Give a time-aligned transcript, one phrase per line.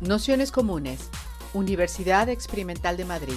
[0.00, 1.10] Nociones Comunes,
[1.54, 3.34] Universidad Experimental de Madrid.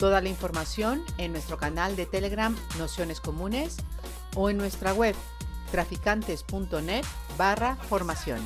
[0.00, 3.76] Toda la información en nuestro canal de Telegram Nociones Comunes
[4.34, 5.14] o en nuestra web
[5.70, 7.04] traficantes.net
[7.38, 8.40] barra formación.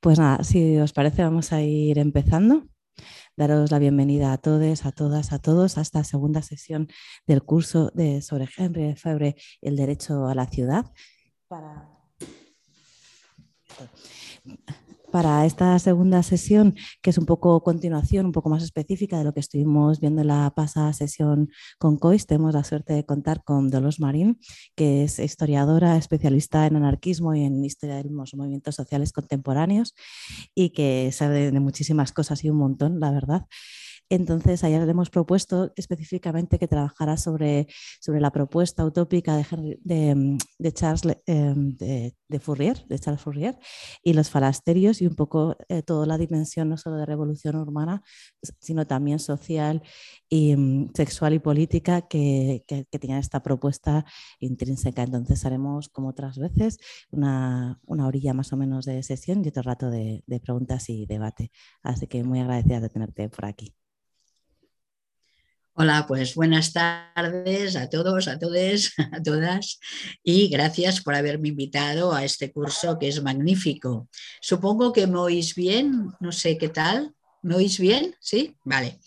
[0.00, 2.64] Pues nada, si os parece vamos a ir empezando
[3.36, 6.88] daros la bienvenida a todos, a todas, a todos a esta segunda sesión
[7.26, 10.92] del curso de, sobre Henry Febre, el derecho a la ciudad.
[11.48, 11.90] Para
[15.16, 19.32] para esta segunda sesión, que es un poco continuación, un poco más específica de lo
[19.32, 21.48] que estuvimos viendo en la pasada sesión
[21.78, 24.38] con COIS, tenemos la suerte de contar con Dolores Marín,
[24.74, 29.94] que es historiadora, especialista en anarquismo y en historia de los movimientos sociales contemporáneos
[30.54, 33.46] y que sabe de muchísimas cosas y un montón, la verdad.
[34.08, 37.66] Entonces, ayer le hemos propuesto específicamente que trabajara sobre,
[38.00, 40.38] sobre la propuesta utópica de, mm,
[40.72, 43.58] Charles de, Fourier, de Charles Fourier
[44.04, 48.02] y los falasterios y un poco eh, toda la dimensión no solo de revolución urbana,
[48.60, 49.82] sino también social
[50.28, 54.04] y mm, sexual y política que, que, esta propuesta
[54.40, 55.02] intrínseca.
[55.02, 56.78] Entonces haremos, como otras veces,
[57.10, 61.06] una, una orilla más o menos de sesión y otro rato de, de preguntas y
[61.06, 61.50] debate.
[61.82, 63.74] Así que muy agradecida de tenerte por aquí.
[65.78, 69.78] Hola, pues buenas tardes a todos, a todas, a todas
[70.24, 74.08] y gracias por haberme invitado a este curso que es magnífico.
[74.40, 77.15] Supongo que me oís bien, no sé qué tal.
[77.46, 78.16] ¿Me oís bien?
[78.18, 78.56] ¿Sí?
[78.64, 78.98] Vale.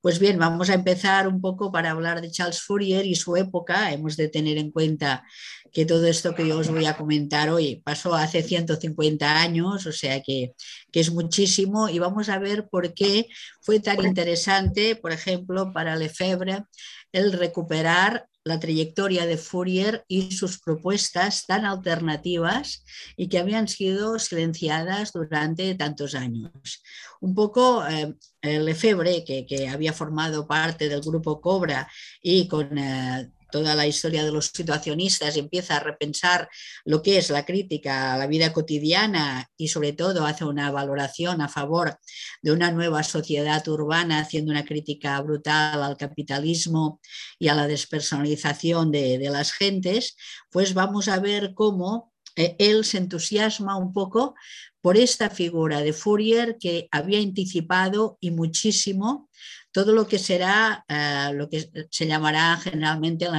[0.00, 3.92] Pues bien, vamos a empezar un poco para hablar de Charles Fourier y su época.
[3.92, 5.22] Hemos de tener en cuenta
[5.70, 9.92] que todo esto que yo os voy a comentar hoy pasó hace 150 años, o
[9.92, 10.54] sea que,
[10.90, 13.26] es muchísimo, y vamos a ver por qué
[13.60, 16.64] fue tan interesante, por ejemplo, para Lefebvre,
[17.12, 22.84] el recuperar la trayectoria de Fourier y sus propuestas tan alternativas
[23.16, 26.82] y que habían sido silenciadas durante tantos años.
[27.20, 31.88] Un poco eh, Lefebvre, que, que, había formado parte del grupo Cobra
[32.20, 36.48] y con eh, toda la historia de los situacionistas empieza a repensar
[36.84, 41.40] lo que es la crítica a la vida cotidiana y sobre todo hace una valoración
[41.40, 42.00] a favor
[42.42, 47.00] de una nueva sociedad urbana, haciendo una crítica brutal al capitalismo
[47.38, 50.16] y a la despersonalización de, de las gentes,
[50.50, 54.34] pues vamos a ver cómo eh, él se entusiasma un poco
[54.80, 59.28] por esta figura de Fourier que había anticipado y muchísimo
[59.72, 63.32] todo lo que será eh, lo que se llamará generalmente el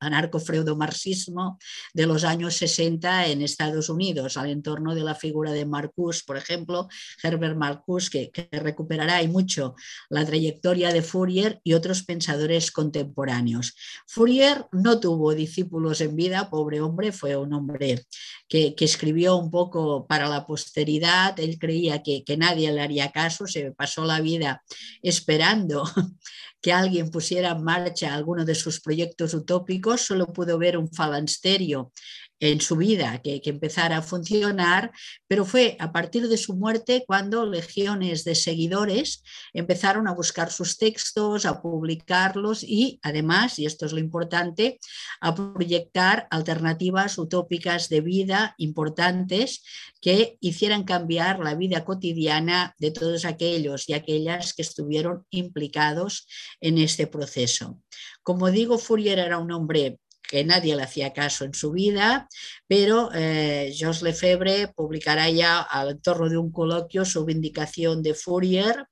[0.00, 1.58] anarcofreudomarxismo
[1.92, 6.36] de los años 60 en Estados Unidos, al entorno de la figura de Marcus, por
[6.36, 6.88] ejemplo,
[7.22, 9.74] Herbert Marcus, que, que recuperará y mucho
[10.08, 13.74] la trayectoria de Fourier y otros pensadores contemporáneos.
[14.06, 18.06] Fourier no tuvo discípulos en vida, pobre hombre, fue un hombre
[18.48, 23.46] que, escribió un poco para la posteridad, él creía que, que nadie le haría caso,
[23.46, 24.62] se pasó la vida
[25.02, 25.57] esperando
[26.60, 31.92] que alguien pusiera en marcha alguno de sus proyectos utópicos, solo pudo ver un falansterio
[32.40, 34.92] en su vida que, empezara a funcionar,
[35.26, 39.22] pero fue a partir de su muerte cuando legiones de seguidores
[39.52, 44.78] empezaron a buscar sus textos, a publicarlos y además, y esto es lo importante,
[45.20, 49.64] a proyectar alternativas utópicas de vida importantes
[50.00, 56.26] que hicieran cambiar la vida cotidiana de todos aquellos y aquellas que estuvieron implicados
[56.60, 57.80] en este proceso.
[58.22, 59.98] Como digo, Fourier era un hombre
[60.28, 62.28] que nadie le hacía caso en su vida,
[62.68, 68.86] pero eh, Georges Lefebvre publicará ya al torno de un coloquio su vindicación de Fourier,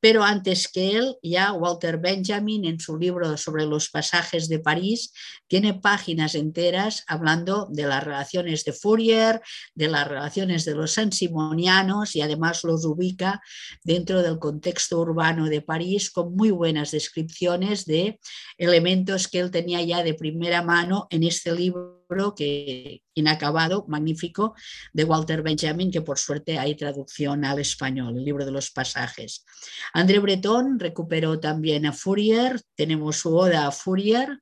[0.00, 5.12] pero antes que él, ya Walter Benjamin en su libro sobre los pasajes de París
[5.46, 9.40] tiene páginas enteras hablando de las relaciones de Fourier,
[9.74, 13.40] de las relaciones de los sansimonianos y además los ubica
[13.84, 18.18] dentro del contexto urbano de París con muy buenas descripciones de
[18.58, 21.99] elementos que él tenía ya de primera mano en este libro
[22.34, 24.54] que inacabado, magnífico,
[24.92, 29.44] de Walter Benjamin, que por suerte hay traducción al español, el libro de los pasajes.
[29.92, 34.40] André Breton recuperó también a Fourier, tenemos su oda a Fourier,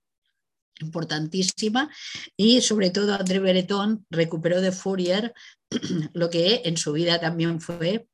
[0.81, 1.91] importantísima,
[2.37, 5.35] y sobre todo André Breton recuperó de Fourier
[6.15, 8.09] lo que en su vida también fue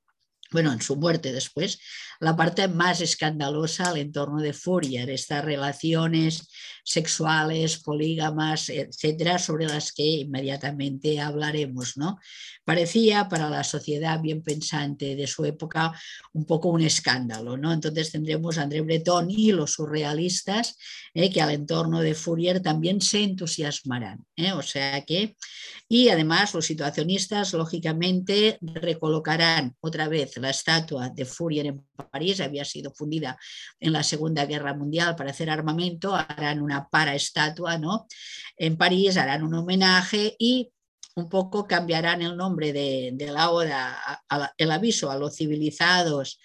[0.55, 1.81] bueno, en su muerte después,
[2.21, 6.49] la parte más escandalosa al entorno de Fourier, estas relaciones
[6.85, 11.97] sexuales, polígamas, etcétera, sobre las que inmediatamente hablaremos.
[11.97, 12.19] ¿no?
[12.65, 15.99] Parecía para la sociedad bien pensante de su época
[16.33, 17.57] un poco un escándalo.
[17.57, 17.73] ¿no?
[17.73, 20.77] Entonces tendremos a André Breton y los surrealistas
[21.15, 21.33] ¿eh?
[21.33, 24.25] que al entorno de Fourier también se entusiasmarán.
[24.37, 24.53] ¿eh?
[24.53, 25.37] O sea que,
[25.89, 32.65] y además los situacionistas, lógicamente, recolocarán otra vez la estatua de Fourier en París, había
[32.65, 33.39] sido fundida
[33.81, 38.07] en la Segunda Guerra Mundial para hacer armamento, harán una para estatua, ¿no?
[38.57, 40.71] En París harán un homenaje y
[41.17, 44.23] un poco cambiarán el nombre de, la oda,
[44.59, 46.41] el aviso a los civilizados,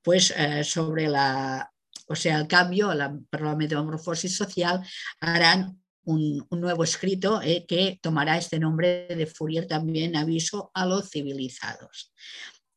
[0.00, 1.70] pues eh, sobre la,
[2.06, 4.80] o sea, el cambio, la, la metamorfosis social,
[5.20, 11.10] harán un, nuevo escrito eh, que tomará este nombre de Fourier también, aviso a los
[11.10, 12.12] civilizados.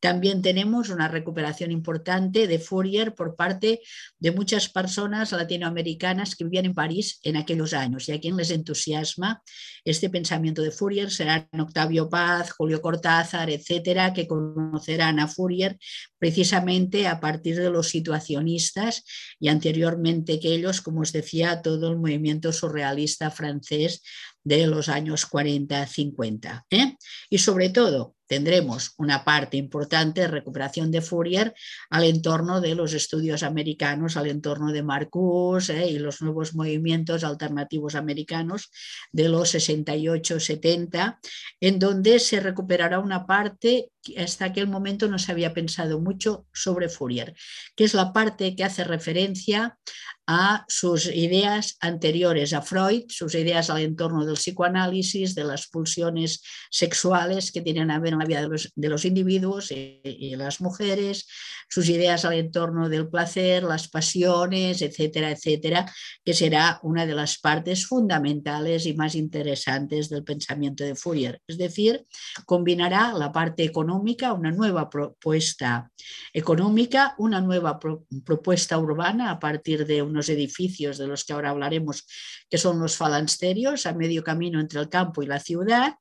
[0.00, 3.80] También tenemos una recuperación importante de Fourier por parte
[4.18, 8.50] de muchas personas latinoamericanas que vivían en París en aquellos años y a quien les
[8.50, 9.42] entusiasma
[9.86, 15.78] este pensamiento de Fourier serán Octavio Paz, Julio Cortázar, etcétera, que conocerán a Fourier
[16.18, 19.04] precisamente a partir de los situacionistas
[19.38, 24.02] y anteriormente que ellos, como os decía, todo el movimiento surrealista francés
[24.42, 26.64] de los años 40-50.
[26.70, 26.96] ¿eh?
[27.30, 31.54] Y sobre todo, tendremos una parte importante de recuperación de Fourier
[31.90, 35.86] al entorno de los estudios americanos, al entorno de Marcus ¿eh?
[35.88, 38.70] y los nuevos movimientos alternativos americanos
[39.12, 41.18] de los 68-70,
[41.60, 46.46] en donde se recuperará una parte que hasta aquel momento no se había pensado mucho
[46.52, 47.34] sobre Fourier,
[47.74, 49.78] que es la parte que hace referencia
[50.26, 56.42] a sus ideas anteriores a Freud, sus ideas al entorno del psicoanálisis, de las pulsiones
[56.70, 61.28] sexuales que tienen a ver en la vida de los, individuos y, las mujeres,
[61.68, 65.92] sus ideas al entorno del placer, las pasiones, etcétera, etcétera,
[66.24, 71.40] que será una de las partes fundamentales y más interesantes del pensamiento de Fourier.
[71.46, 72.04] Es decir,
[72.46, 75.90] combinará la parte económica, una nueva propuesta
[76.32, 82.06] económica, una nueva propuesta urbana a partir de unos edificios de los que ahora hablaremos,
[82.48, 85.94] que son los falansterios, a medio camino entre el campo y la ciudad,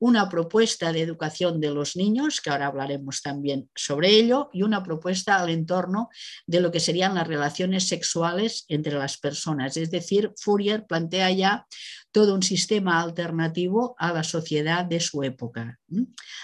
[0.00, 4.82] una propuesta de educación de los niños, que ahora hablaremos también sobre ello, y una
[4.82, 6.08] propuesta al entorno
[6.44, 9.76] de lo que serían las relaciones sexuales entre las personas.
[9.76, 11.66] Es decir, Fourier plantea ya
[12.10, 15.78] todo un sistema alternativo a la sociedad de su época.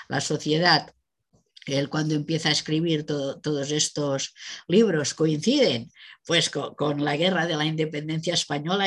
[0.09, 0.94] La sociedad
[1.69, 4.35] él cuando empieza a escribir todos estos
[4.67, 5.91] libros coinciden
[6.29, 8.87] pues con, la guerra de la independencia española,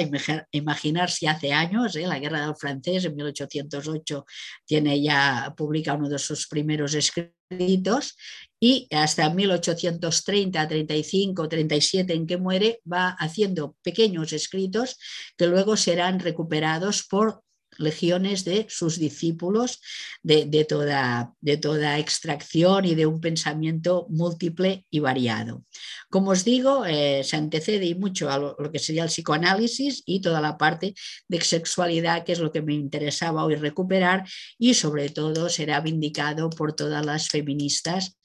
[0.52, 2.06] imaginar si hace años, ¿eh?
[2.06, 4.26] la guerra del francés en 1808
[4.64, 8.16] tiene ya, publica uno de sus primeros escritos
[8.60, 15.00] y hasta 1830, 35, 37 en que muere va haciendo pequeños escritos
[15.36, 17.42] que luego serán recuperados por
[17.78, 19.82] legiones de sus discípulos
[20.24, 25.64] de, toda, de toda extracción y de un pensamiento múltiple y variado.
[26.10, 30.42] Como os digo, eh, se antecede mucho a lo, que sería el psicoanálisis y toda
[30.42, 30.94] la parte
[31.28, 34.28] de sexualidad, que es lo que me interesaba hoy recuperar,
[34.58, 38.18] y sobre todo será vindicado por todas las feministas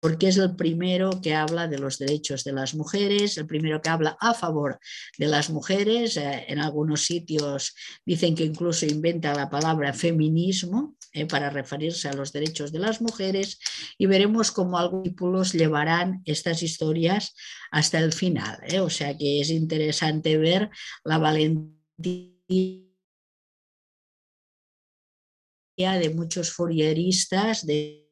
[0.00, 3.90] porque es el primero que habla de los derechos de las mujeres, el primero que
[3.90, 4.80] habla a favor
[5.18, 6.16] de las mujeres.
[6.16, 7.74] Eh, en algunos sitios
[8.04, 13.02] dicen que incluso inventa la palabra feminismo eh, para referirse a los derechos de las
[13.02, 13.58] mujeres
[13.98, 17.34] y veremos cómo algunos llevarán estas historias
[17.70, 18.58] hasta el final.
[18.68, 18.80] Eh.
[18.80, 20.70] O sea que es interesante ver
[21.04, 22.80] la valentía
[25.78, 28.09] de muchos fourieristas, de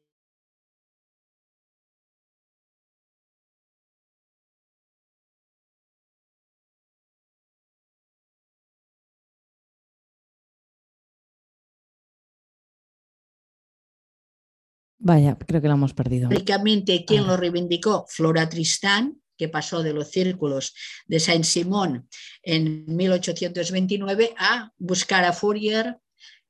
[15.09, 16.27] Vaya, creo que lo hemos perdido.
[16.27, 18.05] Históricamente, ¿quién lo reivindicó?
[18.07, 20.75] Flora Tristán, que pasó de los círculos
[21.07, 22.07] de Saint-Simon
[22.43, 25.97] en 1829 a buscar a Fourier,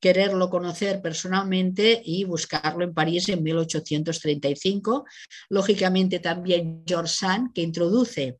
[0.01, 5.05] quererlo conocer personalmente y buscarlo en París en 1835.
[5.47, 8.39] Lógicamente también George Sand, que introduce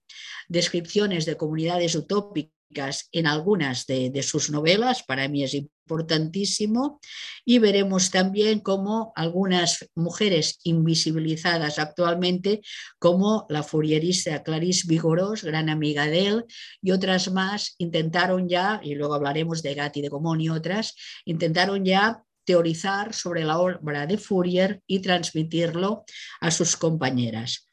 [0.50, 5.56] descripciones de comunidades utópicas en algunas de, sus novelas, para mí es
[5.90, 7.00] importantísimo,
[7.46, 12.62] y veremos también cómo algunas mujeres invisibilizadas actualmente,
[13.00, 16.46] como la furierista Clarice Vigoros, gran amiga de él,
[16.82, 21.84] y otras más, intentaron ya, y luego hablaremos de Gatti de Comón y otras, intentaron
[21.84, 26.04] ya teorizar sobre la obra de Fourier y transmitirlo
[26.40, 27.68] a sus compañeras.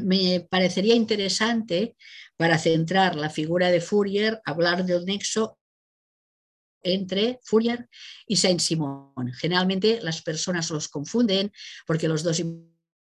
[0.00, 1.96] Me parecería interesante
[2.36, 5.58] para centrar la figura de Fourier hablar del nexo
[6.84, 7.88] entre Fourier
[8.26, 9.32] y Saint-Simon.
[9.40, 11.50] Generalmente las personas los confunden
[11.86, 12.40] porque los dos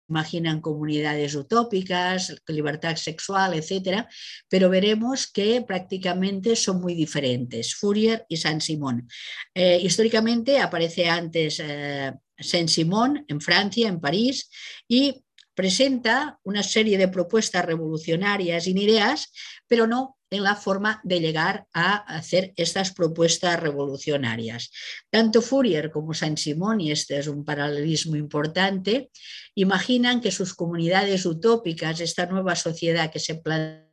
[0.10, 4.06] imaginan comunidades utópicas, libertad sexual, etc.
[4.50, 9.08] Pero veremos que prácticamente son muy diferentes, Fourier y Saint-Simon.
[9.54, 14.50] Eh, históricamente aparece antes eh, Saint-Simon en Francia, en París,
[14.88, 19.32] y presenta una serie de propuestas revolucionarias y ideas,
[19.68, 24.72] pero no en la forma de llegar a hacer estas propuestas revolucionarias.
[25.10, 29.10] Tanto Fourier como Saint-Simon, y este es un paralelismo importante,
[29.56, 33.89] imaginan que sus comunidades utópicas, esta nueva sociedad que se plantea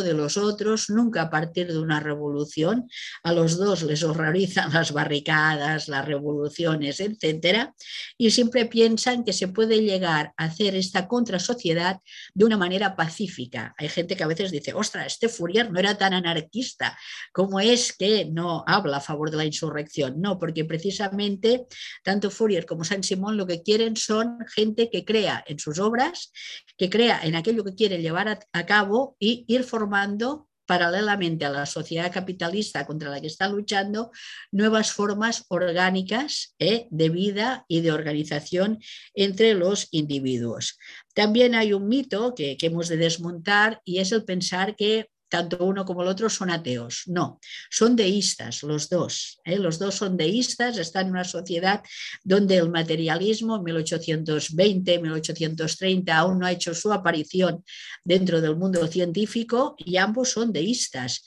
[0.00, 2.88] de los otros, nunca a partir de una revolución.
[3.22, 7.74] A los dos les horrorizan las barricadas, las revoluciones, etcétera,
[8.16, 12.00] y siempre piensan que se puede llegar a hacer esta contrasociedad
[12.32, 13.74] de una manera pacífica.
[13.76, 16.96] Hay gente que a veces dice, ostras, este Fourier no era tan anarquista,
[17.32, 20.20] ¿cómo es que no habla a favor de la insurrección?
[20.20, 21.66] No, porque precisamente
[22.02, 26.32] tanto Fourier como Saint-Simon lo que quieren son gente que crea en sus obras,
[26.78, 31.44] que crea en aquello que quiere llevar a, a cabo y ir formando formando paralelamente
[31.44, 34.12] a la sociedad capitalista contra la que está luchando,
[34.52, 36.86] nuevas formas orgánicas ¿eh?
[36.90, 38.78] de vida y de organización
[39.12, 40.78] entre los individuos.
[41.14, 45.64] También hay un mito que, que hemos de desmontar y es el pensar que tanto
[45.64, 47.04] uno como el otro son ateos.
[47.06, 49.40] No, son deístas los dos.
[49.46, 49.58] ¿eh?
[49.58, 51.82] Los dos son deístas, están en una sociedad
[52.22, 57.64] donde el materialismo 1820, 1830 aún no ha hecho su aparición
[58.04, 61.24] dentro del mundo científico y ambos son deístas.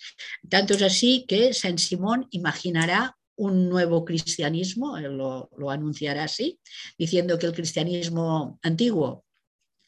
[0.47, 6.59] Tanto es así que Saint Simón imaginará un nuevo cristianismo, lo, lo anunciará así,
[6.95, 9.24] diciendo que el cristianismo antiguo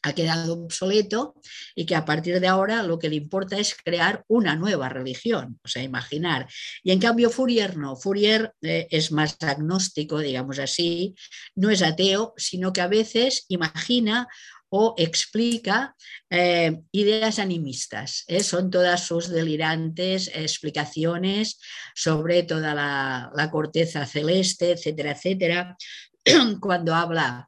[0.02, 1.34] ha quedado obsoleto
[1.74, 5.58] y que a partir de ahora lo que le importa es crear una nueva religión,
[5.64, 6.48] o sea, imaginar.
[6.82, 11.14] Y en cambio Fourier no, Fourier eh, es más agnóstico, digamos así,
[11.54, 14.28] no es ateo, sino que a veces imagina
[14.70, 15.96] o explica
[16.30, 18.24] eh, ideas animistas.
[18.28, 18.42] ¿eh?
[18.42, 21.58] Son todas sus delirantes explicaciones
[21.94, 25.76] sobre toda la, la corteza celeste, etcétera, etcétera.
[26.60, 27.47] Cuando habla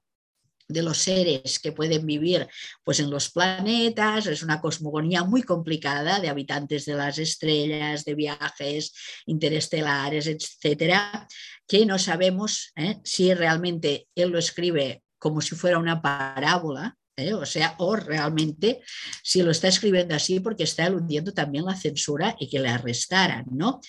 [0.70, 2.48] de los seres que pueden vivir
[2.84, 8.14] pues, en los planetas, es una cosmogonía muy complicada de habitantes de las estrellas, de
[8.14, 8.94] viajes
[9.26, 11.26] interestelares, etcétera,
[11.66, 12.96] que no sabemos ¿eh?
[13.04, 17.34] si realmente él lo escribe como si fuera una parábola ¿eh?
[17.34, 18.80] O sea, o realmente
[19.22, 23.46] si lo está escribiendo así porque está eludiendo también la censura y que le arrestaran,
[23.50, 23.80] ¿no?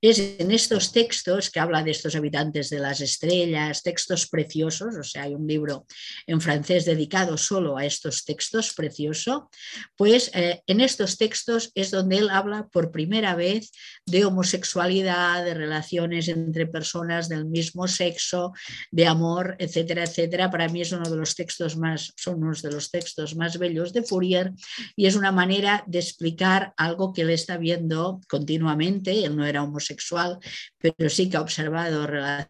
[0.00, 5.02] Es en estos textos que habla de estos habitantes de las estrellas, textos preciosos, o
[5.02, 5.86] sea, hay un libro
[6.26, 9.50] en francés dedicado solo a estos textos, precioso,
[9.96, 13.70] pues eh, en estos textos es donde él habla por primera vez
[14.06, 18.52] de homosexualidad, de relaciones entre personas del mismo sexo,
[18.90, 20.50] de amor, etcétera, etcétera.
[20.50, 23.92] Para mí es uno de los textos más, son unos de los textos más bellos
[23.92, 24.52] de Fourier
[24.96, 29.24] y es una manera de explicar algo que él está viendo continuamente.
[29.24, 30.38] Él no era homosexual,
[30.78, 32.40] pero sí que ha observado relaciones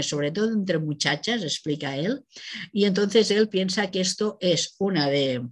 [0.00, 2.24] sobre todo entre muchachas, explica él,
[2.72, 5.42] y entonces él piensa que esto es una de,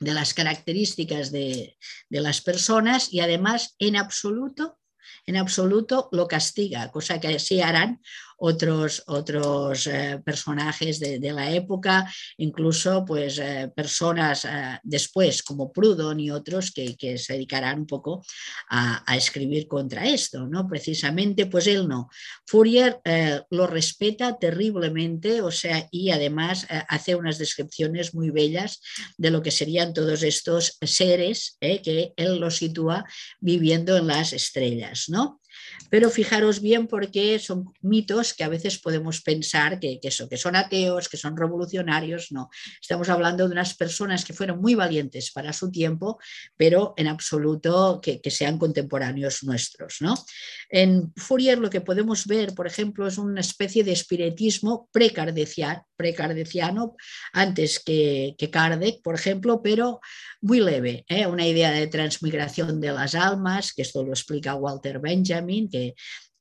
[0.00, 1.76] las características de,
[2.10, 4.78] de, las personas y además en absoluto,
[5.26, 8.00] en absoluto lo castiga, cosa que sí harán
[8.46, 16.20] otros, otros eh, personajes de, la época, incluso pues, eh, personas eh, después como Proudhon
[16.20, 18.24] y otros que, se dedicarán un poco
[18.68, 20.46] a, escribir contra esto.
[20.46, 20.68] ¿no?
[20.68, 22.08] Precisamente, pues él no.
[22.46, 23.00] Fourier
[23.50, 28.80] lo respeta terriblemente, o sea, y además hace unas descripciones muy bellas
[29.16, 33.04] de lo que serían todos estos seres que él los sitúa
[33.40, 35.04] viviendo en las estrellas.
[35.08, 35.40] ¿no?
[35.90, 40.56] Pero fijaros bien porque son mitos que a veces podemos pensar que, que, que son
[40.56, 42.32] ateos, que son revolucionarios.
[42.32, 42.50] No,
[42.80, 46.18] estamos hablando de unas personas que fueron muy valientes para su tiempo,
[46.56, 49.98] pero en absoluto que, sean contemporáneos nuestros.
[50.00, 50.14] ¿no?
[50.68, 56.96] En Fourier lo que podemos ver, por ejemplo, es una especie de espiritismo precardeciano, precardeciano
[57.32, 60.00] antes que, que Kardec, por ejemplo, pero
[60.40, 61.26] muy leve, ¿eh?
[61.26, 65.94] una idea de transmigración de las almas, que esto lo explica Walter Benjamin, que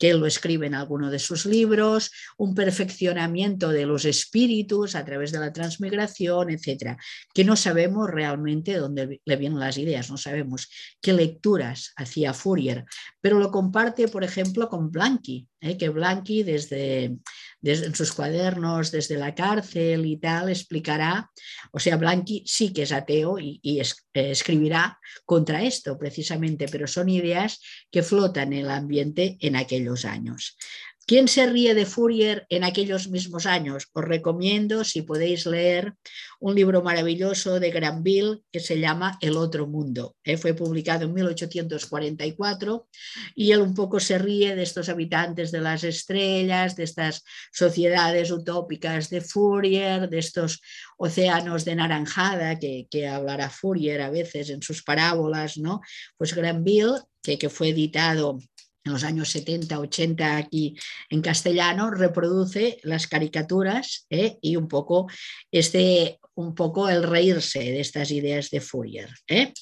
[0.03, 5.31] que lo escribe en alguno de sus libros, un perfeccionamiento de los espíritus a través
[5.31, 6.97] de la transmigración, etcétera,
[7.33, 10.69] que no sabemos realmente dónde le vienen las ideas, no sabemos
[11.01, 12.83] qué lecturas hacía Fourier,
[13.21, 15.77] pero lo comparte, por ejemplo, con Blanqui, ¿eh?
[15.77, 17.15] que Blanqui desde,
[17.63, 21.31] desde, en sus cuadernos, desde la cárcel y tal, explicará,
[21.71, 27.07] o sea, Blanqui sí que es ateo y, eh, escribirá contra esto precisamente, pero son
[27.07, 30.57] ideas que flotan en el ambiente en aquellos años.
[31.05, 33.89] ¿Quién se ríe de Fourier en aquellos mismos años?
[33.91, 35.95] Os recomiendo, si podéis leer,
[36.39, 40.15] un libro maravilloso de Granville que se llama El otro mundo.
[40.23, 40.37] ¿eh?
[40.37, 42.87] Fue publicado en 1844
[43.35, 48.31] y él un poco se ríe de estos habitantes de las estrellas, de estas sociedades
[48.31, 50.61] utópicas de Fourier, de estos
[50.97, 55.57] océanos de naranjada que, que hablará Fourier a veces en sus parábolas.
[55.57, 55.81] ¿no?
[56.17, 58.39] Pues Granville, que, que fue editado
[58.83, 60.75] en los años 70, 80 aquí
[61.09, 64.37] en castellano, reproduce las caricaturas ¿eh?
[64.41, 65.07] y un poco,
[65.51, 69.09] este, un poco el reírse de estas ideas de Fourier.
[69.27, 69.53] ¿eh?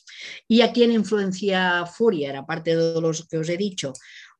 [0.48, 2.36] ¿Y a quién influencia Fourier?
[2.36, 3.94] Aparte de los que os he dicho,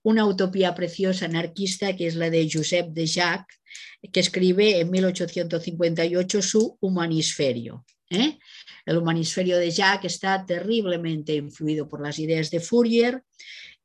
[0.04, 3.60] una utopía preciosa anarquista que es la de Josep de Jacques,
[4.12, 7.86] que escribe en 1858 su Humanisferio.
[8.10, 8.40] ¿eh?
[8.86, 13.24] El Humanisferio de Jacques está terriblemente influido por las ideas de Fourier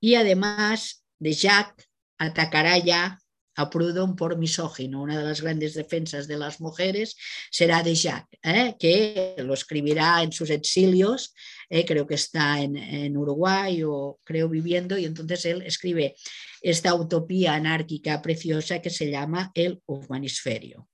[0.00, 1.88] y además de Jacques
[2.18, 3.18] atacará ya
[3.56, 5.02] a Proudhon por misógino.
[5.02, 7.16] Una de las grandes defensas de las mujeres
[7.50, 8.76] será de Jacques, ¿eh?
[8.78, 11.34] que lo escribirá en sus exilios,
[11.70, 11.84] ¿eh?
[11.84, 16.14] creo que está en, Uruguay o creo viviendo, y entonces él escribe
[16.60, 20.88] esta utopía anárquica preciosa que se llama el humanisferio.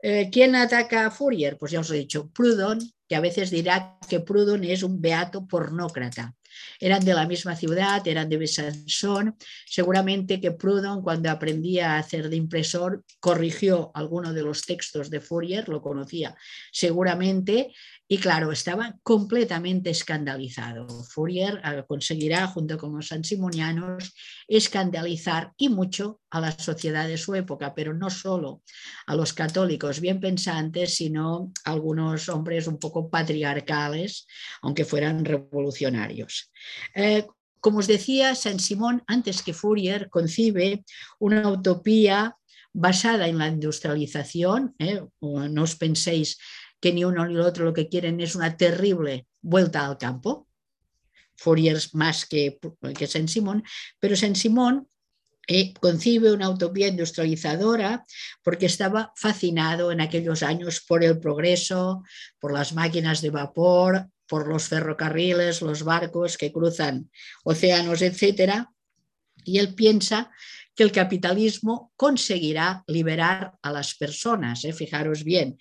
[0.00, 1.58] Eh, ¿Quién ataca a Fourier?
[1.58, 5.46] Pues ya os he dicho, Proudhon, que a veces dirá que Proudhon es un beato
[5.46, 6.34] pornócrata.
[6.80, 9.36] Eran de la misma ciudad, eran de Besançon.
[9.66, 15.20] Seguramente que Proudhon, cuando aprendía a hacer de impresor, corrigió alguno de los textos de
[15.20, 16.36] Fourier, lo conocía
[16.72, 17.74] seguramente,
[18.10, 20.88] y claro, estaba completamente escandalizado.
[21.04, 24.14] Fourier eh, conseguirá, junto con los sansimonianos,
[24.48, 28.62] escandalizar y mucho a la sociedad de su época, pero no solo
[29.06, 34.26] a los católicos bien pensantes, sino a algunos hombres un poco patriarcales,
[34.62, 36.50] aunque fueran revolucionarios.
[36.94, 37.26] Eh,
[37.60, 40.84] como os decía, Saint-Simon, antes que Fourier, concibe
[41.18, 42.36] una utopía
[42.72, 44.74] basada en la industrialización.
[44.78, 46.38] Eh, no os penséis
[46.80, 50.46] que ni uno ni el otro lo que quieren es una terrible vuelta al campo.
[51.36, 52.58] Fourier más que,
[52.96, 53.62] que Saint-Simon,
[54.00, 54.88] pero Saint-Simon
[55.50, 58.04] eh, concibe una utopía industrializadora
[58.42, 62.02] porque estaba fascinado en aquellos años por el progreso,
[62.38, 67.10] por las máquinas de vapor, por los ferrocarriles, los barcos que cruzan
[67.44, 68.66] océanos, etc.
[69.42, 70.30] Y él piensa
[70.74, 74.64] que el capitalismo conseguirá liberar a las personas.
[74.64, 74.72] ¿eh?
[74.72, 75.58] Fijaros bien,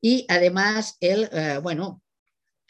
[0.00, 2.02] y además él, eh, bueno,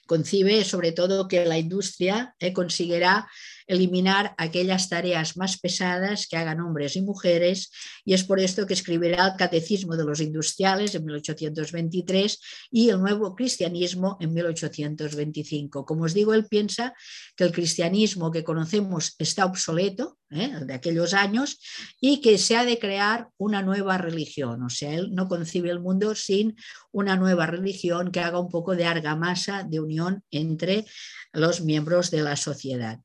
[0.06, 3.28] concibe sobre todo que la industria eh, conseguirá
[3.70, 7.70] eliminar aquellas tareas más pesadas que hagan hombres y mujeres
[8.04, 12.40] y es por esto que escribirá el Catecismo de los Industriales en 1823
[12.72, 15.84] y el Nuevo Cristianismo en 1825.
[15.84, 16.94] Como os digo, él piensa
[17.36, 20.52] que el cristianismo que conocemos está obsoleto ¿eh?
[20.66, 21.60] de aquellos años
[22.00, 24.64] y que se ha de crear una nueva religión.
[24.64, 26.56] O sea, él no concibe el mundo sin
[26.90, 30.86] una nueva religión que haga un poco de argamasa de unión entre
[31.32, 32.98] los miembros de la sociedad.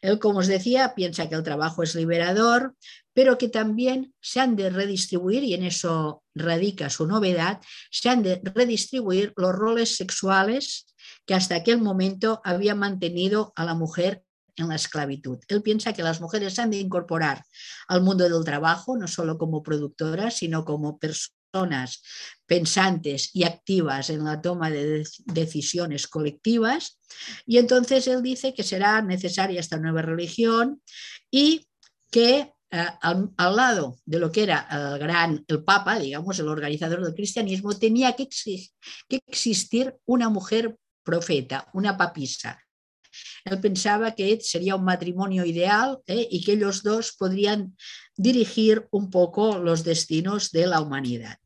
[0.00, 2.74] Él, como os decía, piensa que el trabajo es liberador,
[3.14, 8.22] pero que también se han de redistribuir, y en eso radica su novedad, se han
[8.22, 10.86] de redistribuir los roles sexuales
[11.26, 14.22] que hasta aquel momento habían mantenido a la mujer
[14.56, 15.38] en la esclavitud.
[15.48, 17.44] Él piensa que las mujeres han de incorporar
[17.88, 22.02] al mundo del trabajo, no solo como productoras, sino como personas personas
[22.46, 26.98] pensantes y activas en la toma de decisiones colectivas.
[27.46, 30.82] Y entonces él dice que será necesaria esta nueva religión
[31.30, 31.68] y
[32.10, 37.04] que eh, al, lado de lo que era el gran, el Papa, digamos, el organizador
[37.04, 38.28] del cristianismo, tenía que,
[39.08, 42.58] que existir una mujer profeta, una papisa,
[43.44, 46.26] él pensaba que sería un matrimonio ideal ¿eh?
[46.30, 47.76] y que ellos dos podrían
[48.16, 51.38] dirigir un poco los destinos de la humanidad.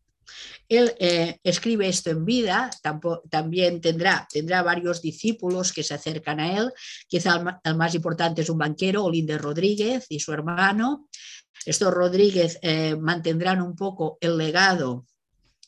[0.68, 2.70] Él eh, escribe esto en vida,
[3.30, 6.72] también tendrá, tendrá varios discípulos que se acercan a él,
[7.08, 11.08] quizá el, más importante es un banquero, Olinde Rodríguez y su hermano.
[11.64, 15.04] Estos Rodríguez eh, mantendrán un poco el legado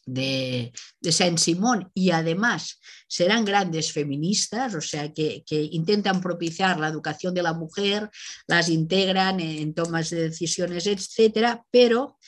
[0.08, 7.42] de, Saint-Simon y además serán grandes feministas, o sea, que, intentan propiciar la educación de
[7.42, 8.11] la mujer,
[8.46, 12.18] las integran en, tomas de decisiones, etcétera, pero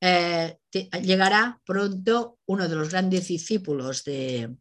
[0.00, 4.56] eh, llegará pronto uno de los grandes discípulos de,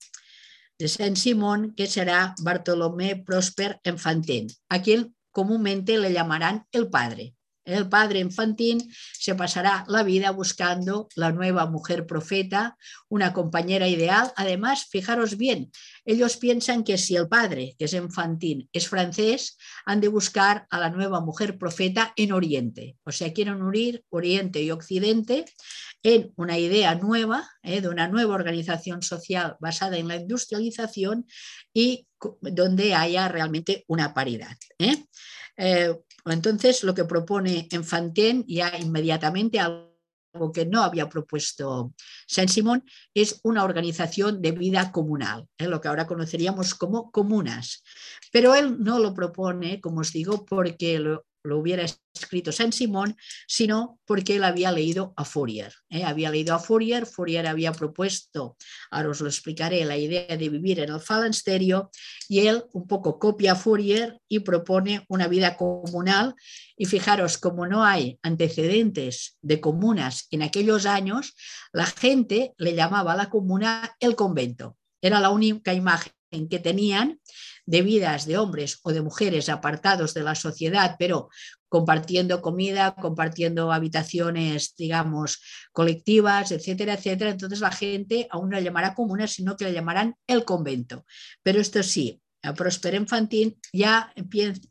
[0.77, 7.35] de Saint-Simon, que será Bartolomé Prosper Enfantin, a quien comúnmente le llamarán el padre.
[7.65, 12.77] El padre infantín se pasará la vida buscando la nueva mujer profeta,
[13.09, 14.31] una compañera ideal.
[14.35, 15.71] Además, fijaros bien,
[16.05, 20.79] ellos piensan que si el padre, que es infantín, es francés, han de buscar a
[20.79, 22.97] la nueva mujer profeta en Oriente.
[23.03, 25.45] O sea, quieren unir Oriente y Occidente
[26.03, 31.27] en una idea nueva, eh, de una nueva organización social basada en la industrialización
[31.73, 32.07] y
[32.41, 34.57] donde haya realmente una paridad.
[34.77, 35.05] ¿eh?
[35.61, 35.93] Eh,
[36.25, 41.93] entonces, lo que propone Enfantin ya inmediatamente, algo que no había propuesto
[42.27, 45.67] Saint-Simon, es una organización de vida comunal, ¿eh?
[45.67, 47.83] lo que ahora conoceríamos como comunas.
[48.31, 53.15] Pero él no lo propone, como os digo, porque lo, lo hubiera escrito Saint Simón,
[53.47, 55.73] sino porque él había leído a Fourier.
[55.89, 56.03] ¿eh?
[56.03, 58.57] Había leído a Fourier, Fourier había propuesto,
[58.91, 61.89] ahora os lo explicaré, la idea de vivir en el falansterio
[62.27, 66.35] y él un poco copia a Fourier y propone una vida comunal.
[66.75, 71.35] Y fijaros, como no hay antecedentes de comunas en aquellos años,
[71.71, 74.77] la gente le llamaba a la comuna el convento.
[75.01, 76.13] Era la única imagen
[76.49, 77.19] que tenían
[77.69, 81.29] de vidas de hombres o de mujeres apartados de la sociedad, pero
[81.67, 85.39] compartiendo comida, compartiendo habitaciones, digamos,
[85.71, 87.29] colectivas, etcétera, etcétera.
[87.29, 91.05] Entonces la gente aún no le llamará comuna, sino que le llamarán el convento.
[91.43, 92.19] Pero esto sí,
[92.57, 94.11] Prosper Infantín ya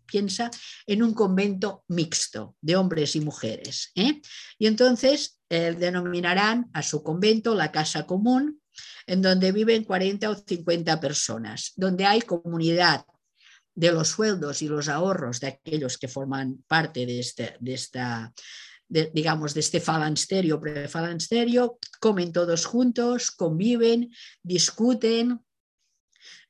[0.05, 0.51] piensa
[0.85, 3.93] en un convento mixto de hombres y mujeres.
[3.95, 4.21] ¿eh?
[4.59, 8.61] Y entonces eh, denominarán a su convento la casa común,
[9.07, 13.05] en donde viven 40 o 50 personas, donde hay comunidad
[13.75, 18.33] de los sueldos y los ahorros de aquellos que forman parte de, este, de esta,
[18.89, 24.11] digamos, de este falansterio, prefalansterio, comen todos juntos, conviven,
[24.43, 25.41] discuten,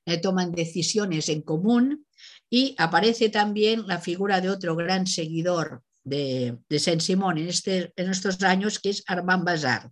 [0.07, 2.07] eh, toman decisiones en común
[2.49, 8.09] y aparece también la figura de otro gran seguidor de, de Saint-Simon en, este, en
[8.09, 9.91] estos años, que es Armand Bazar.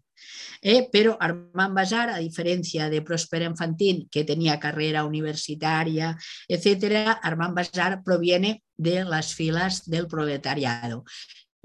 [0.62, 6.17] Eh, pero Armand Bazar, a diferencia de Prosper Enfantin, que tenía carrera universitaria,
[6.49, 11.05] etcétera, Armand Bazar proviene de las filas del proletariado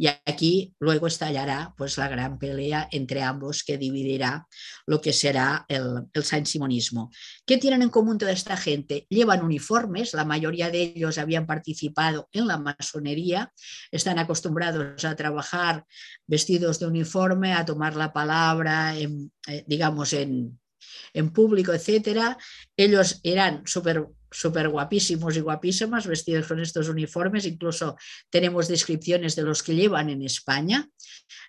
[0.02, 4.48] y aquí luego estallará pues, la gran pelea entre ambos que dividirá
[4.88, 7.12] lo que será el, el Saint-Simonismo.
[7.46, 9.06] ¿Qué tienen en común toda esta gente?
[9.10, 13.54] Llevan uniformes, la mayoría de ellos habían participado en la masonería,
[13.92, 15.86] están acostumbrados a trabajar
[16.26, 20.60] vestidos de uniforme, a tomar la palabra, en, eh, digamos, en,
[21.14, 22.40] en público, etcétera.
[22.76, 27.98] Ellos eran súper súper guapísimos y guapísimas vestidos con estos uniformes, incluso
[28.30, 30.88] tenemos descripciones de los que llevan en España.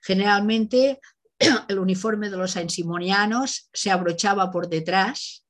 [0.02, 1.00] Generalmente
[1.68, 5.44] el uniforme de los ensimonianos se abrochaba por detrás,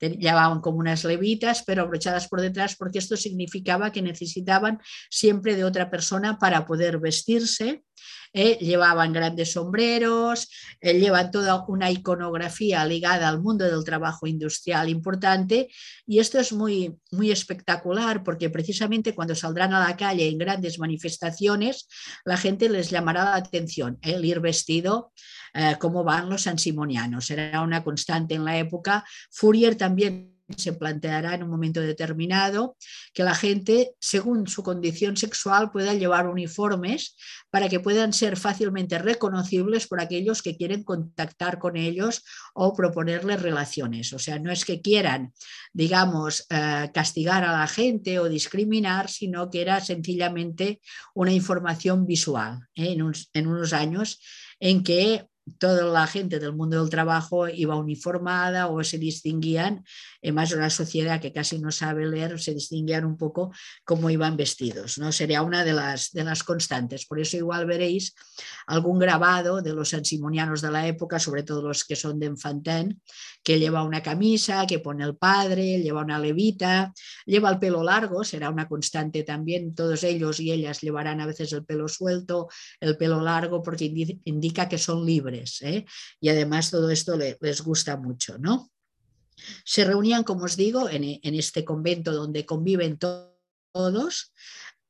[0.00, 5.64] llevaban como unas levitas, pero abrochadas por detrás porque esto significaba que necesitaban siempre de
[5.64, 7.82] otra persona para poder vestirse
[8.32, 8.58] ¿eh?
[8.60, 10.48] llevaban grandes sombreros,
[10.80, 15.68] eh, llevan toda una iconografía ligada al mundo del trabajo industrial importante
[16.06, 20.78] y esto es muy, muy espectacular porque precisamente cuando saldrán a la calle en grandes
[20.78, 21.88] manifestaciones,
[22.24, 25.12] la gente les llamará la atención el ir vestido
[25.80, 27.26] como van los ansimonianos.
[27.26, 29.04] Será una constante en la época.
[29.30, 32.76] Fourier también se planteará en un momento determinado
[33.12, 37.16] que la gente, según su condición sexual, pueda llevar uniformes
[37.50, 43.42] para que puedan ser fácilmente reconocibles por aquellos que quieren contactar con ellos o proponerles
[43.42, 44.12] relaciones.
[44.12, 45.32] O sea, no es que quieran,
[45.72, 50.80] digamos, eh, castigar a la gente o discriminar, sino que era sencillamente
[51.14, 52.96] una información visual ¿eh?
[53.32, 54.20] en unos años
[54.60, 55.26] en que
[55.58, 59.84] toda la gente del mundo del trabajo iba uniformada o se distinguían,
[60.20, 63.52] en más una sociedad que casi no sabe leer, se distinguían un poco
[63.84, 64.98] cómo iban vestidos.
[64.98, 65.12] ¿no?
[65.12, 67.06] Sería una de las, de las constantes.
[67.06, 68.14] Por eso igual veréis
[68.66, 73.00] algún grabado de los ansimonianos de la época, sobre todo los que son de Enfantin,
[73.42, 76.92] que lleva una camisa, que pone el padre, lleva una levita,
[77.24, 79.74] lleva el pelo largo, será una constante también.
[79.74, 82.48] Todos ellos y ellas llevarán a veces el pelo suelto,
[82.80, 83.84] el pelo largo, porque
[84.24, 85.84] indica que son libres ¿eh?
[86.20, 88.70] Y además todo esto les gusta mucho, ¿no?
[89.64, 94.32] Se reunían, como os digo, en, este convento donde conviven todos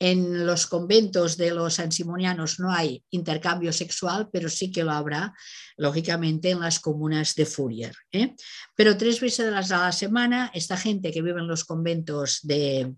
[0.00, 5.34] En los conventos de los sansimonianos no hay intercambio sexual, pero sí que lo habrá,
[5.76, 7.96] lógicamente, en las comunas de Fourier.
[8.12, 8.36] ¿eh?
[8.76, 12.94] Pero tres veces a la semana, esta gente que vive en los conventos de,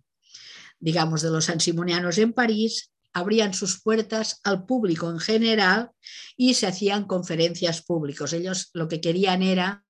[0.79, 5.91] digamos, de los sansimonianos en París, abrían sus puertas al público en general
[6.37, 8.33] y se hacían conferencias públicas.
[8.33, 9.85] Ellos lo que querían era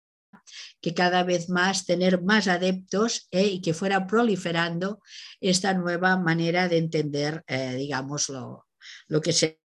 [0.80, 3.46] que cada vez más tener más adeptos ¿eh?
[3.46, 5.00] y que fuera proliferando
[5.40, 8.66] esta nueva manera de entender, eh, digamos, lo,
[9.08, 9.60] lo que se...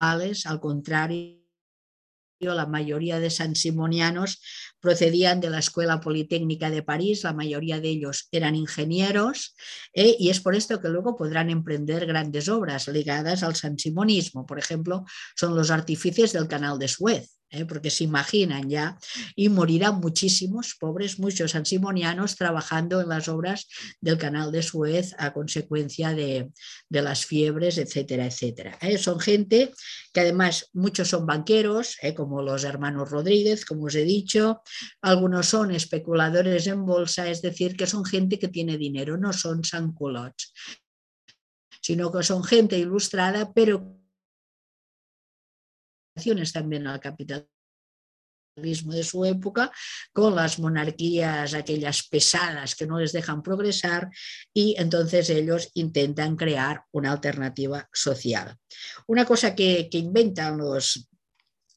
[0.00, 1.37] Al contrario,
[2.40, 4.40] la mayoría de sansimonianos
[4.80, 9.56] procedían de la Escuela Politécnica de París, la mayoría de ellos eran ingenieros
[9.92, 10.16] ¿eh?
[10.18, 14.46] y es por esto que luego podrán emprender grandes obras ligadas al sansimonismo.
[14.46, 15.04] Por ejemplo,
[15.36, 17.37] son los artífices del canal de Suez.
[17.50, 17.64] ¿Eh?
[17.64, 18.98] porque se imaginan ya,
[19.34, 23.68] y morirán muchísimos pobres, muchos ansimonianos trabajando en las obras
[24.00, 26.50] del canal de Suez a consecuencia de,
[26.90, 28.78] las fiebres, etcétera, etcétera.
[28.80, 28.98] ¿eh?
[28.98, 29.72] Son gente
[30.12, 32.14] que además muchos son banqueros, ¿eh?
[32.14, 34.62] como los hermanos Rodríguez, como os he dicho,
[35.02, 39.64] algunos son especuladores en bolsa, es decir, que son gente que tiene dinero, no son
[39.64, 40.52] sanculots,
[41.80, 43.97] sino que son gente ilustrada, pero
[46.52, 47.48] también al capitalismo
[48.92, 49.70] de su época,
[50.12, 54.08] con las monarquías aquellas pesadas que no les dejan progresar
[54.52, 58.56] y entonces ellos intentan crear una alternativa social.
[59.06, 61.08] Una cosa que, que inventan los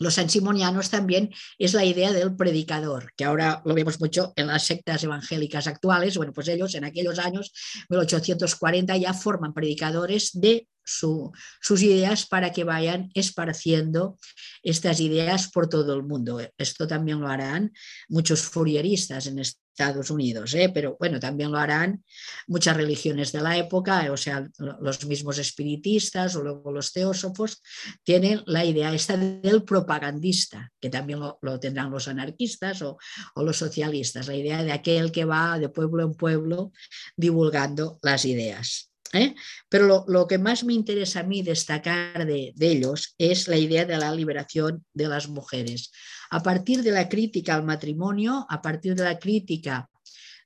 [0.02, 4.66] los ansimonianos también es la idea del predicador, que ahora lo vemos mucho en las
[4.66, 6.18] sectas evangélicas actuales.
[6.18, 7.54] Bueno, pues ellos en aquellos años,
[7.88, 14.18] 1840, ya forman predicadores de sus ideas para que vayan esparciendo
[14.64, 16.40] estas ideas por todo el mundo.
[16.58, 17.72] Esto también lo harán
[18.10, 20.70] muchos furieristas en Estados Unidos, ¿eh?
[20.74, 22.04] pero bueno, también lo harán
[22.46, 24.48] muchas religiones de la época, o sea,
[24.80, 27.62] los mismos espiritistas o luego los teósofos
[28.04, 32.98] tienen la idea esta del propagandista, que también lo, tendrán los anarquistas o
[33.38, 36.72] los socialistas, la idea de aquel que va de pueblo en pueblo
[37.16, 38.91] divulgando las ideas.
[39.14, 39.36] ¿Eh?
[39.70, 43.98] Pero lo, que más me interesa a mí destacar de, ellos es la idea de
[43.98, 45.92] la liberación de las mujeres.
[46.30, 49.90] A partir de la crítica al matrimonio, a partir de la crítica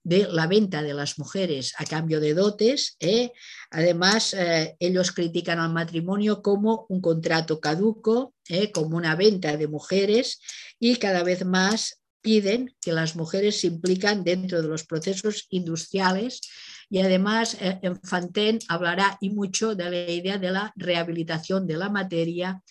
[0.04, 2.96] de la venta de las mujeres a cambio de dotes.
[3.00, 3.32] ¿eh?
[3.72, 8.36] Además, eh, ellos critican al matrimonio como un contrato caduco,
[8.72, 10.40] como una venta de mujeres
[10.80, 16.42] y cada vez más piden que las mujeres se implican dentro de los procesos industriales
[16.90, 21.78] y además eh, en Fanten hablará y mucho de la idea de la rehabilitación de
[21.78, 22.62] la materia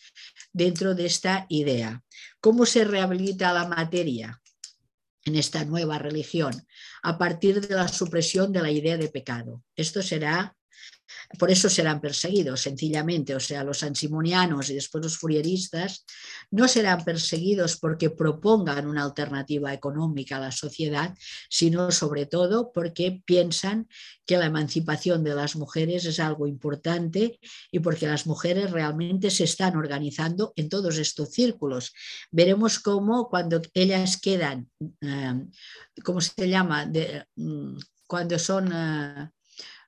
[0.52, 2.02] dentro de esta idea.
[2.40, 4.40] ¿Cómo se rehabilita la materia?
[5.26, 6.66] en esta nueva religión,
[7.02, 9.62] a partir de la supresión de la idea de pecado.
[9.74, 10.54] Esto será
[11.38, 13.34] por eso serán perseguidos, sencillamente.
[13.34, 16.04] O sea, los ansimonianos y después los furieristas
[16.50, 21.14] no serán perseguidos porque propongan una alternativa económica a la sociedad,
[21.48, 23.88] sino sobre todo porque piensan
[24.26, 27.38] que la emancipación de las mujeres es algo importante
[27.70, 31.92] y porque las mujeres realmente se están organizando en todos estos círculos.
[32.30, 35.46] Veremos cómo cuando ellas quedan, eh,
[36.02, 36.90] ¿cómo se llama?
[37.36, 38.72] Mm, cuando son...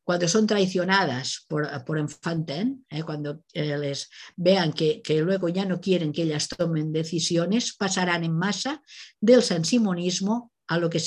[0.06, 3.02] Cuando son traicionadas por, por Enfanten, ¿eh?
[3.02, 8.32] cuando eh, les vean que, luego ya no quieren que ellas tomen decisiones, pasarán en
[8.32, 8.84] masa
[9.20, 11.02] del sansimonismo a lo que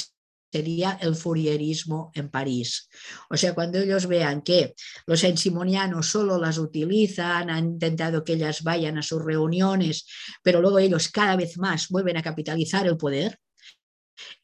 [0.52, 2.90] sería el furierismo en París.
[3.30, 8.64] O sea, cuando ellos vean que los sansimonianos solo las utilizan, han intentado que ellas
[8.64, 10.08] vayan a sus reuniones,
[10.44, 13.40] pero luego ellos cada vez más vuelven a capitalizar el poder,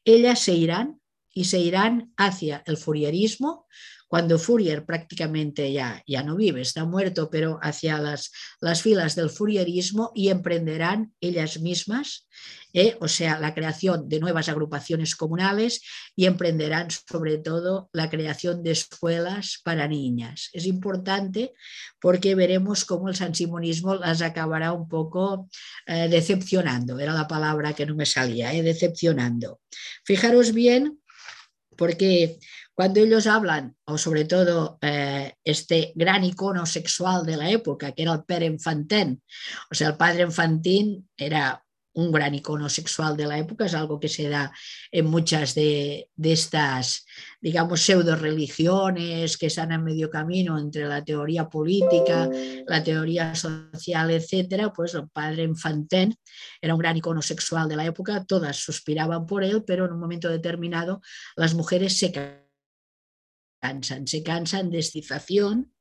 [0.02, 0.98] ellas se irán
[1.36, 3.66] y se irán hacia el furierismo,
[4.08, 9.28] cuando Fourier prácticamente ya, ya no vive, está muerto, pero hacia las, las filas del
[9.28, 12.26] Fourierismo y emprenderán ellas mismas,
[12.72, 15.82] eh, o sea, la creación de nuevas agrupaciones comunales
[16.14, 20.48] y emprenderán sobre todo la creación de escuelas para niñas.
[20.54, 21.52] Es importante
[22.00, 25.50] porque veremos cómo el sansimonismo las acabará un poco
[25.86, 29.60] eh, decepcionando, era la palabra que no me salía, eh, decepcionando.
[30.02, 30.98] Fijaros bien
[31.76, 32.38] porque
[32.74, 38.02] cuando ellos hablan, o sobre todo eh, este gran icono sexual de la época, que
[38.02, 39.22] era el Père Enfantin,
[39.70, 41.64] o sea, el padre Enfantin era
[41.96, 44.52] un gran icono sexual de la época, es algo que se da
[44.90, 47.06] en muchas de, estas,
[47.40, 52.28] digamos, pseudo religiones que están a medio camino entre la teoría política,
[52.66, 56.14] la teoría social, etcétera, pues el padre Enfantin
[56.60, 60.00] era un gran icono sexual de la época, todas suspiraban por él, pero en un
[60.00, 61.00] momento determinado
[61.34, 62.12] las mujeres se
[63.62, 65.72] cansan, se cansan de excitación.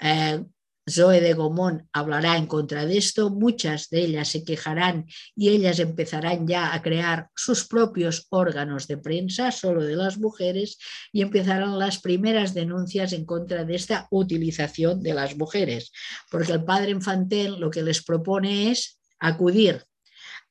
[0.00, 0.42] Eh,
[0.90, 5.78] Zoe de Gomón hablará en contra de esto, muchas de ellas se quejarán y ellas
[5.78, 10.78] empezarán ya a crear sus propios órganos de prensa, solo de las mujeres,
[11.12, 15.92] y empezarán las primeras denuncias en contra de esta utilización de las mujeres,
[16.30, 19.84] porque el padre Infantel lo que les propone es acudir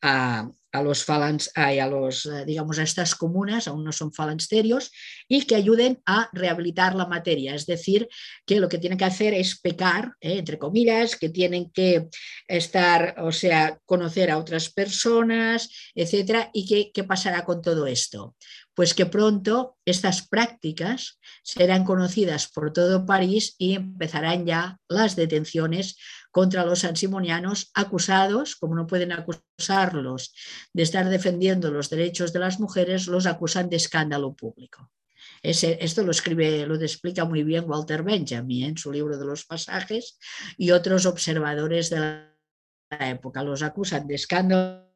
[0.02, 4.92] a, a los falans, a, los, eh, digamos, a estas comunas, aún no son falansterios,
[5.28, 7.56] y que ayuden a rehabilitar la materia.
[7.56, 8.08] Es decir,
[8.46, 12.08] que lo que tienen que hacer es pecar, eh, entre comillas, que tienen que
[12.48, 18.36] estar, o sea, conocer a otras personas, etcétera, y qué, qué pasará con todo esto.
[18.80, 25.98] Pues que pronto estas prácticas serán conocidas por todo París y empezarán ya las detenciones
[26.32, 30.34] contra los ansimonianos acusados, como no pueden acusarlos
[30.72, 34.90] de estar defendiendo los derechos de las mujeres, los acusan de escándalo público.
[35.44, 40.18] esto lo escribe, lo explica muy bien Walter Benjamin en su libro de los pasajes
[40.58, 43.44] y otros observadores de la época.
[43.44, 44.89] Los acusan de escándalo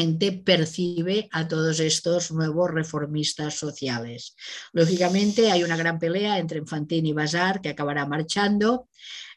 [0.00, 4.34] gente percibe a todos estos nuevos reformistas sociales.
[4.72, 8.88] Lógicamente hay una gran pelea entre Enfantin y Bazar que acabará marchando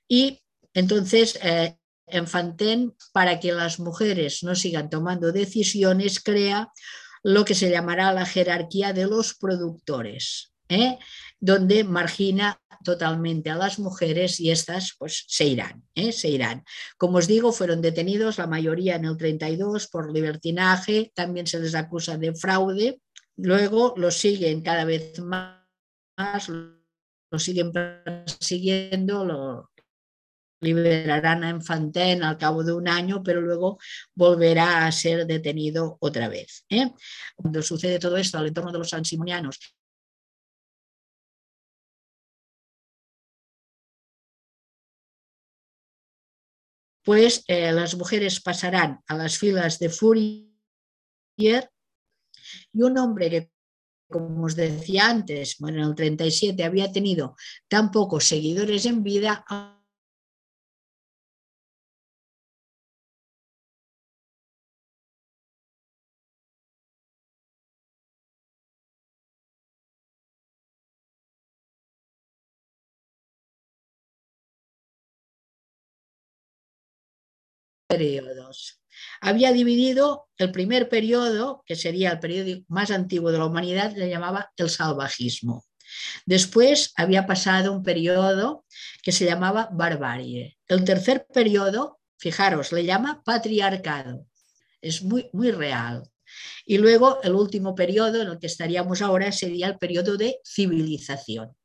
[0.08, 0.42] y
[0.74, 1.78] entonces eh,
[3.12, 6.72] para que las mujeres no sigan tomando decisiones, crea
[7.24, 10.53] lo que se llamará la jerarquía de los productores.
[10.74, 11.00] ¿Eh?
[11.40, 16.12] donde margina totalmente a las mujeres y estas pues se irán, ¿eh?
[16.12, 16.64] se irán.
[16.98, 21.76] Como os digo, fueron detenidos la mayoría en el 32 por libertinaje, también se les
[21.76, 23.02] acusa de fraude,
[23.38, 25.64] luego los siguen cada vez más,
[26.50, 29.72] lo siguen persiguiendo, lo
[30.62, 33.80] liberarán a Enfantin al cabo de un año, pero luego
[34.16, 36.66] volverá a ser detenido otra vez.
[36.70, 36.92] ¿eh?
[37.36, 39.60] Cuando sucede todo esto al entorno de los ansimonianos
[47.04, 50.50] pues eh, las mujeres pasarán a las filas de Fourier
[51.38, 53.52] y un hombre que,
[54.10, 57.36] como os decía antes, bueno, en el 37 había tenido
[57.68, 59.44] tan pocos seguidores en vida,
[79.22, 84.10] Había dividido el primer periodo, que sería el periodo más antiguo de la humanidad, le
[84.10, 85.66] llamaba el salvajismo.
[86.26, 88.66] Después había pasado un periodo
[89.02, 90.58] que se llamaba barbarie.
[90.68, 94.26] El tercer periodo, fijaros, le llama patriarcado.
[94.82, 96.04] Es muy, muy real.
[96.66, 101.56] Y luego el último periodo en el que estaríamos ahora sería el periodo de civilización.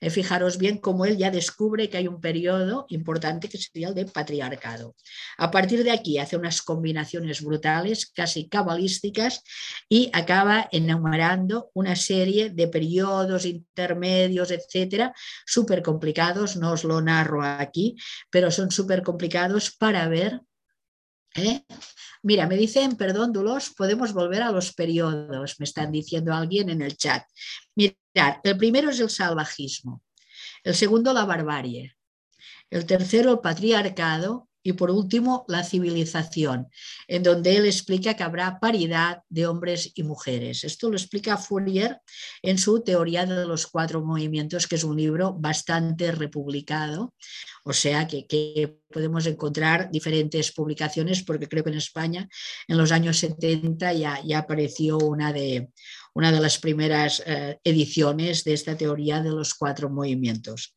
[0.00, 3.94] Eh, fijaros bien cómo él ya descubre que hay un periodo importante que sería el
[3.94, 4.96] de patriarcado.
[5.36, 9.42] A partir de aquí hace unas combinaciones brutales, casi cabalísticas,
[9.88, 15.12] y acaba enumerando una serie de periodos intermedios, etcétera,
[15.44, 16.56] súper complicados.
[16.56, 17.96] No os lo narro aquí,
[18.30, 20.40] pero son súper complicados para ver
[21.36, 21.64] ¿Eh?
[22.22, 26.82] Mira, me dicen, perdón, Dulos, podemos volver a los periodos, me están diciendo alguien en
[26.82, 27.24] el chat.
[28.14, 30.02] El primero es el salvajismo,
[30.64, 31.96] el segundo la barbarie,
[32.70, 36.68] el tercero el patriarcado y por último, la civilización,
[37.08, 40.64] en donde él explica que habrá paridad de hombres y mujeres.
[40.64, 41.98] Esto lo explica Fourier
[42.42, 47.14] en su Teoría de los Cuatro Movimientos, que es un libro bastante republicado,
[47.64, 52.28] o sea que, podemos encontrar diferentes publicaciones, porque creo que en España
[52.66, 55.70] en los años 70 ya, ya apareció una de,
[56.14, 60.74] una de las primeras eh, ediciones de esta teoría de los cuatro movimientos.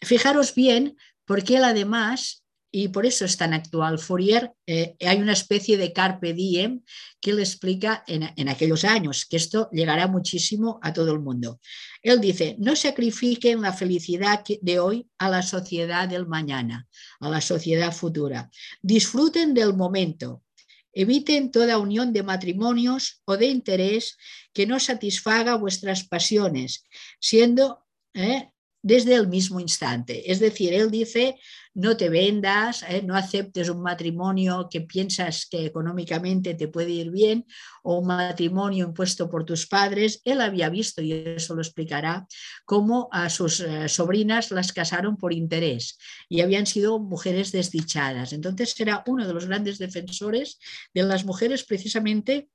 [0.00, 2.40] Fijaros bien, porque él además
[2.72, 3.98] y por eso es tan actual.
[3.98, 6.82] Fourier, eh, hay una especie de carpe diem
[7.20, 11.60] que le explica en, aquellos años, que esto llegará muchísimo a todo el mundo.
[12.02, 16.86] Él dice, no sacrifiquen la felicidad de hoy a la sociedad del mañana,
[17.18, 18.50] a la sociedad futura.
[18.80, 20.42] Disfruten del momento.
[20.92, 24.16] Eviten toda unión de matrimonios o de interés
[24.52, 26.84] que no satisfaga vuestras pasiones,
[27.20, 28.50] siendo eh,
[28.82, 30.30] desde el mismo instante.
[30.30, 31.38] Es decir, él dice,
[31.74, 33.02] no te vendas, ¿eh?
[33.02, 37.46] no aceptes un matrimonio que piensas que económicamente te puede ir bien
[37.82, 40.20] o un matrimonio impuesto por tus padres.
[40.24, 42.26] Él había visto, y eso lo explicará,
[42.64, 48.32] cómo a sus eh, sobrinas las casaron por interés y habían sido mujeres desdichadas.
[48.32, 50.58] Entonces era uno de los grandes defensores
[50.92, 52.48] de las mujeres precisamente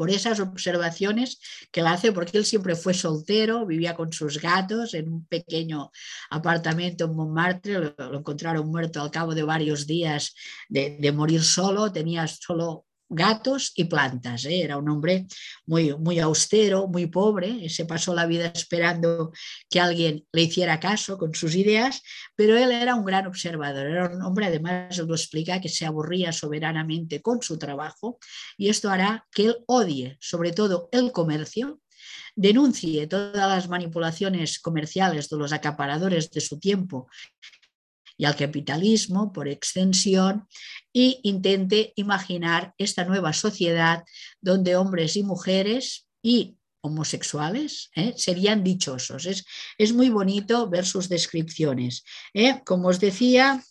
[0.00, 1.38] por esas observaciones
[1.70, 5.90] que él hace, porque él siempre fue soltero, vivía con sus gatos en un pequeño
[6.30, 10.34] apartamento en Montmartre, lo, encontraron muerto al cabo de varios días
[10.70, 14.44] de morir solo, tenía solo gatos y plantas.
[14.44, 14.62] ¿eh?
[14.62, 15.26] Era un hombre
[15.66, 19.32] muy, muy austero, muy pobre, se pasó la vida esperando
[19.68, 22.02] que alguien le hiciera caso con sus ideas,
[22.36, 26.32] pero él era un gran observador, era un hombre, además lo explica, que se aburría
[26.32, 28.18] soberanamente con su trabajo
[28.56, 31.80] y esto hará que él odie sobre todo el comercio,
[32.36, 37.08] denuncie todas las manipulaciones comerciales de los acaparadores de su tiempo
[38.20, 40.46] y al capitalismo por extensión
[40.92, 44.04] y intente imaginar esta nueva sociedad
[44.42, 48.12] donde hombres y mujeres y homosexuales ¿eh?
[48.18, 49.24] serían dichosos.
[49.24, 49.46] Es,
[49.78, 52.04] es, muy bonito ver sus descripciones.
[52.34, 52.60] ¿eh?
[52.66, 53.64] Como os decía,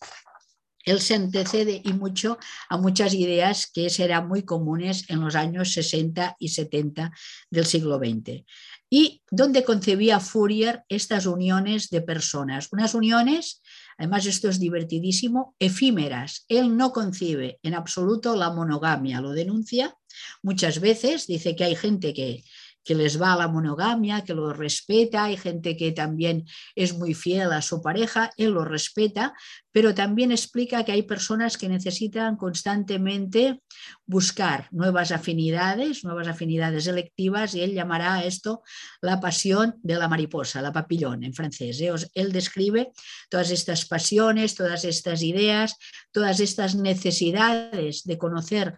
[0.89, 2.37] él se antecede y mucho
[2.69, 7.11] a muchas ideas que serán muy comunes en los años 60 y 70
[7.49, 8.43] del siglo XX.
[8.89, 13.61] Y donde concebía Fourier estas uniones de personas, unas uniones
[13.99, 16.45] además esto es divertidísimo, efímeras.
[16.47, 19.95] Él no concibe en absoluto la monogamia, lo denuncia
[20.41, 22.43] muchas veces, dice que hay gente que,
[22.83, 27.13] que les va a la monogamia, que lo respeta, hay gente que también es muy
[27.13, 29.33] fiel a su pareja, él lo respeta,
[29.71, 33.61] pero también explica que hay personas que necesitan constantemente
[34.05, 38.63] buscar nuevas afinidades, nuevas afinidades electivas, y él llamará a esto
[39.01, 41.79] la pasión de la mariposa, la papillón en francés.
[41.81, 41.91] ¿eh?
[42.13, 42.91] Él describe
[43.29, 45.75] todas estas pasiones, todas estas ideas,
[46.11, 48.77] todas estas necesidades de conocer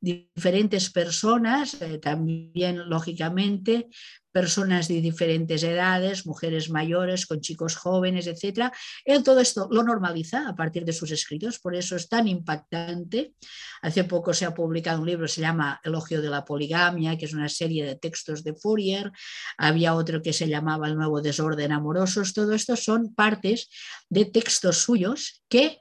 [0.00, 3.88] diferentes personas, eh, también lógicamente
[4.30, 8.70] personas de diferentes edades, mujeres mayores, con chicos jóvenes, etc.
[9.04, 13.34] Él todo esto lo normaliza a partir de sus escritos, por eso es tan impactante.
[13.82, 17.34] Hace poco se ha publicado un libro, se llama Elogio de la Poligamia, que es
[17.34, 19.10] una serie de textos de Fourier.
[19.56, 22.32] Había otro que se llamaba El Nuevo Desorden Amorosos.
[22.32, 23.68] Todo esto son partes
[24.08, 25.80] de textos suyos que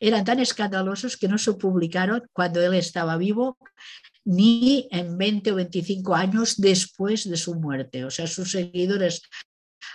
[0.00, 3.58] eran tan escandalosos que no se publicaron cuando él estaba vivo
[4.24, 8.04] ni en 20 o 25 años después de su muerte.
[8.04, 9.22] O sea, sus seguidores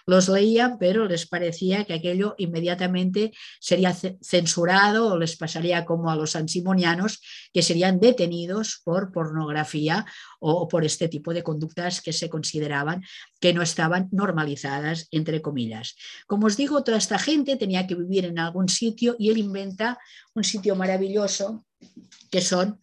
[0.05, 6.15] los leían, pero les parecía que aquello inmediatamente sería censurado o les pasaría como a
[6.15, 7.21] los ansimonianos,
[7.53, 10.05] que serían detenidos por pornografía
[10.39, 13.03] o por este tipo de conductas que se consideraban
[13.39, 15.95] que no estaban normalizadas, entre comillas.
[16.27, 19.99] Como os digo, toda esta gente tenía que vivir en algún sitio y él inventa
[20.33, 21.65] un sitio maravilloso
[22.29, 22.81] que son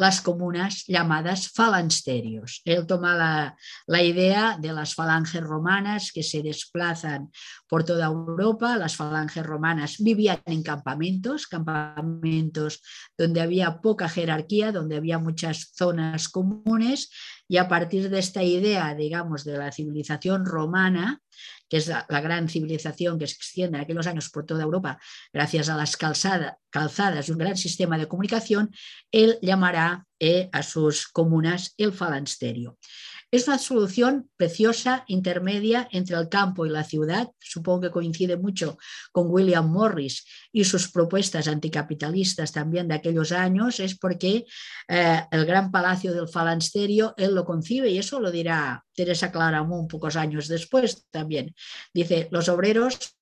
[0.00, 2.62] las comunas llamadas falansterios.
[2.64, 7.30] Él toma la, la, idea de las falanges romanas que se desplazan
[7.68, 8.78] por toda Europa.
[8.78, 12.80] Las falanges romanas vivían en campamentos, campamentos
[13.18, 17.10] donde había poca jerarquía, donde había muchas zonas comunes
[17.46, 21.20] y a partir de esta idea, digamos, de la civilización romana,
[21.70, 24.98] que es la, gran civilización que se extiende en aquellos años por toda Europa,
[25.32, 28.70] gracias a las calzadas y un gran sistema de comunicación,
[29.12, 32.76] él llamará eh, a sus comunas el falansterio.
[33.32, 37.28] Es una solución preciosa, intermedia entre el campo y la ciudad.
[37.38, 38.76] Supongo que coincide mucho
[39.12, 43.78] con William Morris y sus propuestas anticapitalistas también de aquellos años.
[43.78, 44.46] Es porque
[44.88, 49.88] eh, el gran palacio del Falansterio él lo concibe y eso lo dirá Teresa Claramunt
[49.88, 51.54] pocos años después también.
[51.94, 53.16] Dice, los obreros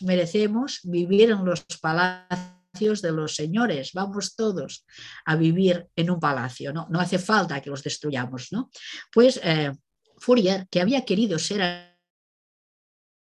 [0.00, 4.84] merecemos vivir en los palacios de los señores, vamos todos
[5.26, 8.48] a vivir en un palacio, no, no hace falta que los destruyamos.
[8.52, 8.70] ¿no?
[9.12, 9.72] Pues eh,
[10.18, 11.88] Fourier, que había querido ser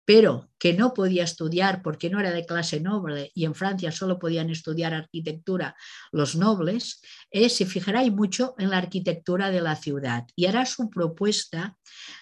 [0.06, 4.18] pero que no podía estudiar porque no era de clase noble y en Francia solo
[4.18, 5.76] podían estudiar arquitectura
[6.12, 10.88] los nobles, eh, se fijará mucho en la arquitectura de la ciudad y hará su
[10.88, 11.76] propuesta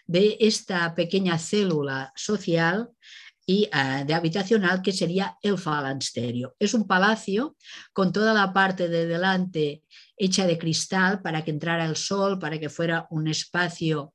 [0.06, 2.88] de esta pequeña célula social
[3.46, 6.54] y uh, de habitacional que sería el falansterio.
[6.58, 7.56] Es un palacio
[7.92, 9.82] con toda la parte de delante
[10.16, 14.14] hecha de cristal para que entrara el sol, para que fuera un espacio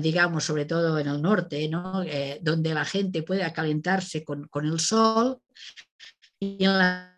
[0.00, 2.02] digamos, sobre todo en el norte, ¿no?
[2.02, 5.38] eh, donde la gente pueda calentarse con, con el sol
[6.40, 7.13] y en la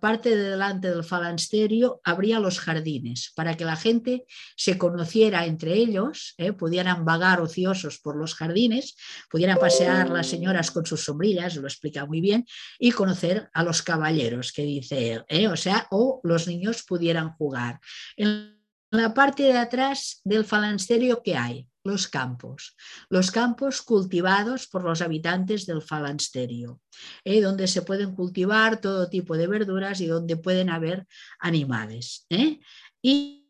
[0.00, 4.24] parte de delante del falansterio habría los jardines para que la gente
[4.56, 6.52] se conociera entre ellos, ¿eh?
[6.52, 8.96] pudieran vagar ociosos por los jardines,
[9.30, 12.46] pudieran pasear las señoras con sus sombrillas, lo explica muy bien,
[12.78, 15.48] y conocer a los caballeros, que dice él, ¿eh?
[15.48, 17.80] o sea, o los niños pudieran jugar.
[18.16, 18.58] En
[18.90, 21.69] la parte de atrás del falansterio, ¿qué hay?
[21.84, 22.76] Los campos,
[23.08, 26.80] los campos cultivados por los habitantes del falansterio,
[27.24, 27.40] ¿eh?
[27.40, 31.06] donde se pueden cultivar todo tipo de verduras y donde pueden haber
[31.38, 32.26] animales.
[32.28, 32.60] ¿eh?
[33.02, 33.46] Y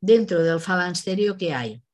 [0.00, 1.84] dentro del falansterio, ¿qué hay?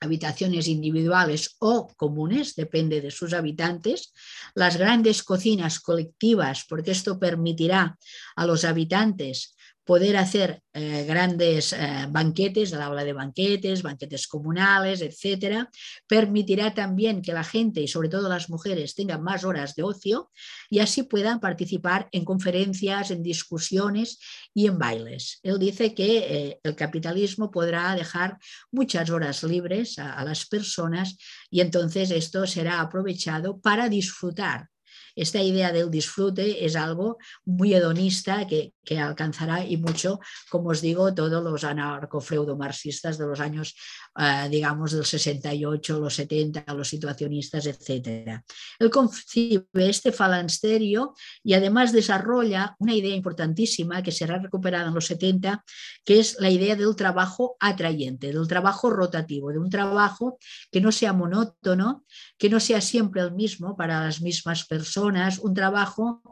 [0.00, 4.12] habitaciones individuales o comunes, depende de sus habitantes,
[4.54, 7.98] las grandes cocinas colectivas, porque esto permitirá
[8.36, 9.55] a los habitantes
[9.86, 15.70] poder hacer eh, grandes eh, banquetes, la habla de banquetes, banquetes comunales, etcétera,
[16.08, 20.32] permitirá también que la gente y sobre todo las mujeres tengan más horas de ocio
[20.68, 24.18] y así puedan participar en conferencias, en discusiones
[24.52, 25.38] y en bailes.
[25.44, 28.38] Él dice que eh, el capitalismo podrá dejar
[28.72, 31.16] muchas horas libres a las personas
[31.48, 34.68] y entonces esto será aprovechado para disfrutar
[35.16, 41.12] esta idea del disfrute es algo muy hedonista que, alcanzará y mucho, como os digo,
[41.12, 43.74] todos los anarcofreudomarxistas de los años,
[44.16, 48.42] eh, digamos, del 68, los 70, los situacionistas, etc.
[48.78, 55.06] Él concibe este falansterio y además desarrolla una idea importantísima que será recuperada en los
[55.06, 55.64] 70,
[56.04, 60.38] que es la idea del trabajo atrayente, del trabajo rotativo, de un trabajo
[60.70, 62.04] que no sea monótono,
[62.38, 66.22] que no sea siempre el mismo para las mismas personas, un trabajo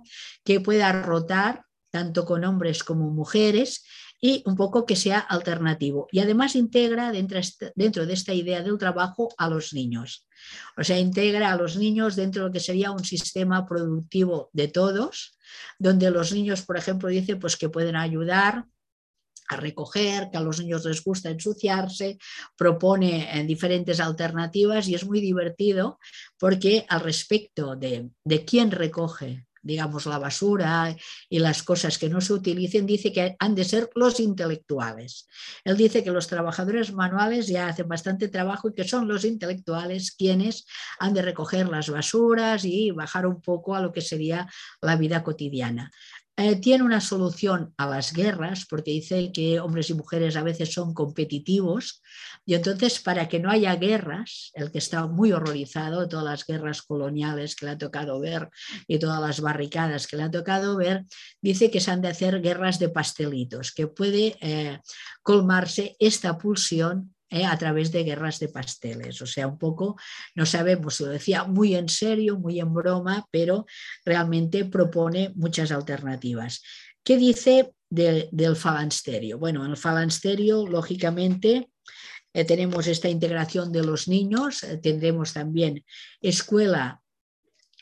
[0.44, 3.84] que pueda rotar tanto con hombres como mujeres
[4.20, 6.08] y un poco que sea alternativo.
[6.10, 10.26] Y además integra dentro, de esta idea del trabajo a los niños.
[10.76, 14.68] O sea, integra a los niños dentro de lo que sería un sistema productivo de
[14.68, 15.36] todos,
[15.78, 18.64] donde los niños, por ejemplo, dice pues que pueden ayudar
[19.48, 22.18] a recoger, que a los niños les gusta ensuciarse,
[22.56, 25.98] propone en diferentes alternativas y es muy divertido
[26.38, 30.94] porque al respecto de, de quién recoge digamos, la basura
[31.28, 35.26] y las cosas que no se utilicen, dice que han de ser los intelectuales.
[35.64, 40.12] Él dice que los trabajadores manuales ya hacen bastante trabajo y que son los intelectuales
[40.12, 40.66] quienes
[40.98, 44.46] han de recoger las basuras y bajar un poco a lo que sería
[44.82, 45.90] la vida cotidiana.
[46.36, 50.72] Eh, tiene una solución a las guerras, porque dice que hombres y mujeres a veces
[50.72, 52.02] son competitivos,
[52.44, 56.44] y entonces para que no haya guerras, el que está muy horrorizado de todas las
[56.44, 58.50] guerras coloniales que le ha tocado ver
[58.88, 61.04] y todas las barricadas que le ha tocado ver,
[61.40, 64.80] dice que se han de hacer guerras de pastelitos, que puede eh,
[65.22, 67.44] colmarse esta pulsión ¿eh?
[67.44, 69.20] a través de guerras de pasteles.
[69.20, 69.96] O sea, un poco,
[70.34, 73.66] no sabemos, lo decía muy en serio, muy en broma, pero
[74.04, 76.62] realmente propone muchas alternativas.
[77.02, 79.38] ¿Qué dice del falansterio?
[79.38, 81.68] Bueno, en el falansterio, lógicamente,
[82.32, 85.84] eh, tenemos esta integración de los niños, eh, tendremos también
[86.20, 87.00] escuela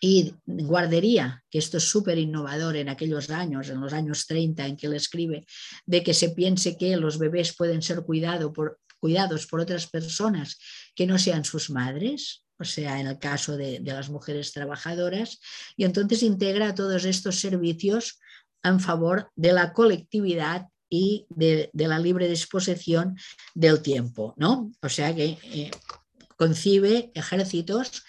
[0.01, 4.77] y guardería, que esto es súper innovador en aquellos años, en los años 30 en
[4.77, 5.47] que él escribe,
[5.87, 10.59] de que se piense que los bebés pueden ser cuidados por, cuidados por otras personas
[10.95, 15.41] que no sean sus madres, o sea, en el caso de, las mujeres trabajadoras,
[15.77, 18.21] y entonces integra todos estos servicios
[18.63, 23.19] en favor de la colectividad y de, la libre disposición
[23.57, 24.71] del tiempo, ¿no?
[24.81, 25.73] O sea que eh,
[26.37, 28.05] concibe ejércitos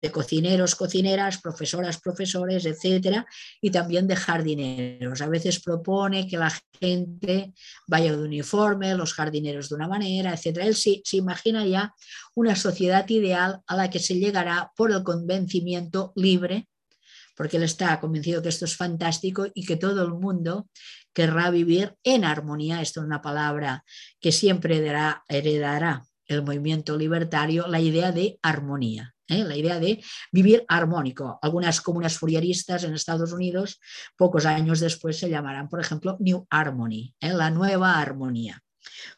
[0.00, 3.26] de cocineros, cocineras, profesoras, profesores, etcétera,
[3.60, 5.20] y también de jardineros.
[5.22, 7.52] A veces propone que la gente
[7.86, 10.66] vaya de uniforme, los jardineros de una manera, etcétera.
[10.66, 11.94] Él se imagina ya
[12.34, 16.68] una sociedad ideal a la que se llegará por el convencimiento libre,
[17.34, 20.68] porque él está convencido que esto es fantástico y que todo el mundo
[21.12, 22.82] querrá vivir en armonía.
[22.82, 23.84] Esto es una palabra
[24.20, 24.76] que siempre
[25.28, 29.15] heredará el movimiento libertario, la idea de armonía.
[29.28, 29.44] ¿Eh?
[29.44, 30.02] la idea de
[30.32, 31.38] vivir armónico.
[31.42, 33.80] Algunas comunas furieristas en Estados Unidos,
[34.16, 37.32] pocos años después, se llamarán, por ejemplo, New Harmony, ¿eh?
[37.32, 38.62] la nueva armonía.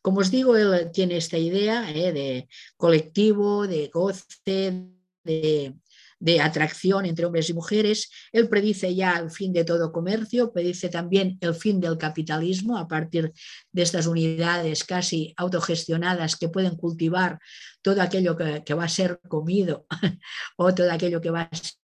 [0.03, 2.13] Como os digo, él tiene esta idea ¿eh?
[2.13, 4.89] de colectivo, de goce,
[5.25, 5.75] de,
[6.21, 8.11] de atracción entre hombres y mujeres.
[8.33, 12.89] Él predice ya el fin de todo comercio, predice también el fin del capitalismo a
[12.89, 13.33] partir
[13.73, 17.39] de estas unidades casi autogestionadas que pueden cultivar
[17.83, 19.87] todo aquello que, va a ser comido
[20.57, 21.51] o todo aquello que va a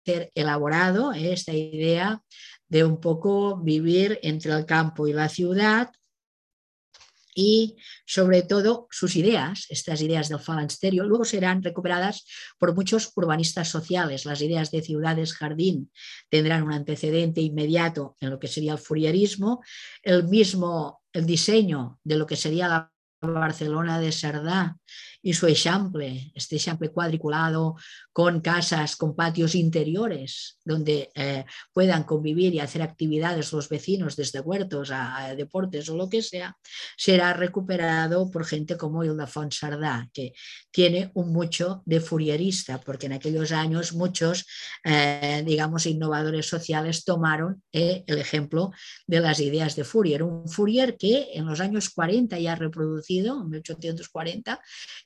[0.05, 1.33] ser elaborado, ¿eh?
[1.33, 2.23] esta idea
[2.69, 5.91] de un poco vivir entre el campo y la ciudad
[7.41, 12.27] y sobre todo sus ideas, estas ideas del falansterio, luego serán recuperadas
[12.59, 14.27] por muchos urbanistas sociales.
[14.27, 15.91] Las ideas de ciudades jardín
[16.29, 19.63] tendrán un antecedente inmediato en lo que sería el furierismo,
[20.03, 24.77] el mismo el diseño de lo que sería la Barcelona de Sardá
[25.23, 27.77] y su echample, este echample cuadriculado
[28.13, 34.41] con casas, con patios interiores, donde eh, puedan convivir y hacer actividades los vecinos, desde
[34.41, 36.57] huertos a, deportes o lo que sea,
[36.97, 40.33] será recuperado por gente como Ildefons Sardá, que
[40.71, 44.47] tiene un mucho de furierista, porque en aquellos años muchos,
[44.85, 48.73] eh, digamos, innovadores sociales tomaron eh, el ejemplo
[49.07, 50.23] de las ideas de Fourier.
[50.23, 54.61] Un Fourier que en los años 40 ya ha reproducido, en 1840,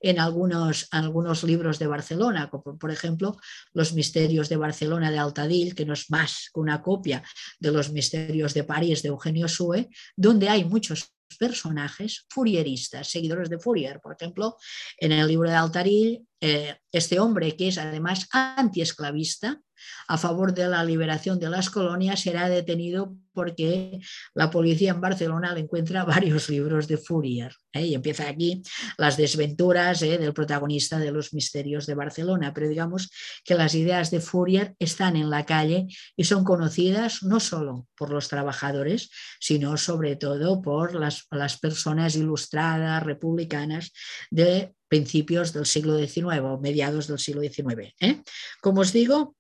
[0.04, 3.38] en algunos, algunos libros de Barcelona, como por ejemplo
[3.72, 7.22] Los misterios de Barcelona de Altadil, que no es más que una copia
[7.58, 13.58] de los misterios de París de Eugenio Sue, donde hay muchos personajes furieristas, seguidores de
[13.58, 13.98] Fourier.
[14.00, 14.56] Por ejemplo,
[14.98, 19.60] en el libro de Altadil, eh, este hombre que es además antiesclavista,
[20.08, 23.98] a favor de la liberación de las colonias será detenido porque
[24.34, 27.54] la policía en Barcelona le encuentra varios libros de Fourier.
[27.72, 27.86] ¿eh?
[27.86, 28.62] Y empieza aquí
[28.96, 30.16] las desventuras ¿eh?
[30.18, 32.54] del protagonista de los misterios de Barcelona.
[32.54, 33.10] Pero digamos
[33.44, 38.10] que las ideas de Fourier están en la calle y son conocidas no solo por
[38.10, 39.10] los trabajadores,
[39.40, 43.92] sino sobre todo por las, las personas ilustradas, republicanas
[44.30, 47.94] de principios del siglo XIX o mediados del siglo XIX.
[47.98, 48.22] ¿eh?
[48.60, 49.34] Como os digo,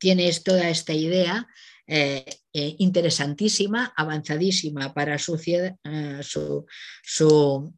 [0.00, 1.46] tienes toda esta idea
[1.86, 6.66] eh, eh, interesantísima, avanzadísima para eh, su,
[7.02, 7.74] su,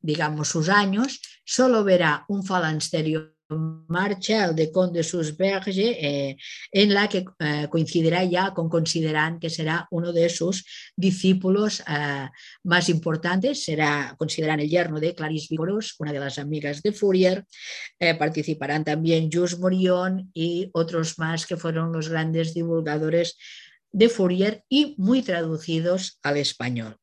[0.00, 6.36] digamos, sus años, solo verá un falansterio marcha, el de Conde Susberge, eh,
[6.72, 10.64] en la que eh, coincidirá ya con Considerant, que será uno de sus
[10.96, 12.28] discípulos eh,
[12.64, 17.44] más importantes, será consideran el yerno de Clarice Vigorós, una de las amigas de Fourier,
[18.18, 23.36] participarán también Jules Morion y otros más que fueron los grandes divulgadores
[23.90, 26.96] de Fourier y muy traducidos al español.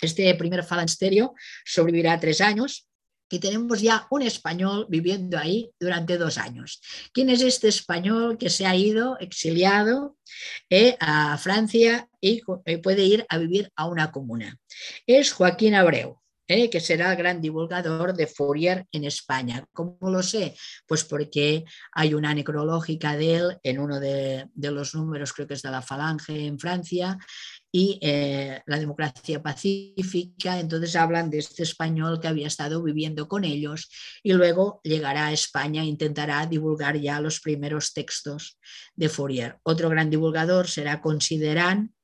[0.00, 1.34] Este primer falansterio
[1.64, 2.87] sobrevivirá tres años,
[3.30, 6.80] y tenemos ya un español viviendo ahí durante dos años.
[7.12, 10.16] ¿Quién es este español que se ha ido exiliado
[10.70, 14.58] eh, a Francia y eh, puede ir a vivir a una comuna?
[15.06, 16.18] Es Joaquín Abreu.
[16.50, 19.66] Eh, que será el gran divulgador de Fourier en España.
[19.70, 20.56] ¿Cómo lo sé?
[20.86, 25.52] Pues porque hay una necrológica de él en uno de, de los números, creo que
[25.52, 27.18] es de la Falange en Francia,
[27.70, 30.58] y eh, la democracia pacífica.
[30.58, 33.90] Entonces hablan de este español que había estado viviendo con ellos
[34.22, 38.58] y luego llegará a España e intentará divulgar ya los primeros textos
[38.94, 39.58] de Fourier.
[39.62, 41.94] Otro gran divulgador será Consideran,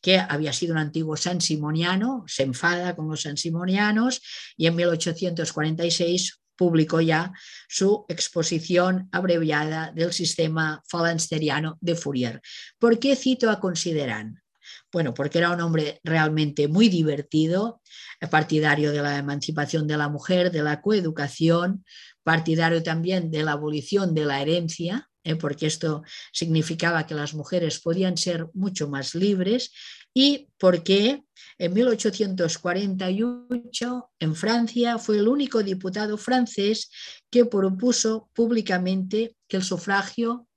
[0.00, 4.22] que había sido un antiguo sansimoniano, se enfada con los sansimonianos
[4.56, 7.32] y en 1846 publicó ya
[7.68, 12.40] su exposición abreviada del sistema falansteriano de Fourier.
[12.78, 14.42] ¿Por qué cito a Consideran?
[14.90, 17.82] Bueno, porque era un hombre realmente muy divertido,
[18.30, 21.84] partidario de la emancipación de la mujer, de la coeducación,
[22.22, 25.36] partidario también de la abolición de la herencia, ¿eh?
[25.36, 29.72] porque esto significaba que las mujeres podían ser mucho más libres
[30.14, 31.22] y porque
[31.58, 36.90] en 1848 en Francia fue el único diputado francés
[37.30, 40.47] que propuso públicamente que el sufragio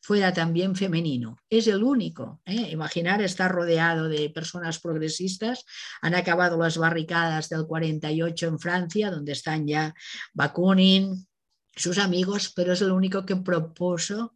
[0.00, 1.38] fuera también femenino.
[1.48, 2.40] Es el único.
[2.44, 2.70] ¿eh?
[2.70, 5.64] Imaginar estar rodeado de personas progresistas.
[6.02, 9.94] Han acabado las barricadas del 48 en Francia, donde están ya
[10.32, 11.26] Bakunin,
[11.74, 14.34] sus amigos, pero es el único que propuso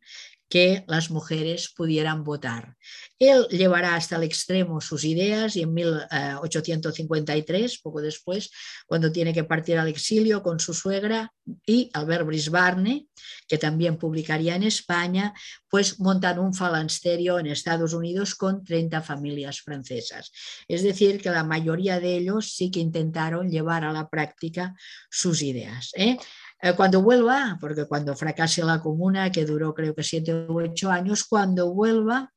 [0.48, 2.76] que las mujeres pudieran votar.
[3.18, 8.50] Él llevará hasta el extremo sus ideas y en 1853, poco después,
[8.86, 11.32] cuando tiene que partir al exilio con su suegra
[11.66, 13.06] y Albert Brisbane,
[13.48, 15.34] que también publicaría en España,
[15.68, 20.30] pues montan un falansterio en Estados Unidos con 30 familias francesas.
[20.68, 24.74] Es decir, que la mayoría de ellos sí que intentaron llevar a la práctica
[25.10, 25.90] sus ideas.
[25.96, 26.16] ¿eh?
[26.64, 30.90] Eh, cuando vuelva, porque cuando fracase la comuna, que duró creo que siete u ocho
[30.90, 32.32] años, cuando vuelva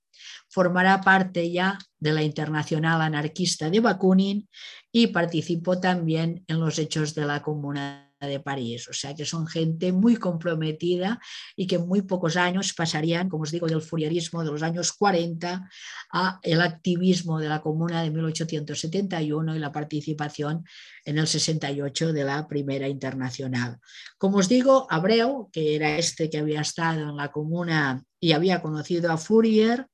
[0.49, 4.49] formará parte ya de la Internacional Anarquista de Bakunin
[4.91, 8.87] y participó también en los hechos de la Comuna de París.
[8.89, 11.19] O sea que son gente muy comprometida
[11.55, 14.93] y que en muy pocos años pasarían, como os digo, del furierismo de los años
[14.93, 15.69] 40
[16.13, 20.65] a el activismo de la Comuna de 1871 y la participación
[21.05, 23.77] en el 68 de la Primera Internacional.
[24.17, 28.61] Como os digo, Abreu, que era este que había estado en la Comuna y había
[28.61, 29.87] conocido a Fourier,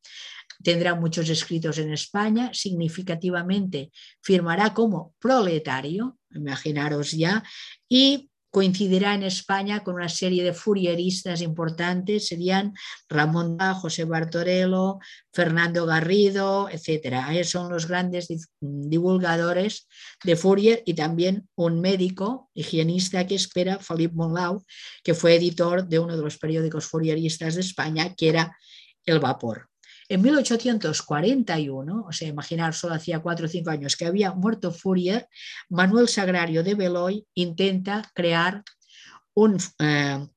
[0.61, 3.91] tendrá muchos escritos en España, significativamente
[4.21, 7.43] firmará como proletario, imaginaros ya,
[7.87, 12.75] y coincidirá en España con una serie de furieristas importantes, serían
[13.09, 14.99] Ramón José Bartorello,
[15.33, 17.31] Fernando Garrido, etc.
[17.31, 18.27] Ellos son los grandes
[18.61, 19.87] divulgadores
[20.23, 24.63] de Fourier y también un médico higienista que espera, Philippe Monlau,
[25.03, 28.55] que fue editor de uno de los periódicos furieristas de España, que era
[29.03, 29.72] El Vapor.
[30.09, 35.27] En 1841, o sea, imaginar, solo hacía cuatro o cinco años que había muerto Fourier,
[35.69, 38.63] Manuel Sagrario de Beloy intenta crear
[39.33, 40.27] un, eh,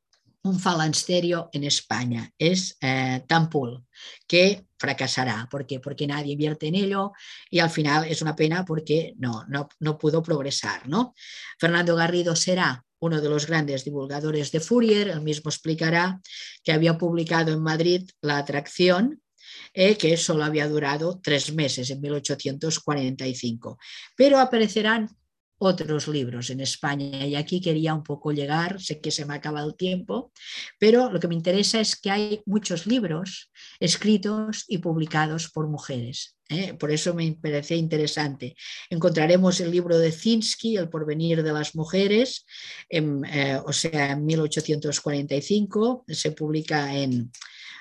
[0.43, 3.85] un falansterio en España, es eh, Tampul,
[4.27, 5.49] que fracasará.
[5.51, 5.81] ¿Por qué?
[5.81, 7.13] Porque nadie invierte en ello
[7.51, 10.89] y al final es una pena porque no, no, no pudo progresar.
[10.89, 11.15] ¿no?
[11.59, 16.21] Fernando Garrido será uno de los grandes divulgadores de Fourier, él mismo explicará
[16.63, 19.21] que había publicado en Madrid La Atracción,
[19.79, 23.79] eh, que solo había durado tres meses, en 1845.
[24.17, 25.11] Pero aparecerán
[25.59, 29.37] otros libros en España y aquí quería un poco llegar, sé que se me ha
[29.37, 30.33] acabado el tiempo,
[30.79, 36.39] pero lo que me interesa es que hay muchos libros escritos y publicados por mujeres.
[36.49, 36.73] ¿eh?
[36.73, 38.57] Por eso me parece interesante.
[38.89, 42.47] Encontraremos el libro de Zinsky, El porvenir de las mujeres,
[42.89, 47.31] eh, o sea, en 1845, se publica en,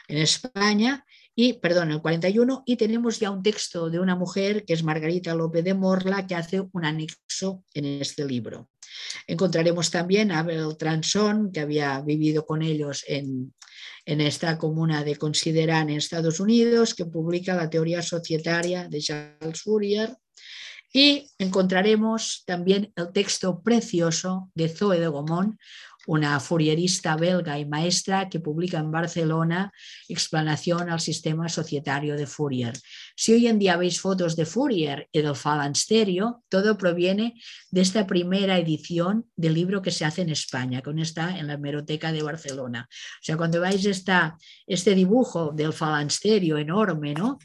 [0.10, 1.06] en España
[1.36, 5.36] y, perdón, el 41, y tenemos ya un texto de una mujer que es Margarita
[5.36, 8.70] López de Morla, que hace un anexo en este libro.
[9.28, 13.54] Encontraremos también a Abel Transon, que había vivido con ellos en,
[14.06, 19.62] en esta comuna de Considerán en Estados Unidos, que publica la teoría societaria de Charles
[19.62, 20.16] Fourier.
[20.94, 25.60] Y encontraremos también el texto precioso de Zoe de Gomón,
[26.08, 29.72] una furierista belga y maestra que publica en Barcelona
[30.10, 32.74] Explanación al sistema societario de Fourier.
[33.16, 37.36] Si hoy en día veis fotos de Fourier y del Falansterio, todo proviene
[37.72, 41.54] de esta primera edición del libro que se hace en España, que está en la
[41.54, 42.88] hemeroteca de Barcelona.
[42.90, 44.38] O sea, cuando veis esta,
[44.68, 47.40] este dibujo del Falansterio enorme, ¿no?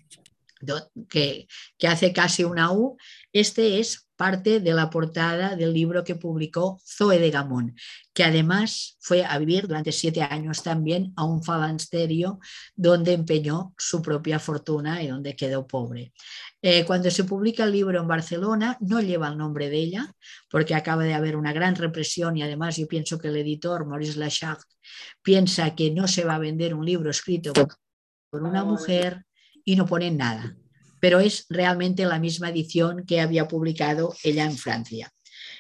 [1.09, 1.47] Que,
[1.79, 2.99] que hace casi una U,
[3.33, 7.75] este es parte de la portada del libro que publicó Zoe de Gamón,
[8.13, 12.39] que además fue a vivir durante siete años también a un falansterio
[12.77, 16.13] donde empeñó su propia fortuna y donde quedó pobre.
[16.61, 20.15] Eh, cuando se publica el libro en Barcelona, no lleva el nombre de ella,
[20.51, 24.19] porque acaba de haber una gran represión y además yo pienso que el editor, Maurice
[24.19, 24.61] Lachart,
[25.23, 29.25] piensa que no se va a vender un libro escrito por una mujer
[29.65, 30.60] y no pone nada
[31.01, 35.13] pero es realmente la misma edición que había publicado ella en Francia.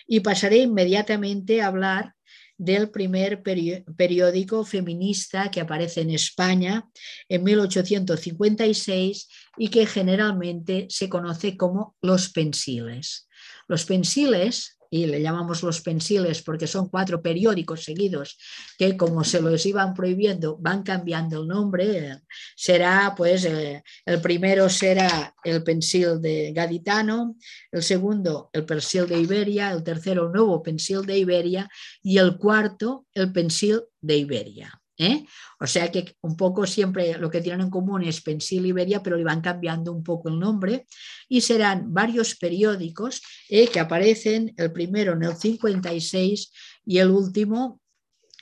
[0.07, 2.14] Y pasaré inmediatamente a hablar
[2.59, 6.86] del primer periódico feminista que aparece en España
[7.26, 13.28] en 1856 y que generalmente se conoce como Los Pensiles.
[13.66, 18.36] Los Pensiles y le llamamos los pensiles porque son cuatro periódicos seguidos
[18.76, 22.18] que como se los iban prohibiendo van cambiando el nombre.
[22.57, 27.36] Será pues eh, el primero será el pensil de Gaditano,
[27.70, 31.68] el segundo el pensil de Iberia, el tercero el nuevo pensil de Iberia
[32.03, 34.80] y el cuarto el pensil de Iberia.
[35.01, 35.24] ¿Eh?
[35.59, 39.16] O sea que un poco siempre lo que tienen en común es Pensil Iberia, pero
[39.16, 40.86] le van cambiando un poco el nombre
[41.28, 43.68] y serán varios periódicos ¿eh?
[43.68, 46.53] que aparecen, el primero en el 56
[46.84, 47.80] y el último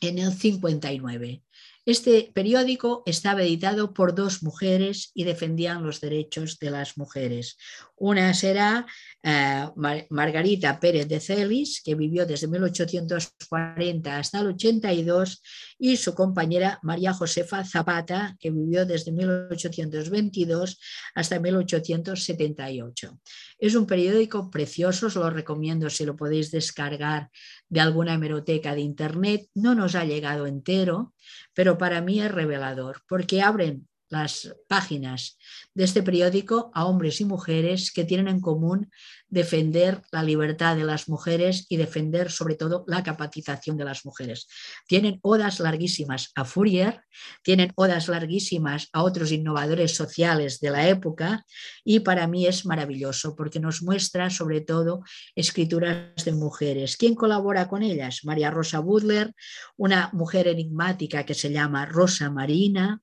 [0.00, 1.42] en el 59.
[1.89, 7.57] Este periódico estaba editado por dos mujeres y defendían los derechos de las mujeres.
[7.97, 8.84] Una será
[9.22, 9.66] eh,
[10.11, 15.43] Margarita Pérez de Celis, que vivió desde 1840 hasta el 82,
[15.78, 20.78] y su compañera María Josefa Zapata, que vivió desde 1822
[21.14, 23.18] hasta 1878.
[23.59, 27.30] Es un periódico precioso, os lo recomiendo si lo podéis descargar
[27.70, 29.49] de alguna hemeroteca de internet.
[29.55, 31.14] No nos ha llegado entero,
[31.54, 35.38] pero para mí es revelador, porque abren las páginas
[35.74, 38.90] de este periódico a hombres y mujeres que tienen en común
[39.28, 44.48] defender la libertad de las mujeres y defender sobre todo la capacitación de las mujeres.
[44.86, 47.02] Tienen odas larguísimas a Fourier,
[47.42, 51.44] tienen odas larguísimas a otros innovadores sociales de la época
[51.84, 55.02] y para mí es maravilloso porque nos muestra sobre todo
[55.34, 56.96] escrituras de mujeres.
[56.96, 58.20] ¿Quién colabora con ellas?
[58.24, 59.34] María Rosa Butler,
[59.76, 63.02] una mujer enigmática que se llama Rosa Marina,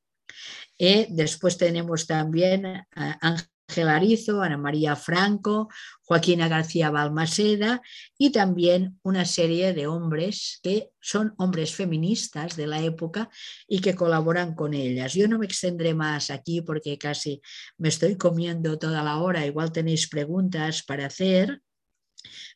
[0.78, 2.86] y después tenemos también a
[3.22, 5.70] Ángel Arizo, Ana María Franco,
[6.04, 7.82] Joaquina García Balmaseda
[8.18, 13.30] y también una serie de hombres que son hombres feministas de la época
[13.68, 15.14] y que colaboran con ellas.
[15.14, 17.42] Yo no me extendré más aquí porque casi
[17.78, 21.62] me estoy comiendo toda la hora, igual tenéis preguntas para hacer,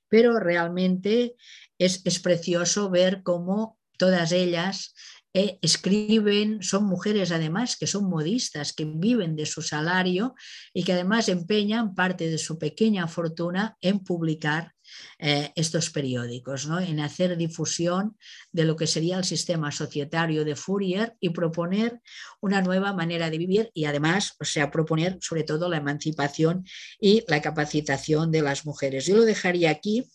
[0.08, 1.36] pero realmente
[1.78, 4.94] es, es precioso ver cómo todas ellas
[5.34, 10.34] eh, escriben, son mujeres además que son modistas, que viven de su salario
[10.74, 14.74] y que además empeñan parte de su pequeña fortuna en publicar
[15.20, 16.80] eh, estos periódicos, ¿no?
[16.80, 18.18] en hacer difusión
[18.52, 22.02] de lo que sería el sistema societario de Fourier y proponer
[22.42, 26.66] una nueva manera de vivir y además, o sea, proponer sobre todo la emancipación
[27.00, 29.06] y la capacitación de las mujeres.
[29.06, 30.10] Yo lo dejaría aquí,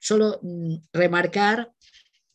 [0.00, 1.72] solo mm, remarcar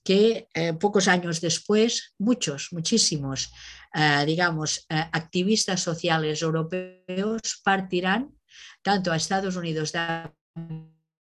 [0.05, 3.51] que eh, pocos años después, muchos, muchísimos,
[3.91, 8.29] eh, digamos, eh, activistas sociales europeos partirán
[8.83, 10.29] tanto a Estados Unidos de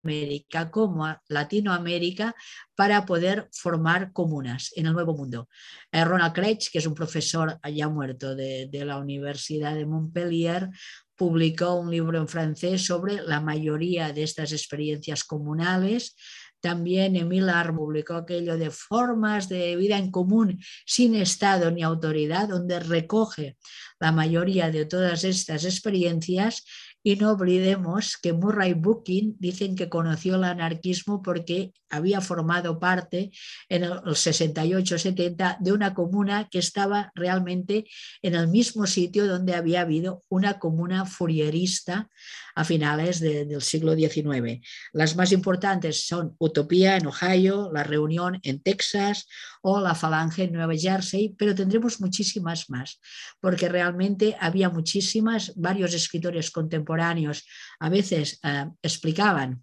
[0.04, 2.36] América como a Latinoamérica
[2.76, 5.48] para poder formar comunas en el Nuevo Mundo.
[5.92, 10.70] Ronald Craig, que es un profesor ya muerto de la Universidad de Montpellier,
[11.16, 16.14] publicó un libro en francés sobre la mayoría de estas experiencias comunales
[16.60, 22.48] también Emil Ar publicó aquello de formas de vida en común sin Estado ni autoridad,
[22.48, 23.56] donde recoge
[24.00, 26.64] la mayoría de todas estas experiencias
[27.02, 33.30] y no olvidemos que Murray Bookchin dicen que conoció el anarquismo porque había formado parte
[33.68, 37.86] en el 68-70 de una comuna que estaba realmente
[38.20, 42.10] en el mismo sitio donde había habido una comuna furierista
[42.54, 44.60] a finales del siglo XIX.
[44.92, 49.28] Las más importantes son Utopía en Ohio, La Reunión en Texas
[49.62, 53.00] o La Falange en Nueva Jersey, pero tendremos muchísimas más,
[53.40, 59.62] porque realmente había muchísimas, varios escritores contemporáneos a veces eh, explicaban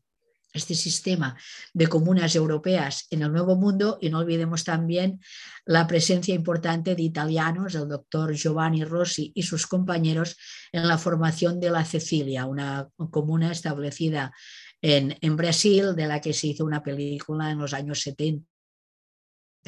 [0.53, 1.37] este sistema
[1.73, 5.19] de comunas europeas en el Nuevo Mundo y no olvidemos también
[5.65, 10.37] la presencia importante de italianos, el doctor Giovanni Rossi y sus compañeros
[10.71, 14.31] en la formación de la Cecilia, una comuna establecida
[14.81, 18.54] en, en Brasil de la que se hizo una película en los años 70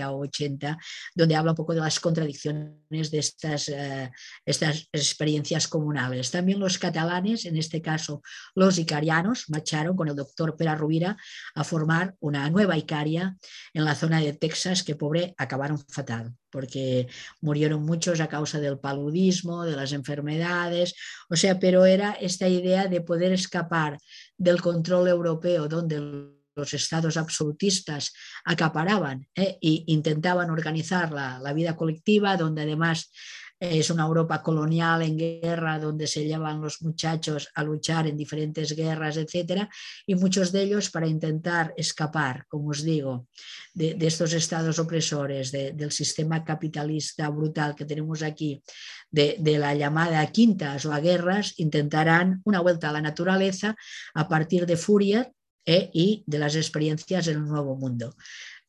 [0.05, 0.77] o 80,
[1.15, 4.11] donde habla un poco de las contradicciones de estas, eh,
[4.45, 6.31] estas experiencias comunales.
[6.31, 8.21] También los catalanes, en este caso
[8.55, 11.17] los icarianos, marcharon con el doctor Pera Rubira
[11.55, 13.35] a formar una nueva Icaria
[13.73, 17.07] en la zona de Texas que, pobre, acabaron fatal porque
[17.41, 20.95] murieron muchos a causa del paludismo, de las enfermedades,
[21.29, 23.99] o sea, pero era esta idea de poder escapar
[24.37, 32.35] del control europeo donde los estados absolutistas acaparaban e intentaban organizar la, la vida colectiva,
[32.35, 33.11] donde además
[33.59, 38.75] es una Europa colonial en guerra donde se llevan los muchachos a luchar en diferentes
[38.75, 39.69] guerras, etcétera,
[40.05, 43.27] y muchos de ellos para intentar escapar, como os digo,
[43.73, 48.61] de, de estos estados opresores, de, del sistema capitalista brutal que tenemos aquí,
[49.09, 53.75] de, de, la llamada quintas o a guerras, intentarán una vuelta a la naturaleza
[54.13, 55.31] a partir de Fourier
[55.67, 58.15] y de las experiencias en el nuevo mundo.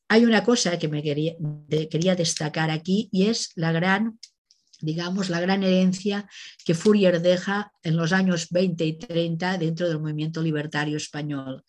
[0.09, 1.35] Hay una cosa que me quería,
[1.91, 4.19] quería destacar aquí y es la gran
[4.81, 6.29] digamos, la gran herencia
[6.65, 11.65] que Fourier deja en los años 20 y 30 dentro del movimiento libertario español,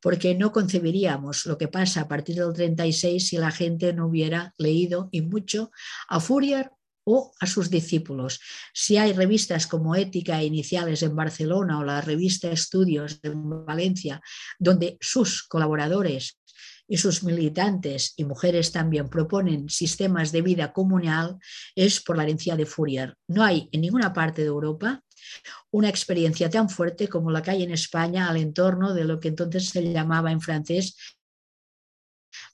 [0.00, 4.54] porque no concebiríamos lo que pasa a partir del 36 si la gente no hubiera
[4.58, 5.70] leído y mucho
[6.08, 6.70] a Fourier
[7.04, 8.40] o a sus discípulos.
[8.72, 14.20] Si hay revistas como Ética Iniciales en Barcelona o la revista Estudios en Valencia,
[14.58, 16.38] donde sus colaboradores
[16.86, 21.38] y sus militantes y mujeres también proponen sistemas de vida comunal,
[21.74, 23.16] es por la herencia de Fourier.
[23.28, 25.02] No hay en ninguna parte de Europa
[25.70, 29.28] una experiencia tan fuerte como la que hay en España al entorno de lo que
[29.28, 30.96] entonces se llamaba en francés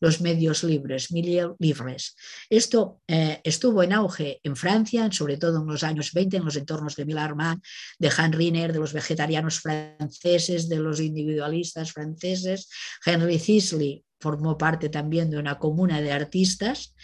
[0.01, 2.16] los medios libres, milieu libres.
[2.48, 6.57] Esto eh, estuvo en auge en Francia, sobre todo en los años 20, en los
[6.57, 7.62] entornos de Millarman,
[7.98, 12.68] de Han Riner, de los vegetarianos franceses, de los individualistas franceses.
[13.05, 16.94] Henry Sisley formó parte también de una comuna de artistas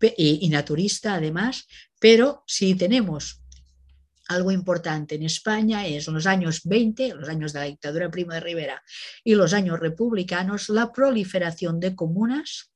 [0.00, 1.66] y, y naturista además,
[1.98, 3.43] pero si tenemos
[4.34, 8.40] algo importante en España es los años 20, los años de la dictadura Primo de
[8.40, 8.82] Rivera
[9.22, 12.73] y los años republicanos, la proliferación de comunas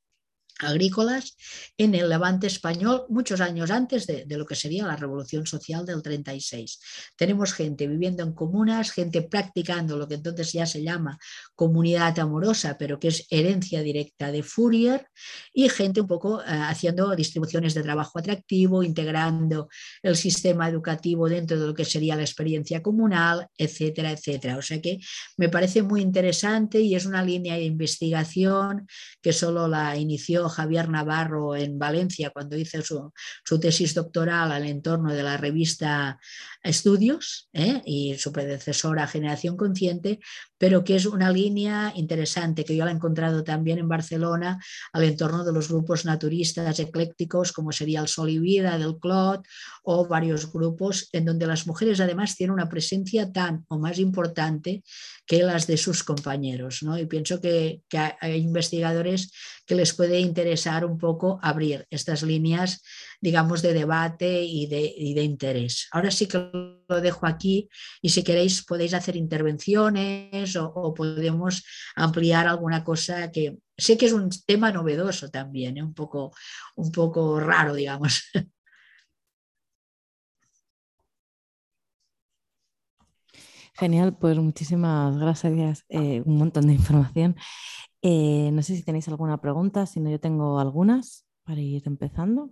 [0.59, 1.36] agrícolas
[1.76, 6.02] en el levante español muchos años antes de, lo que sería la revolución social del
[6.02, 6.80] 36.
[7.16, 11.18] Tenemos gente viviendo en comunas, gente practicando lo que entonces ya se llama
[11.54, 15.09] comunidad amorosa, pero que es herencia directa de Fourier,
[15.52, 19.68] y gente un poco eh, haciendo distribuciones de trabajo atractivo, integrando
[20.02, 24.56] el sistema educativo dentro de lo que sería la experiencia comunal, etcétera, etcétera.
[24.56, 24.98] O sea que
[25.36, 28.86] me parece muy interesante y es una línea de investigación
[29.22, 35.12] que solo la inició Javier Navarro en Valencia cuando hizo su, tesis doctoral al entorno
[35.12, 36.18] de la revista
[36.62, 37.82] Estudios ¿eh?
[37.84, 40.18] y su predecesora Generación Consciente,
[40.59, 45.05] pero que es una línea interesante que yo la he encontrado también en Barcelona al
[45.05, 49.46] entorno de los grupos naturistas eclécticos como sería el Sol y Vida del Clot
[49.84, 54.82] o varios grupos en donde las mujeres además tienen una presencia tan o más importante
[55.29, 56.83] que las de sus compañeros.
[56.83, 56.99] ¿no?
[56.99, 57.83] Y pienso que,
[58.20, 59.31] hay investigadores
[59.66, 62.83] que les puede interesar un poco abrir estas líneas,
[63.20, 65.89] digamos, de debate y de, interés.
[65.93, 66.51] Ahora sí que
[66.89, 67.68] lo dejo aquí
[68.01, 71.62] y si queréis podéis hacer intervenciones o, podemos
[71.95, 75.83] ampliar alguna cosa que sé que es un tema novedoso también, ¿eh?
[75.83, 76.33] un, poco,
[76.76, 78.22] un poco raro, digamos.
[83.79, 85.85] Genial, pues muchísimas gracias.
[85.89, 87.37] Eh, un montón de información.
[88.03, 92.51] Eh, no sé si tenéis alguna pregunta, si no, yo tengo algunas para ir empezando.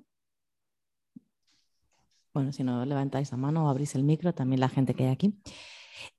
[2.33, 5.11] Bueno, si no levantáis la mano o abrís el micro, también la gente que hay
[5.11, 5.35] aquí.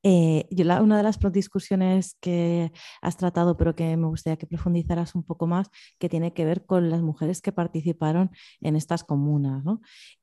[0.03, 0.47] Eh,
[0.81, 2.71] una de las discusiones que
[3.01, 5.69] has tratado, pero que me gustaría que profundizaras un poco más,
[5.99, 9.63] que tiene que ver con las mujeres que participaron en estas comunas.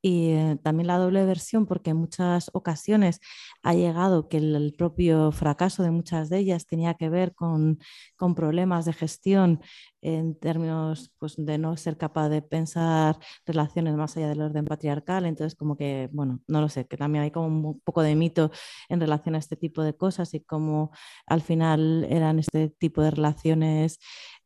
[0.03, 3.21] Y eh, también la doble versión, porque en muchas ocasiones
[3.63, 7.79] ha llegado que el, propio fracaso de muchas de ellas tenía que ver con,
[8.17, 9.61] con problemas de gestión
[10.05, 15.25] en términos pues, de no ser capaz de pensar relaciones más allá del orden patriarcal.
[15.25, 18.51] Entonces, como que, bueno, no lo sé, que también hay como un poco de mito
[18.91, 20.91] en relación a este tipo de cosas y cómo
[21.27, 23.99] al final eran este tipo de relaciones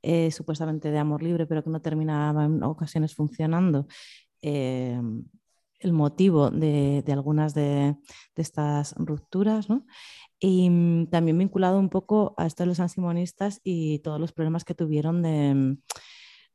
[0.02, 3.86] eh, supuestamente de amor libre, pero que no terminaban en ocasiones funcionando.
[4.42, 5.00] Eh,
[5.80, 7.96] el motivo de, algunas de,
[8.34, 9.86] de, estas rupturas, ¿no?
[10.41, 14.64] Y mm, también vinculado un poco a esto de los ansimonistas y todos los problemas
[14.64, 15.78] que tuvieron de, mm,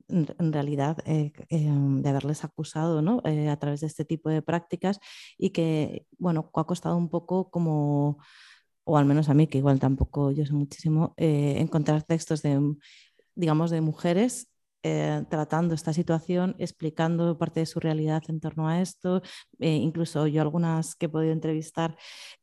[0.10, 3.22] en realidad, eh, em, de haberles acusado ¿no?
[3.26, 5.00] Eh, a través de este tipo de prácticas
[5.38, 8.18] y que, bueno, ha costado un poco como,
[8.86, 12.60] o al menos a mí, que igual tampoco yo sé muchísimo, eh, encontrar textos de,
[13.36, 14.50] digamos, de mujeres
[14.84, 19.22] eh, tratando esta situación, explicando parte de su realidad en torno a esto.
[19.60, 21.96] Eh, incluso yo algunas que he podido entrevistar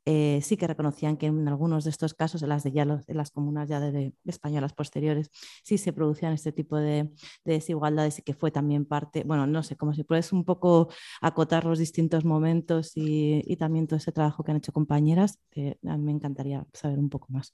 [0.07, 3.17] eh, sí que reconocían que en algunos de estos casos, en las de ya en
[3.17, 5.31] las comunas ya de, españolas posteriores,
[5.63, 7.11] sí se producían este tipo de,
[7.45, 10.89] desigualdades y que fue también parte, bueno, no sé, como si puedes un poco
[11.21, 15.97] acotar los distintos momentos y, y también todo ese trabajo que han hecho compañeras, a
[15.97, 17.53] mí me encantaría saber un poco más.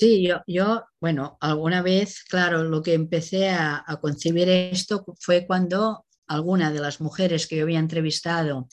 [0.00, 5.46] Sí, yo, yo, bueno, alguna vez, claro, lo que empecé a, a concebir esto fue
[5.46, 8.68] cuando alguna de las mujeres que yo había entrevistado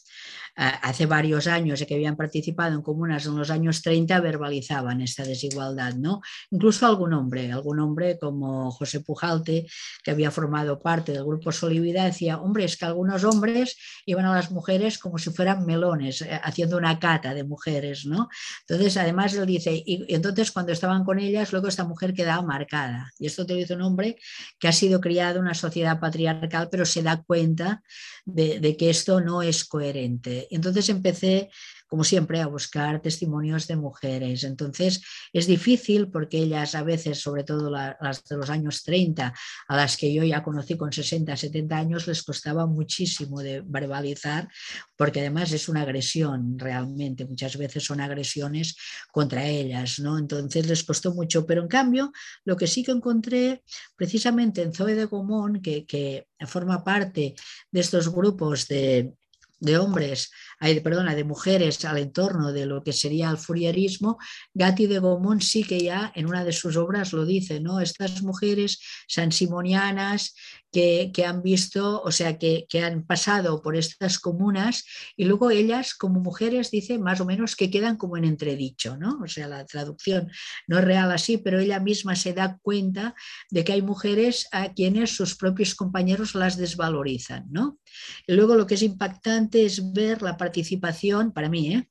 [0.58, 5.24] hace varios años y que habían participado en comunas en los años 30 verbalizaban esta
[5.24, 6.22] desigualdad, ¿no?
[6.50, 9.68] Incluso algún hombre, algún hombre como José Pujalte,
[10.04, 13.78] que había formado parte del grupo Solivida, decía, hombre, es que algunos hombres
[14.08, 18.28] iban a las mujeres como si fueran melones, eh, haciendo una cata de mujeres, ¿no?
[18.68, 23.12] Entonces, además, él dice, y, entonces cuando estaban con ellas, luego esta mujer quedaba marcada.
[23.20, 24.18] Y esto te dice un hombre
[24.58, 29.22] que ha sido criado en una sociedad patriarcal, pero se da cuenta de que esto
[29.22, 30.48] no es coherente.
[30.52, 31.50] Entonces empecé
[31.88, 34.44] como siempre, a buscar testimonios de mujeres.
[34.44, 39.34] Entonces, es difícil porque ellas a veces, sobre todo las de los años 30,
[39.68, 44.50] a las que yo ya conocí con 60, 70 años, les costaba muchísimo de verbalizar,
[44.96, 47.26] porque además es una agresión realmente.
[47.26, 48.76] Muchas veces son agresiones
[49.12, 50.18] contra ellas, ¿no?
[50.18, 51.46] Entonces les costó mucho.
[51.46, 52.12] Pero en cambio,
[52.44, 53.64] lo que sí que encontré
[53.96, 57.36] precisamente en Zoe de Gomón, que, que forma parte
[57.72, 59.14] de estos grupos de
[59.60, 64.18] de hombres, perdona, de mujeres al entorno de lo que sería el furierismo,
[64.54, 67.80] Gatti de Gaumont sí que ya en una de sus obras lo dice, ¿no?
[67.80, 70.34] Estas mujeres sansimonianas
[70.72, 74.84] que, que han visto, o sea, que, que, han pasado por estas comunas
[75.16, 79.20] y luego ellas como mujeres dice más o menos que quedan como en entredicho, ¿no?
[79.24, 80.30] O sea, la traducción
[80.68, 83.16] no es real así, pero ella misma se da cuenta
[83.50, 87.80] de que hay mujeres a quienes sus propios compañeros las desvalorizan, ¿no?
[88.28, 91.90] Y luego lo que es impactante es ver la participación, para mí, ¿eh?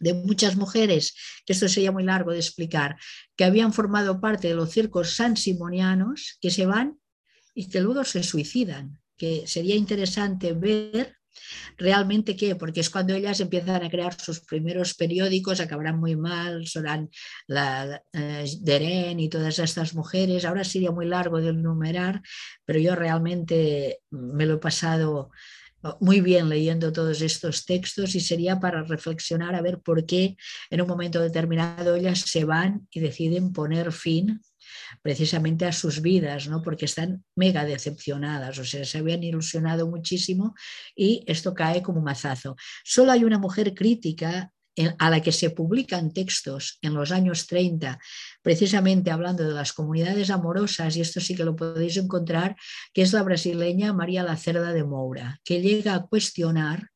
[0.00, 1.14] de muchas mujeres,
[1.46, 2.96] que esto sería muy largo de explicar,
[3.36, 6.98] que habían formado parte de los circos sansimonianos, que se van
[7.54, 11.16] y que luego se suicidan, que sería interesante ver
[11.76, 16.66] realmente qué, porque es cuando ellas empiezan a crear sus primeros periódicos, acabarán muy mal,
[16.66, 17.10] serán
[17.46, 22.22] la eh, Deren y todas estas mujeres, ahora sería muy largo de enumerar,
[22.64, 25.30] pero yo realmente me lo he pasado
[26.00, 30.36] muy bien leyendo todos estos textos y sería para reflexionar a ver por qué
[30.70, 34.40] en un momento determinado ellas se van y deciden poner fin
[35.02, 36.62] precisamente a sus vidas, ¿no?
[36.62, 40.54] porque están mega decepcionadas, o sea, se habían ilusionado muchísimo
[40.96, 42.56] y esto cae como mazazo.
[42.84, 44.53] Solo hay una mujer crítica
[44.98, 47.98] a la que se publican textos en los años 30,
[48.42, 52.56] precisamente hablando de las comunidades amorosas, y esto sí que lo podéis encontrar,
[52.92, 56.90] que es la brasileña María Lacerda de Moura, que llega a cuestionar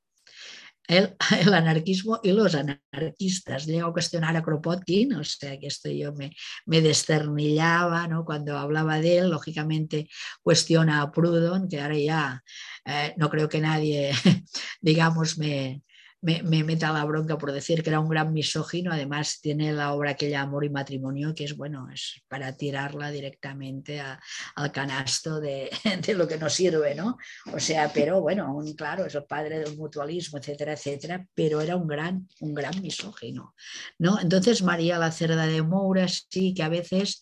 [0.89, 1.15] el,
[1.55, 3.67] anarquismo y los anarquistas.
[3.67, 6.35] Llega a cuestionar a Kropotkin, o sea que esto yo me,
[6.67, 8.25] me desternillaba ¿no?
[8.25, 9.31] cuando hablaba de él.
[9.31, 10.09] Lógicamente
[10.43, 12.43] cuestiona a Proudhon, que ahora ya
[12.85, 14.13] eh, no creo que nadie,
[14.81, 15.83] digamos, me,
[16.21, 18.93] me, meta la bronca por decir que era un gran misógino.
[18.93, 24.01] Además, tiene la obra aquella Amor y Matrimonio, que es bueno, es para tirarla directamente
[24.01, 25.71] al canasto de,
[26.07, 27.17] de, lo que nos sirve, ¿no?
[27.53, 31.77] O sea, pero bueno, un, claro, es el padre del mutualismo, etcétera, etcétera, pero era
[31.77, 33.55] un gran, un gran misógino,
[33.99, 34.19] ¿no?
[34.21, 37.21] Entonces, María la Cerda de Moura sí que a veces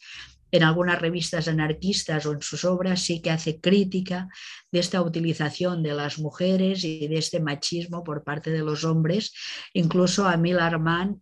[0.57, 4.29] en algunas revistas anarquistas o en sus obras sí que hace crítica
[4.71, 9.33] de esta utilización de las mujeres y de este machismo por parte de los hombres.
[9.73, 10.59] Incluso a Mil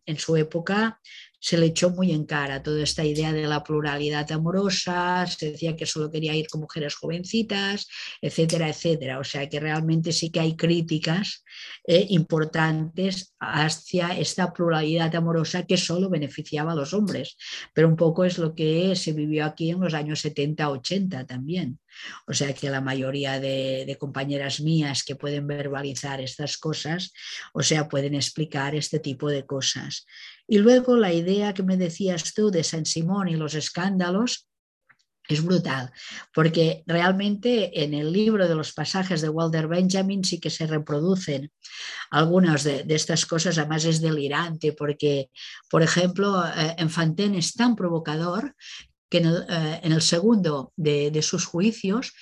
[0.06, 1.00] en su época
[1.44, 5.76] se le echó muy en cara toda esta idea de la pluralidad amorosa, se decía
[5.76, 7.86] que solo quería ir con mujeres jovencitas,
[8.22, 9.18] etcétera, etcétera.
[9.18, 11.44] O sea que realmente sí que hay críticas
[11.86, 17.36] eh, importantes hacia esta pluralidad amorosa que solo beneficiaba a los hombres,
[17.74, 21.78] pero un poco es lo que se vivió aquí en los años 70-80 también.
[22.26, 27.12] O sea que la mayoría de, compañeras mías que pueden verbalizar estas cosas,
[27.52, 30.06] o sea, pueden explicar este tipo de cosas.
[30.46, 34.48] Y luego la idea que me decías tú de San Simón y los escándalos,
[35.26, 35.90] es brutal,
[36.34, 41.50] porque realmente en el libro de los pasajes de Walter Benjamin sí que se reproducen
[42.10, 45.30] algunas de, estas cosas, además es delirante, porque,
[45.70, 48.54] por ejemplo, eh, Enfanten es tan provocador
[49.14, 52.14] que en el, eh, segundo de, de sus juicios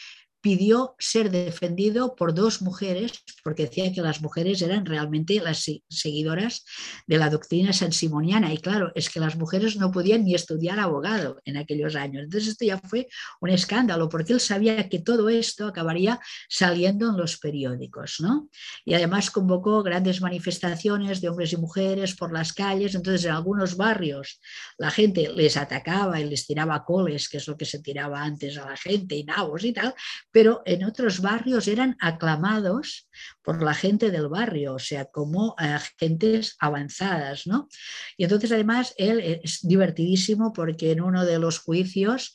[0.43, 3.12] pidió ser defendido por dos mujeres,
[3.45, 6.64] porque decía que las mujeres eran realmente las seguidoras
[7.07, 8.53] de la doctrina sansimoniana.
[8.53, 12.24] Y claro, es que las mujeres no podían ni estudiar abogado en aquellos años.
[12.24, 13.09] Entonces esto ya fue
[13.40, 16.18] un escándalo, porque él sabía que todo esto acabaría
[16.49, 18.16] saliendo en los periódicos.
[18.18, 18.49] ¿no?
[18.84, 22.97] Y además convocó grandes manifestaciones de hombres y mujeres por las calles.
[22.97, 24.40] Entonces en algunos barrios
[24.76, 28.59] la gente les atacaba y les tiraba coles, que es lo que se tiraba antes
[28.59, 29.95] a la gente, y nabos y tal,
[30.33, 33.09] pero en otros barrios eran aclamados
[33.43, 37.68] por la gente del barrio, o sea, como agentes avanzadas, ¿no?
[38.16, 42.35] Y entonces además él es divertidísimo porque en uno de los juicios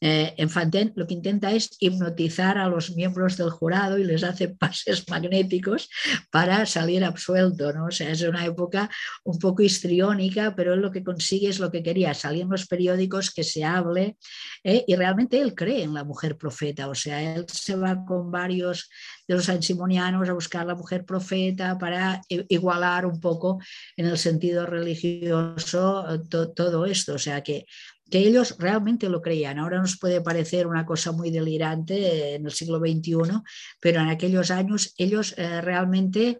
[0.00, 4.48] eh, en lo que intenta es hipnotizar a los miembros del jurado y les hace
[4.60, 5.88] pases magnéticos
[6.30, 7.72] para salir absuelto.
[7.72, 7.86] ¿no?
[7.86, 8.90] O sea, es una época
[9.24, 12.66] un poco histriónica, pero él lo que consigue es lo que quería, salir en los
[12.66, 14.16] periódicos, que se hable,
[14.64, 14.84] ¿eh?
[14.86, 16.88] y realmente él cree en la mujer profeta.
[16.88, 18.88] O sea, él se va con varios
[19.28, 23.60] de los ansimonianos a buscar la mujer profeta para igualar un poco
[23.96, 26.18] en el sentido religioso eh,
[26.54, 27.14] todo esto.
[27.14, 27.66] O sea, que
[28.10, 29.58] que ellos realmente lo creían.
[29.58, 33.42] Ahora nos puede parecer una cosa muy delirante en el siglo XXI,
[33.80, 36.38] pero en aquellos años ellos eh, realmente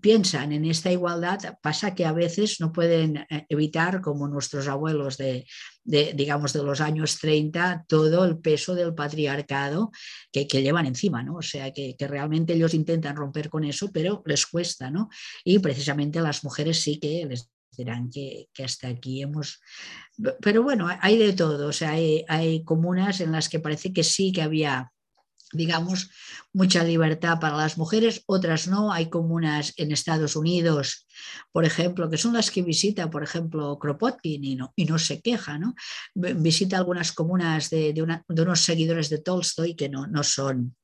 [0.00, 1.58] piensan en esta igualdad.
[1.62, 5.46] Pasa que a veces no pueden eh, evitar, como nuestros abuelos de,
[5.84, 9.90] digamos, de los años 30, todo el peso del patriarcado
[10.32, 11.36] que, llevan encima, ¿no?
[11.36, 15.08] O sea, que, realmente ellos intentan romper con eso, pero les cuesta, ¿no?
[15.44, 19.60] Y precisamente las mujeres sí que les dirán que, hasta aquí hemos...
[20.40, 24.32] Pero bueno, hay de todo, o sea, hay, comunas en las que parece que sí
[24.32, 24.92] que había
[25.52, 26.10] digamos,
[26.52, 28.92] mucha libertad para las mujeres, otras no.
[28.92, 31.08] Hay comunas en Estados Unidos,
[31.50, 35.20] por ejemplo, que son las que visita, por ejemplo, Kropotkin y no, y no se
[35.20, 35.74] queja, ¿no?
[36.14, 40.76] Visita algunas comunas de, unos seguidores de Tolstoy que no, no, son,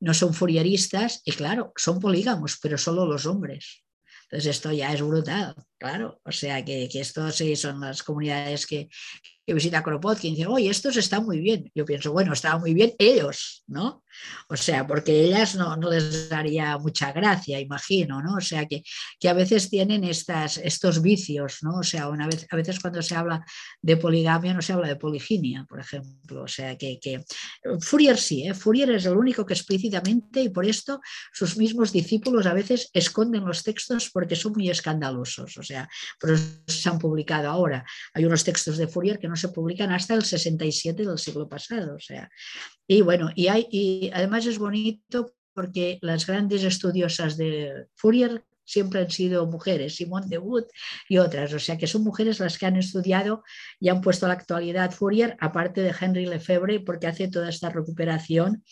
[0.00, 3.82] no son furieristas y claro, son polígamos, pero solo los hombres.
[4.24, 6.20] Entonces esto ya es brutal, claro.
[6.24, 8.88] O sea que, que esto sí son las comunidades que,
[9.44, 11.70] que visita Kropotkin y dice, oye, estos están muy bien.
[11.74, 14.04] Yo pienso, bueno, estaban muy bien ellos, ¿no?
[14.48, 18.36] O sea, porque ellas no, no les daría mucha gracia, imagino, ¿no?
[18.36, 18.82] O sea, que,
[19.18, 21.78] que a veces tienen estas, estos vicios, ¿no?
[21.78, 23.44] O sea, una vez, a veces cuando se habla
[23.80, 26.42] de poligamia no se habla de poliginia, por ejemplo.
[26.42, 27.24] O sea, que, que
[27.80, 28.54] Fourier sí, ¿eh?
[28.54, 31.00] Fourier es el único que explícitamente, y por esto
[31.32, 35.56] sus mismos discípulos a veces esconden los textos porque son muy escandalosos.
[35.56, 35.71] O sea,
[36.22, 37.84] eso se han publicado ahora.
[38.14, 41.96] Hay unos textos de Fourier que no se publican hasta el 67 del siglo pasado.
[41.96, 42.30] O sea,
[42.86, 49.00] y bueno, y, hay, y además es bonito porque las grandes estudiosas de Fourier siempre
[49.00, 50.64] han sido mujeres, Simone de Wood
[51.08, 53.42] y otras, o sea que son mujeres las que han estudiado
[53.80, 57.70] y han puesto a la actualidad Fourier, aparte de Henry Lefebvre, porque hace toda esta
[57.70, 58.64] recuperación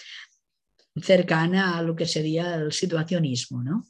[1.02, 3.84] cercana a lo que sería el situacionismo, ¿no?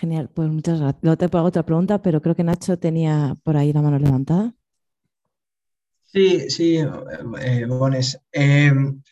[0.00, 1.02] Genial, pues muchas gracias.
[1.02, 4.54] Luego te hago otra pregunta, pero creo que Nacho tenía por ahí la mano levantada.
[6.06, 8.18] Sí, sí, eh, Bones.
[8.32, 9.02] Em,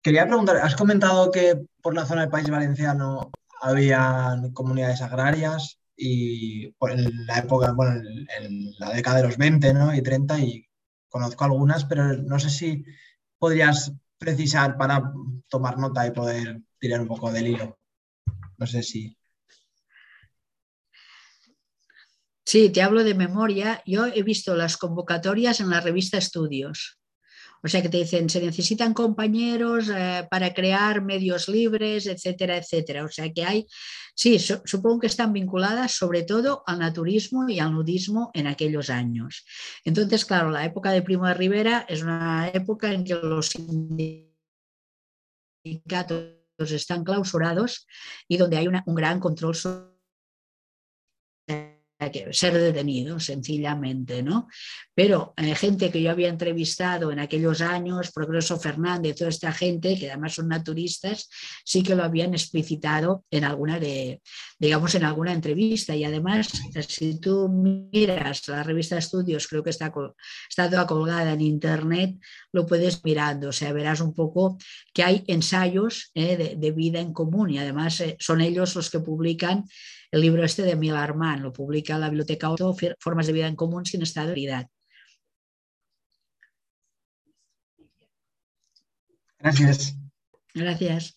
[0.00, 3.30] quería preguntar, has comentado que por la zona del País Valenciano
[3.60, 8.00] había comunidades agrarias y en la época, bueno,
[8.38, 9.94] en, la década de los 20 ¿no?
[9.94, 10.66] y 30 y
[11.10, 12.86] conozco algunas, pero no sé si
[13.38, 15.12] podrías precisar para
[15.50, 17.78] tomar nota y poder tirar un poco del hilo.
[18.56, 19.15] No sé si...
[22.46, 23.82] Sí, te hablo de memoria.
[23.86, 27.00] Yo he visto las convocatorias en la revista Estudios.
[27.60, 33.04] O sea que te dicen, se necesitan compañeros eh, para crear medios libres, etcétera, etcétera.
[33.04, 33.66] O sea que hay,
[34.14, 39.44] sí, supongo que están vinculadas sobre todo al naturismo y al nudismo en aquellos años.
[39.84, 43.48] Entonces, claro, la época de Primo de Rivera es una época en que los
[45.64, 47.88] sindicatos están clausurados
[48.28, 49.96] y donde hay un gran control sobre
[51.98, 54.48] que ser detenido, sencillamente, ¿no?
[54.94, 59.98] Pero eh, gente que yo había entrevistado en aquellos años, Progreso Fernández, toda esta gente,
[59.98, 61.28] que además son naturistas,
[61.64, 64.20] sí que lo habían explicitado en alguna de,
[64.58, 65.96] digamos, en alguna entrevista.
[65.96, 66.48] Y además,
[66.88, 69.92] si tú miras la revista Estudios, creo que está,
[70.48, 72.16] está toda colgada en internet,
[72.52, 74.58] lo puedes mirando, o sea, verás un poco
[74.92, 79.00] que hay ensayos eh, de, vida en común y además eh, son ellos los que
[79.00, 79.64] publican
[80.10, 83.56] el libro este de Emil Armand, lo publica la Biblioteca Otto, Formas de vida en
[83.56, 84.68] común sin estabilidad.
[89.38, 89.96] Gracias.
[90.54, 91.16] Gracias.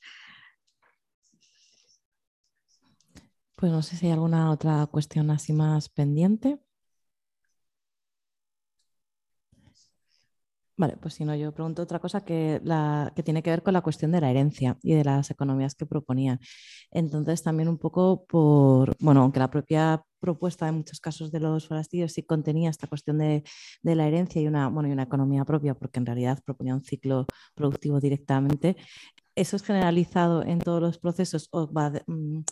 [3.56, 6.60] Pues no sé si hay alguna otra cuestión así más pendiente.
[10.80, 13.73] Vale, pues si no, yo pregunto otra cosa que, la, que tiene que ver con
[13.73, 16.39] la cuestión de la herencia y de las economías que proponía.
[16.91, 21.68] Entonces, también un poco por, bueno, aunque la propia propuesta en muchos casos de los
[21.68, 23.43] forastillos sí contenía esta cuestión de,
[23.84, 27.26] la herencia y una, bueno, y una economía propia, porque en realidad proponía un ciclo
[27.56, 28.77] productivo directamente,
[29.35, 31.69] ¿eso es generalizado en todos los procesos o
[32.07, 32.43] mm,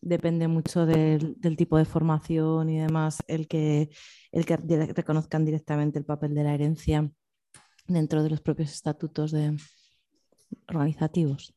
[0.00, 3.90] depende mucho del, del, tipo de formación y demás el que,
[4.32, 7.10] el que reconozcan directamente el papel de la herencia?
[7.92, 9.34] Dentro de los propios estatutos
[10.68, 11.54] organizativos.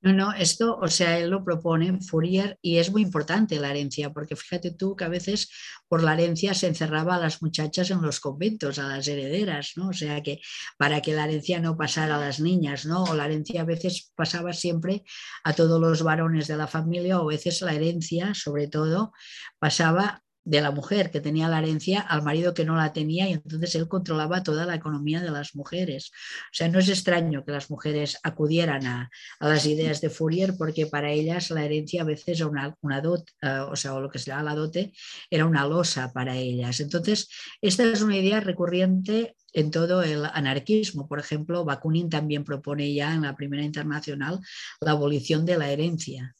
[0.00, 4.12] No, no, esto, o sea, él lo propone Fourier y es muy importante la herencia,
[4.12, 5.50] porque fíjate tú que a veces
[5.88, 9.88] por la herencia se encerraba a las muchachas en los conventos, a las herederas, ¿no?
[9.88, 10.40] O sea, que
[10.78, 13.02] para que la herencia no pasara a las niñas, ¿no?
[13.04, 15.02] O la herencia a veces pasaba siempre
[15.42, 19.12] a todos los varones de la familia, o a veces la herencia, sobre todo,
[19.58, 23.34] pasaba de la mujer que tenía la herencia al marido que no la tenía y
[23.34, 26.10] entonces él controlaba toda la economía de las mujeres.
[26.46, 29.10] O sea, no es extraño que las mujeres acudieran a,
[29.40, 33.58] las ideas de Fourier porque para ellas la herencia a veces una, una dote, eh,
[33.70, 34.94] o sea, o lo que se llama la dote,
[35.30, 36.80] era una losa para ellas.
[36.80, 37.28] Entonces,
[37.60, 41.06] esta es una idea recurrente en todo el anarquismo.
[41.06, 44.40] Por ejemplo, Bakunin también propone ya en la primera internacional
[44.80, 46.34] la abolición de la herencia.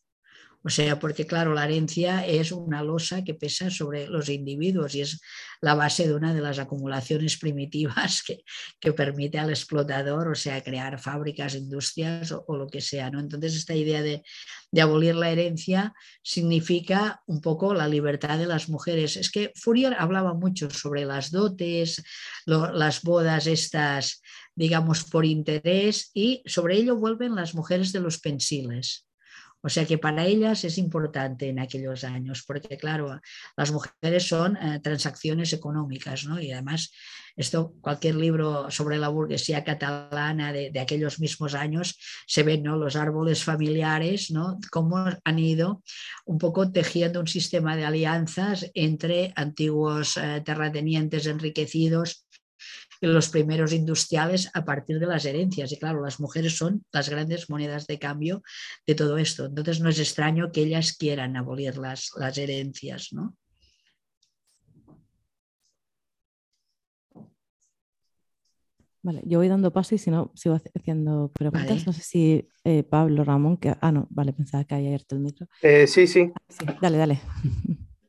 [0.68, 5.00] O sea, porque claro, la herencia es una losa que pesa sobre los individuos y
[5.00, 5.18] es
[5.62, 8.44] la base de una de las acumulaciones primitivas que,
[8.78, 13.10] que permite al explotador, o sea, crear fábricas, industrias o, lo que sea.
[13.10, 13.18] ¿no?
[13.18, 14.22] Entonces, esta idea de,
[14.70, 19.16] de, abolir la herencia significa un poco la libertad de las mujeres.
[19.16, 22.02] Es que Fourier hablaba mucho sobre las dotes,
[22.44, 24.20] las bodas estas,
[24.54, 29.07] digamos, por interés y sobre ello vuelven las mujeres de los pensiles.
[29.60, 33.20] O sea que para ellas es importante en aquellos años, porque claro,
[33.56, 36.40] las mujeres son eh, transacciones económicas, ¿no?
[36.40, 36.92] Y además,
[37.36, 42.76] esto, cualquier libro sobre la burguesía catalana de, aquellos mismos años, se ven ¿no?
[42.76, 44.58] los árboles familiares, ¿no?
[44.70, 45.82] Cómo han ido
[46.24, 52.27] un poco tejiendo un sistema de alianzas entre antiguos eh, terratenientes enriquecidos
[53.00, 55.72] los primeros industriales a partir de las herencias.
[55.72, 58.42] Y claro, las mujeres son las grandes monedas de cambio
[58.86, 59.46] de todo esto.
[59.46, 63.36] Entonces no es extraño que ellas quieran abolir las, las herencias, ¿no?
[69.00, 71.86] Vale, yo voy dando paso y si no, sigo haciendo preguntas.
[71.86, 73.74] No sé si eh, Pablo, Ramón, que...
[73.80, 75.46] Ah, no, vale, pensaba que había abierto el micro.
[75.62, 76.30] Eh, sí, sí.
[76.48, 76.66] sí.
[76.82, 77.20] Dale, dale.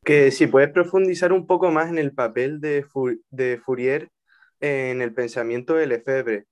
[0.04, 2.84] que si puedes profundizar un poco más en el papel de,
[3.30, 4.10] de Fourier
[4.60, 6.46] en el pensamiento de Lefebvre,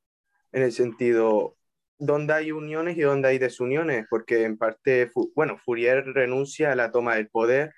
[0.51, 1.57] en el sentido,
[1.97, 4.05] ¿dónde hay uniones y dónde hay desuniones?
[4.09, 7.73] Porque en parte, bueno, Fourier renuncia a la toma del poder,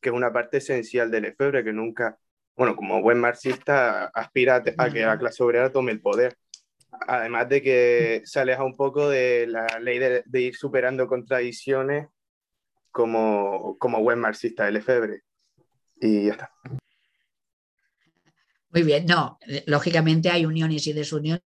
[0.00, 2.18] que es una parte esencial de Lefebvre, que nunca,
[2.56, 6.36] bueno, como buen marxista, aspira a que la clase obrera tome el poder.
[7.06, 12.08] Además de que se aleja un poco de la ley de, de ir superando contradicciones
[12.90, 15.22] como, como buen marxista de Lefebvre.
[16.00, 16.52] Y ya está.
[18.78, 21.42] Muy bien, no, lógicamente hay uniones y desuniones,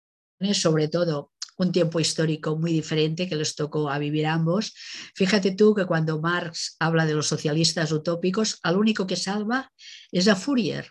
[0.54, 4.72] sobre todo un tiempo histórico muy diferente que les tocó a vivir ambos.
[5.14, 9.70] Fíjate tú que cuando Marx habla de los socialistas utópicos, al único que salva
[10.10, 10.88] es a Fourier.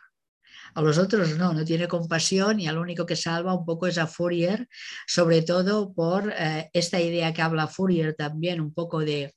[0.76, 3.98] A los otros no, no tiene compasión y al único que salva un poco es
[3.98, 4.68] a Fourier,
[5.08, 9.34] sobre todo por eh, esta idea que habla Fourier también, un poco de,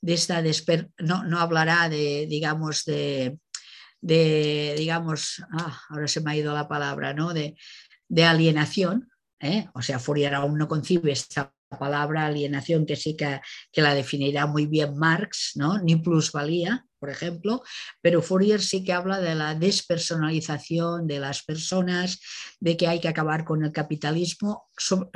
[0.00, 0.42] de esta
[0.98, 3.36] no, no hablará de, digamos, de,
[4.02, 7.32] de digamos, ah, ahora se me ha ido la palabra, ¿no?
[7.32, 7.56] De,
[8.08, 9.08] de alienación,
[9.40, 9.68] ¿eh?
[9.72, 13.40] o sea, Fourier aún no concibe esta palabra alienación que sí que,
[13.72, 15.78] que la definirá muy bien Marx, ¿no?
[15.78, 17.64] ni plusvalía, por ejemplo,
[18.00, 22.20] pero Fourier sí que habla de la despersonalización de las personas,
[22.60, 24.68] de que hay que acabar con el capitalismo,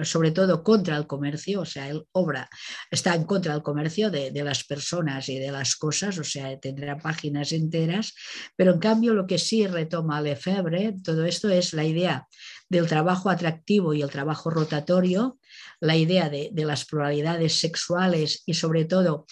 [0.03, 2.51] sobre todo contra el comercio, o sea, él obra,
[2.91, 6.59] está en contra del comercio de, de las personas y de las cosas, o sea,
[6.59, 8.15] tendrá páginas enteras,
[8.57, 12.27] pero en cambio lo que sí retoma Lefebvre, todo esto es la idea
[12.69, 15.39] del trabajo atractivo y el trabajo rotatorio,
[15.79, 19.27] la idea de, de las pluralidades sexuales y sobre todo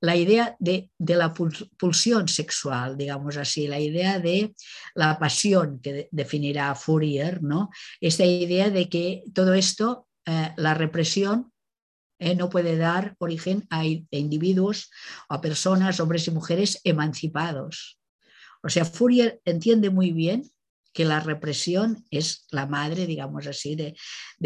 [0.00, 4.54] la idea de, la pulsión sexual, digamos así, la idea de
[4.94, 7.70] la pasión que definirá Fourier, ¿no?
[8.00, 11.52] Esta idea de que todo esto, eh, la represión,
[12.18, 14.90] eh, no puede dar origen a, individuos
[15.28, 17.98] a personas, hombres y mujeres emancipados.
[18.62, 20.50] O sea, Fourier entiende muy bien
[20.92, 23.94] que la represión es la madre, digamos así, de,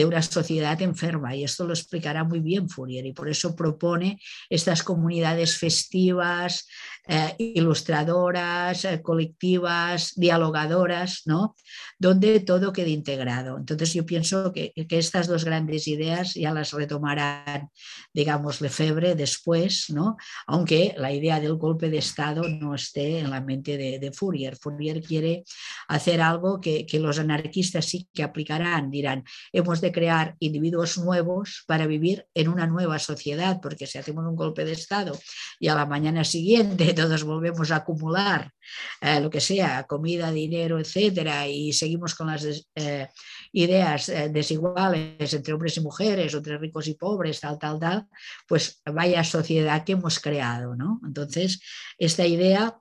[0.04, 1.34] una sociedad enferma.
[1.34, 6.66] Y esto lo explicará muy bien Fourier y por eso propone estas comunidades festivas,
[7.06, 11.54] eh, ilustradoras, eh, colectivas, dialogadoras, ¿no?
[11.98, 13.56] donde todo quede integrado.
[13.56, 17.70] Entonces yo pienso que, estas dos grandes ideas ya las retomarán,
[18.12, 20.16] digamos, Lefebvre después, ¿no?
[20.46, 24.56] aunque la idea del golpe de Estado no esté en la mente de, de Fourier.
[24.56, 25.44] Fourier quiere
[25.88, 31.64] hacer algo algo que, los anarquistas sí que aplicarán, dirán, hemos de crear individuos nuevos
[31.66, 35.18] para vivir en una nueva sociedad, porque si hacemos un golpe de Estado
[35.58, 38.52] y a la mañana siguiente todos volvemos a acumular
[39.00, 42.44] eh, lo que sea, comida, dinero, etcétera, y seguimos con las
[42.74, 43.08] eh,
[43.52, 48.06] ideas eh, desiguales entre hombres y mujeres, entre ricos y pobres, tal, tal, tal,
[48.46, 51.00] pues vaya sociedad que hemos creado, ¿no?
[51.04, 51.60] Entonces,
[51.98, 52.78] esta idea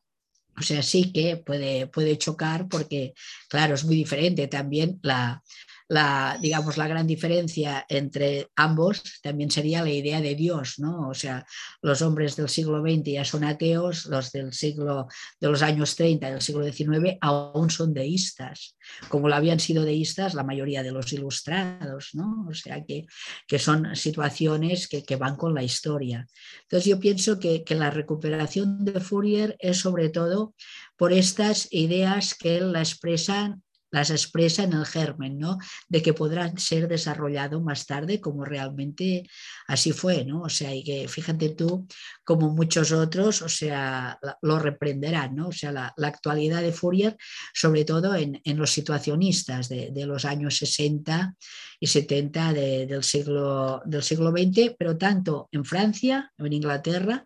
[0.58, 3.14] o sea, sí que puede, puede chocar porque,
[3.50, 5.42] claro, es muy diferente también la,
[5.88, 11.10] la, digamos, la gran diferencia entre ambos también sería la idea de Dios, ¿no?
[11.10, 11.46] O sea,
[11.82, 15.08] los hombres del siglo XX ya son ateos, los del siglo,
[15.40, 18.78] de los años 30 del siglo XIX aún son deístas,
[19.10, 22.46] como lo habían sido deístas la mayoría de los ilustrados, ¿no?
[22.50, 23.06] O sea, que,
[23.48, 26.28] que son situaciones que, que, van con la historia.
[26.64, 30.54] Entonces yo pienso que, que la recuperación de Fourier es sobre todo
[30.98, 35.60] por estas ideas que él la expresan las expresa en el germen, ¿no?
[35.88, 39.30] De que podrán ser desarrollado más tarde como realmente
[39.68, 40.42] así fue, ¿no?
[40.42, 41.88] O sea, y que fíjate tú,
[42.24, 45.50] como muchos otros, o sea, lo reprenderán, ¿no?
[45.50, 47.16] O sea, la, actualidad de Fourier,
[47.54, 51.36] sobre todo en, los situacionistas de, los años 60
[51.80, 57.24] y 70 del, siglo, del siglo XX, pero tanto en Francia, en Inglaterra,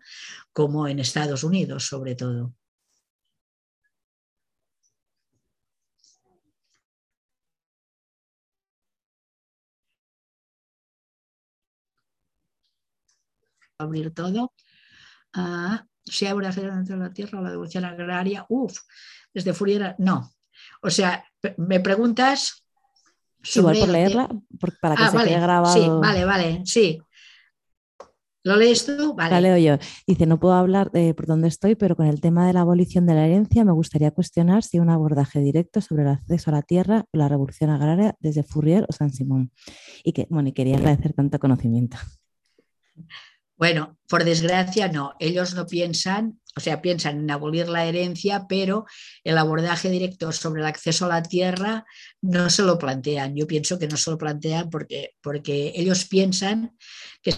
[0.52, 2.57] como en Estados Unidos, sobre todo.
[13.78, 14.52] Abrir todo.
[15.32, 18.78] Ah, si habrá dentro de la tierra o la devolución agraria, uff,
[19.32, 20.30] desde Furiera, no.
[20.82, 21.24] O sea,
[21.56, 22.64] me preguntas.
[23.54, 24.28] Igual por leerla,
[24.80, 25.72] para que ah, se vale, quede grabado.
[25.72, 26.98] Sí, vale, vale, sí.
[28.44, 29.14] ¿Lo lees tú?
[29.14, 29.30] Vale.
[29.30, 29.84] La leo yo.
[30.06, 33.04] Dice, no puedo hablar de por dónde estoy, pero con el tema de la abolición
[33.06, 36.62] de la herencia me gustaría cuestionar si un abordaje directo sobre el acceso a la
[36.62, 39.52] tierra o la revolución agraria desde Fourier o San Simón.
[40.02, 41.98] Y que, bueno, y quería agradecer tanto conocimiento.
[43.58, 48.86] Bueno, por desgracia no, ellos no piensan, o sea, piensan en abolir la herencia, pero
[49.24, 51.84] el abordaje directo sobre el acceso a la tierra
[52.22, 53.34] no se lo plantean.
[53.34, 56.76] Yo pienso que no se lo plantean porque, porque ellos piensan
[57.20, 57.34] que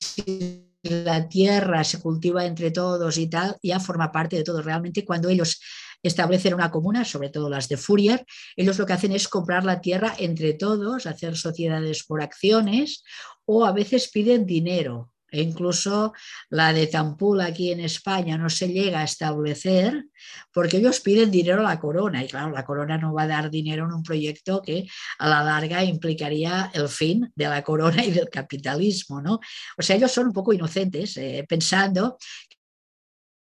[0.00, 4.62] si la tierra se cultiva entre todos y tal, ya forma parte de todo.
[4.62, 5.60] Realmente cuando ellos
[6.00, 8.24] establecen una comuna, sobre todo las de Fourier,
[8.54, 13.02] ellos lo que hacen es comprar la tierra entre todos, hacer sociedades por acciones
[13.46, 15.13] o a veces piden dinero.
[15.34, 16.12] E incluso
[16.50, 20.04] la de Tampul aquí en España no se llega a establecer
[20.52, 23.50] porque ellos piden dinero a la corona y claro, la corona no va a dar
[23.50, 24.86] dinero en un proyecto que
[25.18, 29.40] a la larga implicaría el fin de la corona y del capitalismo, ¿no?
[29.76, 32.16] O sea, ellos son un poco inocentes eh, pensando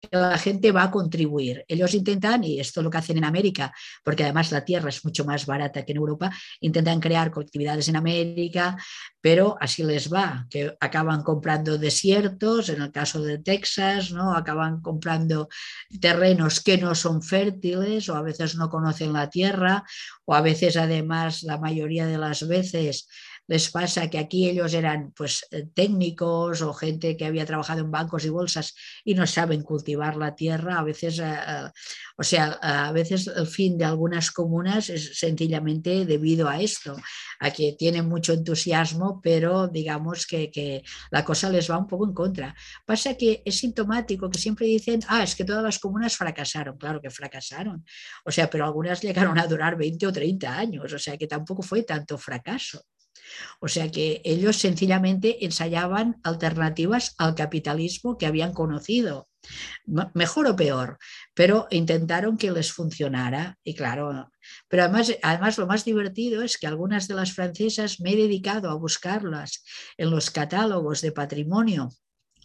[0.09, 1.63] la gente va a contribuir.
[1.67, 3.73] Ellos intentan, y esto es lo que hacen en América,
[4.03, 7.95] porque además la tierra es mucho más barata que en Europa, intentan crear colectividades en
[7.95, 8.77] América,
[9.19, 14.33] pero así les va, que acaban comprando desiertos, en el caso de Texas, ¿no?
[14.35, 15.49] acaban comprando
[15.99, 19.83] terrenos que no son fértiles o a veces no conocen la tierra,
[20.25, 23.07] o a veces además, la mayoría de las veces,
[23.51, 27.91] les pasa que aquí ellos eran pues eh, técnicos o gente que había trabajado en
[27.91, 28.73] bancos y bolsas
[29.03, 30.79] y no saben cultivar la tierra.
[30.79, 31.67] A veces, eh, eh,
[32.15, 36.95] o sea, a veces el fin de algunas comunas es sencillamente debido a esto,
[37.41, 42.07] a que tienen mucho entusiasmo, pero digamos que, que la cosa les va un poco
[42.07, 42.55] en contra.
[42.85, 46.77] Pasa que es sintomático que siempre dicen, ah, es que todas las comunas fracasaron.
[46.77, 47.83] Claro que fracasaron.
[48.23, 51.61] O sea, pero algunas llegaron a durar 20 o 30 años, o sea que tampoco
[51.61, 52.81] fue tanto fracaso.
[53.59, 59.29] O sea que ellos sencillamente ensayaban alternativas al capitalismo que habían conocido,
[60.13, 60.97] mejor o peor,
[61.33, 63.57] pero intentaron que les funcionara.
[63.63, 64.29] Y claro,
[64.67, 68.69] pero además, además lo más divertido es que algunas de las francesas me he dedicado
[68.69, 69.63] a buscarlas
[69.97, 71.89] en los catálogos de patrimonio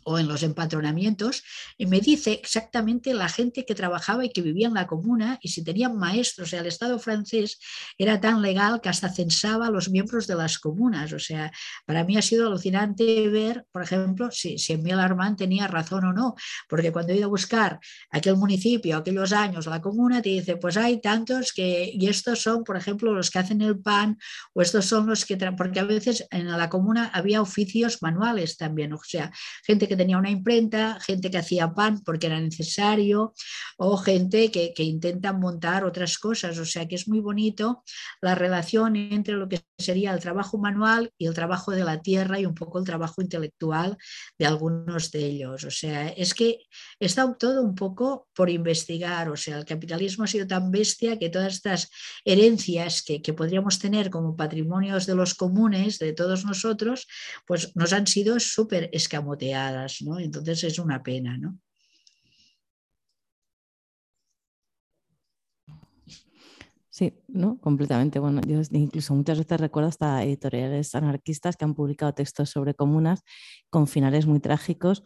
[0.09, 1.43] o en los empatronamientos,
[1.77, 5.49] y me dice exactamente la gente que trabajaba y que vivía en la comuna y
[5.49, 6.47] si tenían maestros.
[6.47, 7.59] O sea, el Estado francés
[7.99, 11.13] era tan legal que hasta censaba a los miembros de las comunas.
[11.13, 11.51] O sea,
[11.87, 16.13] para mí ha sido alucinante ver, por ejemplo, si, si Emile Armand tenía razón o
[16.13, 16.37] no,
[16.69, 17.81] porque cuando he ido a buscar
[18.11, 22.63] aquel municipio, aquellos años, la comuna, te dice, pues hay tantos que, y estos son,
[22.63, 24.19] por ejemplo, los que hacen el pan,
[24.55, 28.93] o estos son los que, porque a veces en la comuna había oficios manuales también,
[28.93, 29.33] o sea,
[29.65, 33.35] gente que tenía una imprenta, gente que hacía pan porque era necesario,
[33.77, 36.59] o gente que, que intentan montar otras cosas.
[36.59, 37.83] O sea que es muy bonito
[38.21, 42.41] la relación entre lo que sería el trabajo manual y el trabajo de la tierra
[42.41, 43.97] y un poco el trabajo intelectual
[44.39, 45.65] de algunos de ellos.
[45.65, 46.61] O sea, es que
[47.01, 49.29] está todo un poco por investigar.
[49.29, 51.91] O sea, el capitalismo ha sido tan bestia que todas estas
[52.25, 57.07] herencias que, que podríamos tener como patrimonios de los comunes, de todos nosotros,
[57.47, 59.86] pues nos han sido súper escamoteadas.
[60.25, 61.59] Entonces es una pena, ¿no?
[66.97, 67.59] Sí, ¿no?
[67.61, 68.19] Completamente.
[68.21, 73.23] Bueno, yo incluso muchas veces recuerdo hasta editoriales anarquistas que han publicado textos sobre comunas
[73.69, 75.03] con finales muy trágicos,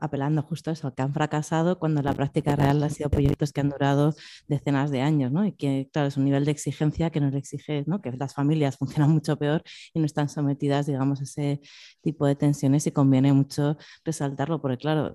[0.00, 3.60] apelando justo a eso, que han fracasado cuando la práctica real ha sido proyectos que
[3.60, 4.14] han durado
[4.46, 5.44] decenas de años, ¿no?
[5.44, 8.00] Y que, claro, es un nivel de exigencia que nos exige, ¿no?
[8.00, 9.64] Que las familias funcionan mucho peor
[9.94, 11.60] y no están sometidas, digamos, a ese
[12.02, 15.12] tipo de tensiones y conviene mucho resaltarlo, porque, claro,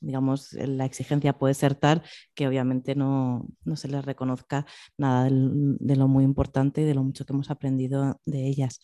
[0.00, 2.02] digamos, la exigencia puede ser tal
[2.36, 4.64] que obviamente no, no se les reconozca
[4.98, 8.80] nada de lo muy importante y de lo mucho que hemos aprendido de ellas.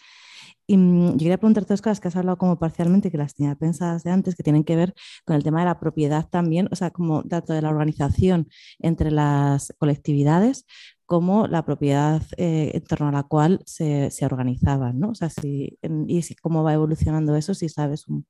[0.66, 3.54] Y mm, yo quería preguntarte dos cosas que has hablado como parcialmente, que las tenía
[3.54, 4.94] pensadas de antes, que tienen que ver
[5.24, 8.48] con el tema de la propiedad también, o sea, como dato de la organización
[8.78, 10.66] entre las colectividades,
[11.06, 15.10] como la propiedad eh, en torno a la cual se, se organizaban, ¿no?
[15.10, 18.26] O sea, si, y cómo va evolucionando eso, si sabes un,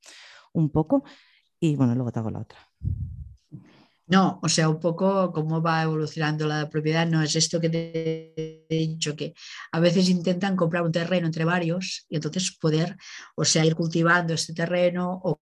[0.53, 1.03] un poco.
[1.61, 2.59] Y bueno, luego te hago la otra.
[4.09, 8.65] No, o sea, un poco cómo va evolucionando la propiedad, no es esto que te
[8.69, 9.35] he dicho, que
[9.71, 12.97] a veces intentan comprar un terreno entre varios y entonces poder,
[13.37, 15.41] o sea, ir cultivando este terreno o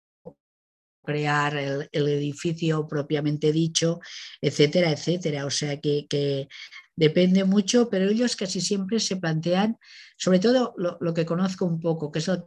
[1.03, 3.99] crear el, edificio propiamente dicho,
[4.39, 5.45] etcétera, etcétera.
[5.45, 6.47] O sea, que,
[6.95, 9.77] depende mucho, pero ellos casi siempre se plantean,
[10.17, 12.43] sobre todo lo, que conozco un poco, que es el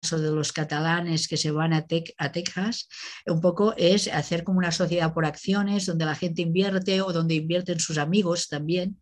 [0.00, 1.86] de los catalanes que se van a,
[2.16, 2.88] a, Texas,
[3.26, 7.34] un poco es hacer como una sociedad por acciones donde la gente invierte o donde
[7.34, 9.00] invierten sus amigos también.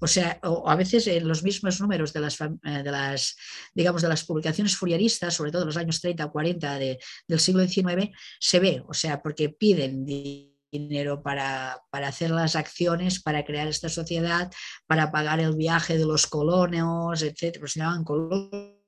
[0.00, 2.48] O sea, o a veces en los mismos números de las, eh,
[2.82, 3.36] de las,
[3.74, 7.66] digamos, de las publicaciones furieristas, sobre todo en los años 30 o 40 del siglo
[7.66, 8.10] XIX,
[8.40, 13.88] se ve, o sea, porque piden dinero para, para, hacer las acciones, para crear esta
[13.88, 14.50] sociedad,
[14.86, 17.58] para pagar el viaje de los colonos, etc.
[17.60, 18.80] Pues se llaman colonos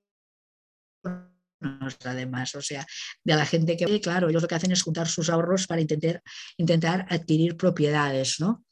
[2.04, 2.86] además, o sea,
[3.24, 6.22] de la gente que, claro, ellos lo que hacen es juntar sus ahorros para intentar,
[6.56, 8.64] intentar adquirir propiedades, ¿no?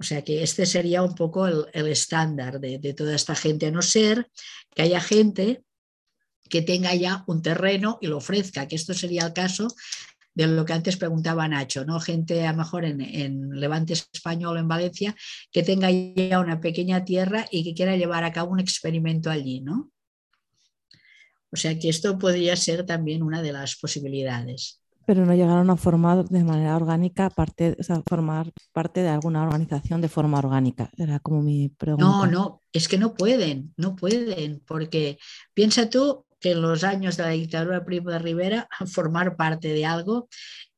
[0.00, 3.82] O sea que este sería un poco el, estándar de, toda esta gente, a no
[3.82, 4.30] ser
[4.74, 5.62] que haya gente
[6.48, 9.68] que tenga ya un terreno y lo ofrezca, que esto sería el caso
[10.34, 12.00] de lo que antes preguntaba Nacho, ¿no?
[12.00, 15.14] Gente a lo mejor en, en, Levante Español o en Valencia
[15.52, 19.60] que tenga ya una pequeña tierra y que quiera llevar a cabo un experimento allí,
[19.60, 19.90] ¿no?
[21.52, 24.80] O sea que esto podría ser también una de las posibilidades.
[25.06, 29.42] Pero no llegaron a formar de manera orgánica, parte, o sea, formar parte de alguna
[29.42, 30.90] organización de forma orgánica.
[30.96, 32.04] Era como mi pregunta.
[32.04, 35.18] No, no, es que no pueden, no pueden, porque
[35.52, 39.84] piensa tú que en los años de la dictadura Primo de Rivera formar parte de
[39.84, 40.28] algo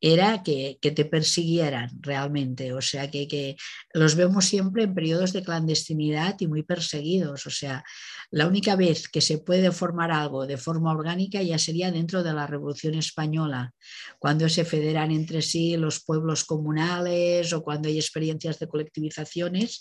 [0.05, 2.73] era que, te persiguieran realmente.
[2.73, 3.57] O sea, que, que,
[3.95, 7.47] los vemos siempre en periodos de clandestinidad y muy perseguidos.
[7.47, 7.85] O sea,
[8.33, 12.33] la única vez que se puede formar algo de forma orgánica ya sería dentro de
[12.33, 13.73] la Revolución Española,
[14.19, 19.79] cuando se federan entre sí los pueblos comunales o cuando hay experiencias de colectivizaciones,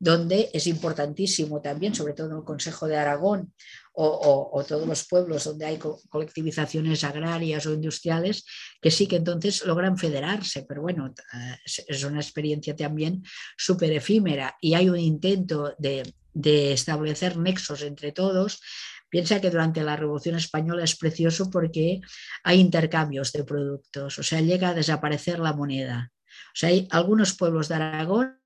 [0.00, 3.52] donde es importantísimo también, sobre todo en el Consejo de Aragón,
[3.94, 5.78] o, todos los pueblos donde hay
[6.08, 8.44] colectivizaciones agrarias o industriales,
[8.80, 13.22] que sí que entonces logran federarse, pero bueno, eh, es una experiencia también
[13.56, 18.60] súper efímera y hay un intento de, de establecer nexos entre todos,
[19.12, 22.00] Piensa que durante la Revolución Española es precioso porque
[22.44, 26.10] hay intercambios de productos, o sea, llega a desaparecer la moneda.
[26.30, 28.40] O sea, hay algunos pueblos de Aragón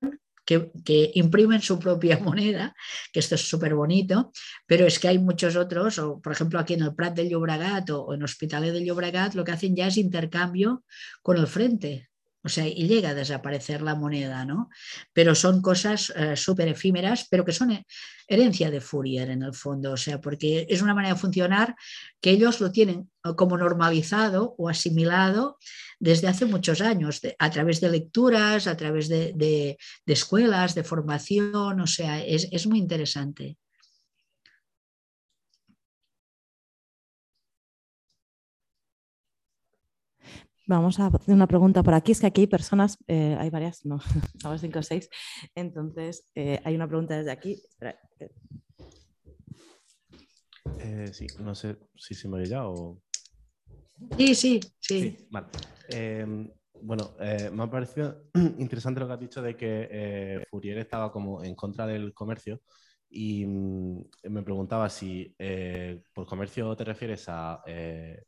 [0.47, 2.73] que, imprimen su propia moneda,
[3.11, 4.31] que esto es súper bonito,
[4.65, 7.89] pero es que hay muchos otros, o por ejemplo aquí en el Prat del Llobregat
[7.89, 10.83] o, en Hospitalet del Llobregat, lo que hacen ya es intercambio
[11.21, 12.09] con el frente.
[12.43, 14.69] O sea, y llega a desaparecer la moneda, ¿no?
[15.11, 17.83] Pero son cosas eh, súper efímeras, pero que son
[18.25, 21.75] herencia de Fourier en el fondo, o sea, porque es una manera de funcionar
[22.21, 25.57] que ellos lo tienen como normalizado o asimilado
[25.99, 31.87] desde hace muchos años, a través de lecturas, a través de, escuelas, de formación, o
[31.87, 33.57] sea, es, muy interesante.
[40.69, 42.11] Vamos a hacer una pregunta por aquí.
[42.11, 43.99] Es que aquí hay personas, eh, hay varias, no,
[44.43, 45.09] ver, cinco o seis.
[45.55, 47.61] Entonces, eh, hay una pregunta desde aquí.
[50.79, 53.01] Eh, sí, no sé si se me oye ya o.
[54.17, 55.27] Sí, sí, sí.
[55.29, 55.47] vale.
[55.89, 56.49] Em,
[56.81, 58.25] bueno, eh, me ha parecido
[58.59, 62.61] interesante lo que has dicho de que eh, Fourier estaba como en contra del comercio
[63.09, 67.63] y mm, me preguntaba si eh, por comercio te refieres a,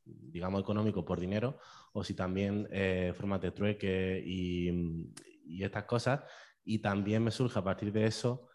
[0.06, 1.60] digamos, económico por dinero
[1.94, 2.68] o si también
[3.14, 5.14] formas de trueque y, mm,
[5.46, 6.22] y, estas cosas.
[6.64, 8.48] Y también me surge a partir de eso,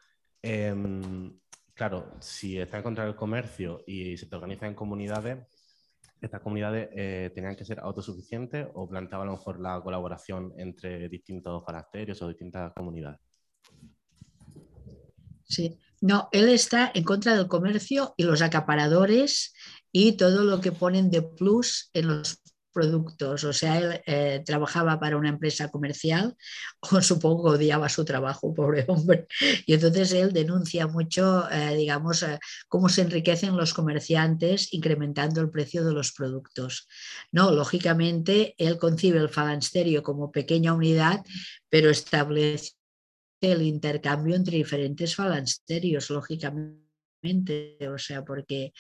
[0.43, 1.39] em,
[1.75, 5.39] claro, si está en contra del comercio y se te organiza en comunidades,
[6.21, 11.09] estas comunidades eh, tenían que ser autosuficientes o planteaba a lo mejor la colaboración entre
[11.09, 13.21] distintos caracteres o distintas comunidades?
[15.45, 19.55] Sí, no, él está en contra del comercio y los acaparadores
[19.93, 22.41] y todo lo que ponen de plus en los
[22.75, 23.45] productos.
[23.45, 26.37] O sea, él eh, trabajaba para una empresa comercial,
[26.81, 29.27] o supongo odiaba su trabajo, pobre hombre.
[29.65, 32.39] Y entonces él denuncia mucho, eh, digamos, eh,
[32.69, 36.87] cómo se enriquecen los comerciantes incrementando el precio de los productos.
[37.33, 41.23] No, lógicamente, él concibe el falansterio como pequeña unidad,
[41.71, 42.73] pero establece
[43.41, 46.84] el intercambio entre diferentes falansterios, lógicamente
[47.89, 48.73] o sea, porque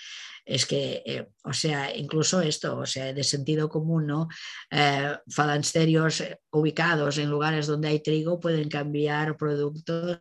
[0.44, 4.28] es que, eh, o sea, incluso esto, o sea, de sentido común, ¿no?
[4.70, 10.20] Eh, falansterios ubicados en lugares donde hay trigo pueden cambiar productos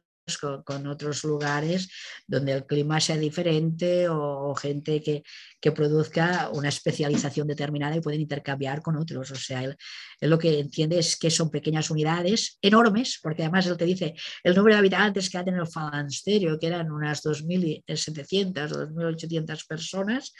[0.65, 1.89] con, otros lugares
[2.27, 5.23] donde el clima sea diferente o, gente que,
[5.59, 9.31] que, produzca una especialización determinada y pueden intercambiar con otros.
[9.31, 9.77] O sea, él,
[10.21, 14.13] lo que entiende es que son pequeñas unidades enormes, porque además él te dice
[14.43, 19.67] el número de habitantes que ha tenido el falansterio, que eran unas 2.700 o 2.800
[19.67, 20.33] personas,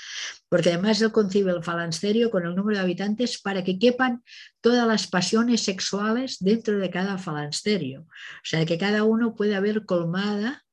[0.49, 4.23] porque además él concibe el falansterio con el número de habitantes para que quepan
[4.61, 8.01] todas las pasiones sexuales dentro de cada falansterio.
[8.03, 10.63] O sea, que cada uno puede haber colmada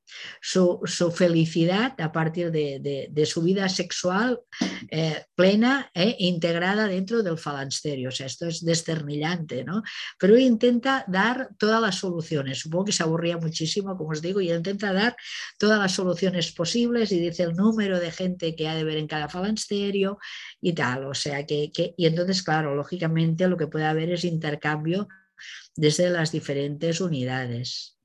[0.41, 0.79] su,
[1.15, 4.41] felicidad a partir de, su vida sexual
[4.89, 8.09] eh, plena e integrada dentro del falansterio.
[8.09, 9.83] O sea, esto es desternillante, ¿no?
[10.19, 12.59] Pero intenta dar todas las soluciones.
[12.59, 15.15] Supongo que se aburría muchísimo, como os digo, y intenta dar
[15.57, 19.07] todas las soluciones posibles y dice el número de gente que ha de ver en
[19.07, 20.17] cada falansterio
[20.59, 21.05] y tal.
[21.05, 25.07] O sea, que, que y entonces, claro, lógicamente lo que puede haber es intercambio
[25.75, 28.00] desde las diferentes unidades.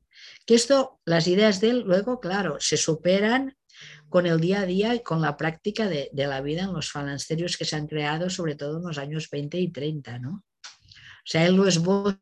[0.46, 3.56] Que esto, las ideas de él luego, claro, se superan
[4.08, 7.56] con el día a día y con la práctica de, la vida en los falansterios
[7.56, 10.44] que se han creado, sobre todo en los años 20 y 30, ¿no?
[10.62, 12.20] O sea, él lo esboza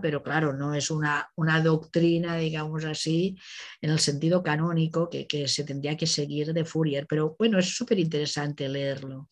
[0.00, 3.36] pero claro, no es una, una doctrina, digamos así,
[3.80, 7.06] en el sentido canónico que, que se tendría que seguir de Fourier.
[7.08, 9.28] Pero bueno, es súper interesante leerlo.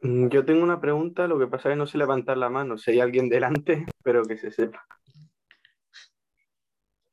[0.00, 2.78] Mm, yo tengo una pregunta, lo que pasa es que no sé levantar la mano,
[2.78, 4.86] si hay alguien delante, pero que se sepa.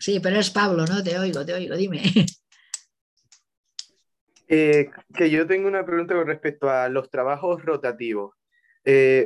[0.03, 1.01] Sí, pero es Pablo, ¿no?
[1.01, 2.01] Te oigo, te oigo, dime.
[4.49, 8.35] Eh, que yo tengo una pregunta con respecto a los trabajos rotativos.
[8.83, 9.25] Eh,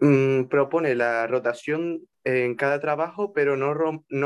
[0.00, 3.72] mm, propone la rotación en cada trabajo, pero no,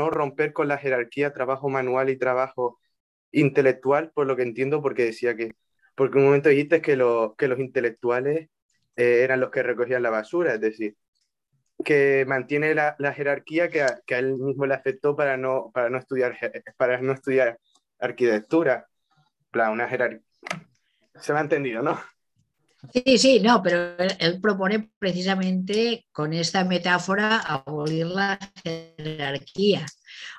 [0.09, 2.79] romper con la jerarquía trabajo manual y trabajo
[3.31, 5.53] intelectual, por lo que entiendo, porque decía que,
[5.95, 6.97] porque un momento dijiste que,
[7.37, 8.49] que los intelectuales
[8.97, 10.97] eh, eran los que recogían la basura, es decir,
[11.85, 15.97] que mantiene la, jerarquía que a, que él mismo le afectó para no, para no,
[15.97, 16.37] estudiar,
[16.75, 17.57] para no estudiar
[17.99, 18.87] arquitectura.
[19.51, 20.19] Plan, una jerarquía.
[21.15, 21.97] Se me ha entendido, ¿no?
[22.93, 29.85] Sí, sí, no, pero él, propone precisamente con esta metáfora abolir la jerarquía.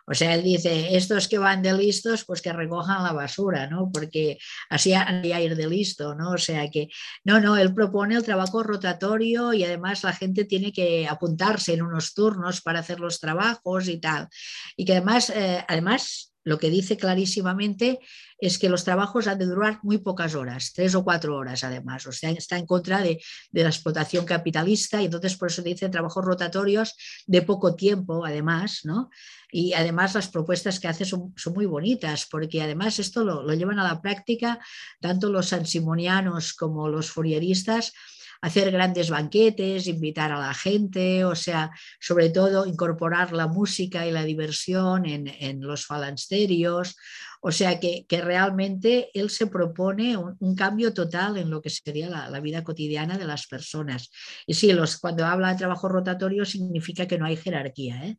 [0.09, 3.91] O sea, él dice, estos que van de listos, pues que recojan la basura, ¿no?
[3.93, 4.39] Porque
[4.71, 6.31] así haría ir de listo, ¿no?
[6.33, 6.89] O sea que,
[7.25, 11.83] no, no, él propone el trabajo rotatorio y además la gente tiene que apuntarse en
[11.83, 14.29] unos turnos para hacer los trabajos y tal.
[14.77, 17.99] Y que además, eh, además lo que dice clarísimamente
[18.39, 22.07] es que los trabajos han de durar muy pocas horas, tres o cuatro horas además.
[22.07, 23.21] O sea, está en contra de,
[23.53, 26.95] la explotación capitalista y entonces por eso dicen trabajos rotatorios
[27.27, 29.11] de poco tiempo además, ¿no?
[29.51, 33.79] Y además las propuestas que hace son, muy bonitas porque además esto lo, lo, llevan
[33.79, 34.59] a la práctica
[35.01, 37.93] tanto los sansimonianos como los fourieristas
[38.41, 44.13] hacer grandes banquetes, invitar a la gente, o sea, sobre todo incorporar la música y
[44.13, 46.97] la diversión en, los falansterios.
[47.41, 52.41] O sea que, realmente él se propone un, cambio total en lo que sería la,
[52.41, 54.11] vida cotidiana de las personas.
[54.47, 58.07] Y sí, los, cuando habla de trabajo rotatorio significa que no hay jerarquía.
[58.07, 58.19] ¿eh?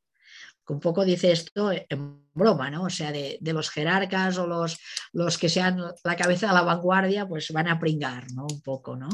[0.70, 2.84] un poco dice esto en broma, ¿no?
[2.84, 4.78] O sea, de, los jerarcas o los,
[5.14, 8.46] los que sean la cabeza de la vanguardia, pues van a pringar, ¿no?
[8.52, 9.08] Un poco, ¿no?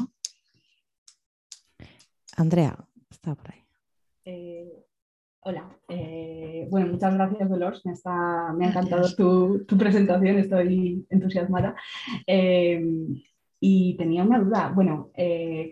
[2.36, 2.76] Andrea,
[3.10, 3.60] está por ahí.
[4.24, 4.84] Eh,
[5.40, 5.68] hola.
[5.88, 7.82] Eh, bueno, muchas gracias, Dolores.
[7.84, 7.92] Me,
[8.56, 11.76] me ha encantado tu, presentación, estoy entusiasmada.
[12.26, 12.82] Eh,
[13.66, 15.10] y tenía una duda, bueno,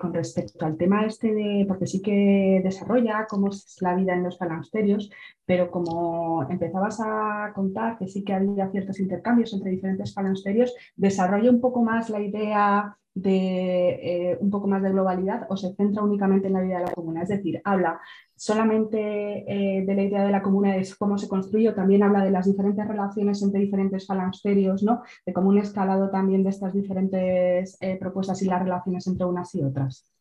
[0.01, 4.23] con respecto al tema este de, porque sí que desarrolla cómo es la vida en
[4.23, 5.11] los falansterios,
[5.45, 11.51] pero como empezabas a contar que sí que había ciertos intercambios entre diferentes falansterios, desarrolla
[11.51, 16.03] un poco más la idea de eh, un poco más de globalidad o se centra
[16.03, 17.23] únicamente en la vida de la comuna.
[17.23, 18.01] Es decir, habla
[18.35, 22.25] solamente eh, de la idea de la comuna, de cómo se construye, o también habla
[22.25, 25.03] de las diferentes relaciones entre diferentes falansterios, ¿no?
[25.27, 29.55] de cómo un escalado también de estas diferentes eh, propuestas y las relaciones entre unas
[29.55, 30.13] y otras.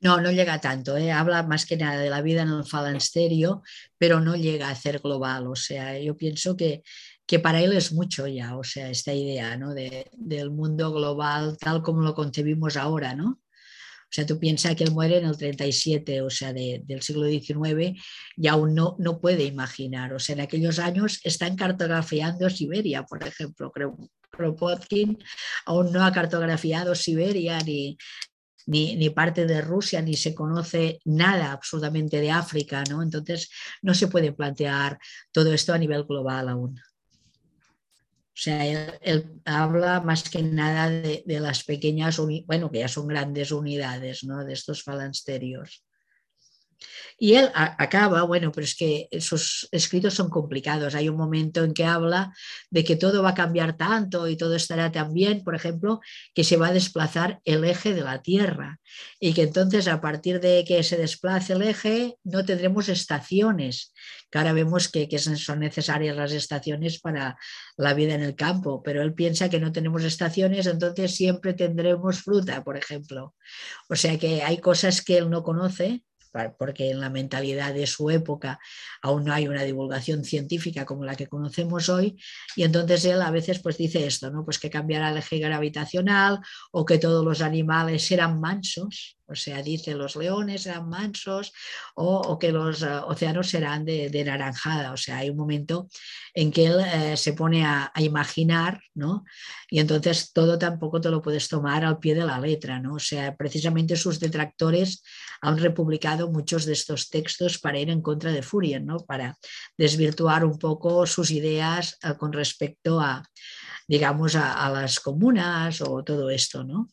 [0.00, 0.96] No, no llega tanto.
[0.96, 3.62] Habla más que nada de la vida en el falansterio,
[3.96, 5.46] pero no llega a ser global.
[5.46, 6.82] O sea, yo pienso que
[7.26, 9.74] que para él es mucho ya, o sea, esta idea ¿no?
[9.74, 13.40] de, del mundo global tal como lo concebimos ahora, ¿no?
[14.04, 18.00] O sea, tú piensas que él muere en el 37, o sea, del siglo XIX,
[18.36, 20.12] y aún no, no puede imaginar.
[20.14, 23.72] O sea, en aquellos años están cartografiando Siberia, por ejemplo.
[23.72, 23.96] Creo
[24.30, 25.18] Kropotkin
[25.66, 27.96] aún no ha cartografiado Siberia ni,
[28.66, 33.02] ni, ni, parte de Rusia, ni se conoce nada absolutamente de África, ¿no?
[33.02, 33.50] Entonces,
[33.82, 34.98] no se puede plantear
[35.32, 36.80] todo esto a nivel global aún.
[38.34, 38.66] O sea,
[39.00, 44.44] él, habla más que nada de, las pequeñas, bueno, que ya son grandes unidades, ¿no?
[44.44, 45.83] De estos falansterios.
[47.18, 50.94] Y él acaba, bueno, pero es que esos escritos son complicados.
[50.94, 52.32] Hay un momento en que habla
[52.70, 56.00] de que todo va a cambiar tanto y todo estará tan bien, por ejemplo,
[56.34, 58.80] que se va a desplazar el eje de la Tierra
[59.20, 63.92] y que entonces a partir de que se desplace el eje no tendremos estaciones,
[64.30, 67.36] que ahora vemos que, que son necesarias las estaciones para
[67.76, 72.22] la vida en el campo, pero él piensa que no tenemos estaciones, entonces siempre tendremos
[72.22, 73.34] fruta, por ejemplo.
[73.88, 76.02] O sea que hay cosas que él no conoce
[76.58, 78.58] porque en la mentalidad de su época
[79.02, 82.16] aún no hay una divulgación científica como la que conocemos hoy,
[82.56, 84.44] y entonces él a veces pues dice esto, ¿no?
[84.44, 86.40] Pues que cambiará el eje gravitacional
[86.72, 91.52] o que todos los animales serán mansos, o sea, dice los leones serán mansos
[91.94, 94.92] o, que los eh, océanos serán de, naranjada.
[94.92, 95.88] O sea, hay un momento
[96.34, 99.24] en que él eh, se pone a, imaginar, ¿no?
[99.70, 102.94] Y entonces todo tampoco te lo puedes tomar al pie de la letra, ¿no?
[102.94, 105.02] O sea, precisamente sus detractores
[105.40, 108.98] han republicado muchos de estos textos para ir en contra de Fourier, ¿no?
[108.98, 109.38] Para
[109.78, 113.22] desvirtuar un poco sus ideas eh, con respecto a,
[113.88, 116.88] digamos, a las comunas o todo esto, ¿no?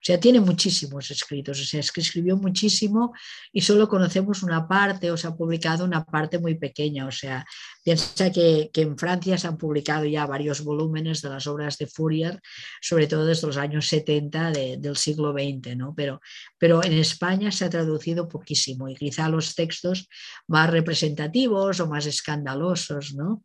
[0.00, 3.12] O sea, tiene muchísimos escritos, o sea, es que escribió muchísimo
[3.52, 7.06] y solo conocemos una parte o se ha publicado una parte muy pequeña.
[7.06, 7.44] O sea,
[7.84, 12.40] piensa que, en Francia se han publicado ya varios volúmenes de las obras de Fourier,
[12.80, 15.92] sobre todo desde los años 70 del siglo XX, ¿no?
[15.94, 16.22] Pero,
[16.58, 20.08] pero en España se ha traducido poquísimo y quizá los textos
[20.48, 23.44] más representativos o más escandalosos, ¿no?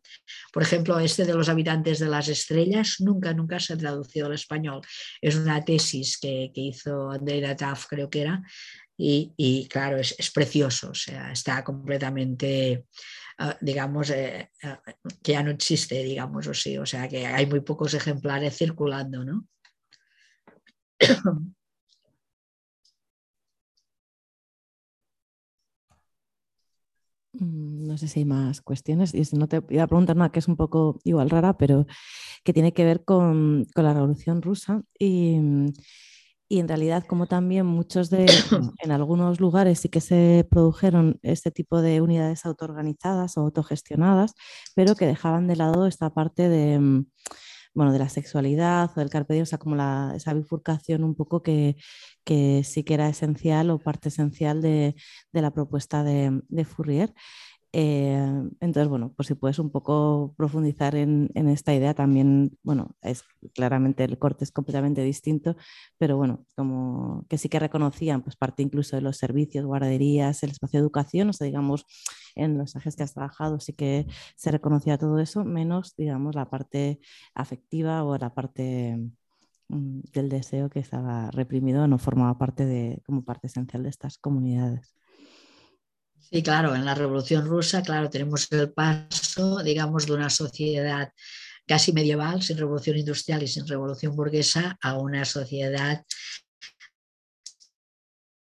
[0.54, 4.32] Por ejemplo, este de los habitantes de las estrellas nunca, nunca se ha traducido al
[4.32, 4.80] español.
[5.20, 8.42] Es una tesis que, que, hizo Andrea Taff, creo que era,
[8.98, 12.86] y, claro, es, precioso, o sea, está completamente,
[13.38, 14.80] ah, digamos, eh, ah,
[15.22, 19.24] que ya no existe, digamos, o sí, o sea, que hay muy pocos ejemplares circulando,
[19.24, 19.46] ¿no?
[27.38, 29.14] Mm, no sé si hay más cuestiones.
[29.14, 31.86] Y no te iba a preguntar nada que es un poco igual rara, pero
[32.44, 34.82] que tiene que ver con, con la Revolución Rusa.
[34.98, 35.38] Y,
[36.48, 38.26] y en realidad como también muchos de,
[38.82, 44.34] en algunos lugares sí que se produjeron este tipo de unidades autoorganizadas o autogestionadas,
[44.74, 47.06] pero que dejaban de lado esta parte de, mm,
[47.74, 51.14] bueno, de la sexualidad o del carpe diem, o sea, como la, esa bifurcación un
[51.14, 51.76] poco que,
[52.24, 54.94] que, sí que era esencial o parte esencial de,
[55.32, 57.12] de la propuesta de, de Fourier.
[57.78, 58.16] Eh,
[58.60, 63.22] entonces, bueno, pues si puedes un poco profundizar en, esta idea también, bueno, es
[63.54, 65.56] claramente el corte es completamente distinto,
[65.98, 70.52] pero bueno, como que sí que reconocían pues parte incluso de los servicios, guarderías, el
[70.52, 71.84] espacio de educación, o sea, digamos,
[72.34, 76.48] en los ejes que has trabajado sí que se reconocía todo eso, menos, digamos, la
[76.48, 77.00] parte
[77.34, 78.96] afectiva o la parte
[79.68, 84.16] mm, del deseo que estaba reprimido, no formaba parte de, como parte esencial de estas
[84.16, 84.94] comunidades.
[86.30, 91.12] Sí, claro, en la Revolución Rusa, claro, tenemos el paso, digamos, de una sociedad
[91.66, 96.04] casi medieval, sin revolución industrial y sin revolución burguesa, a una sociedad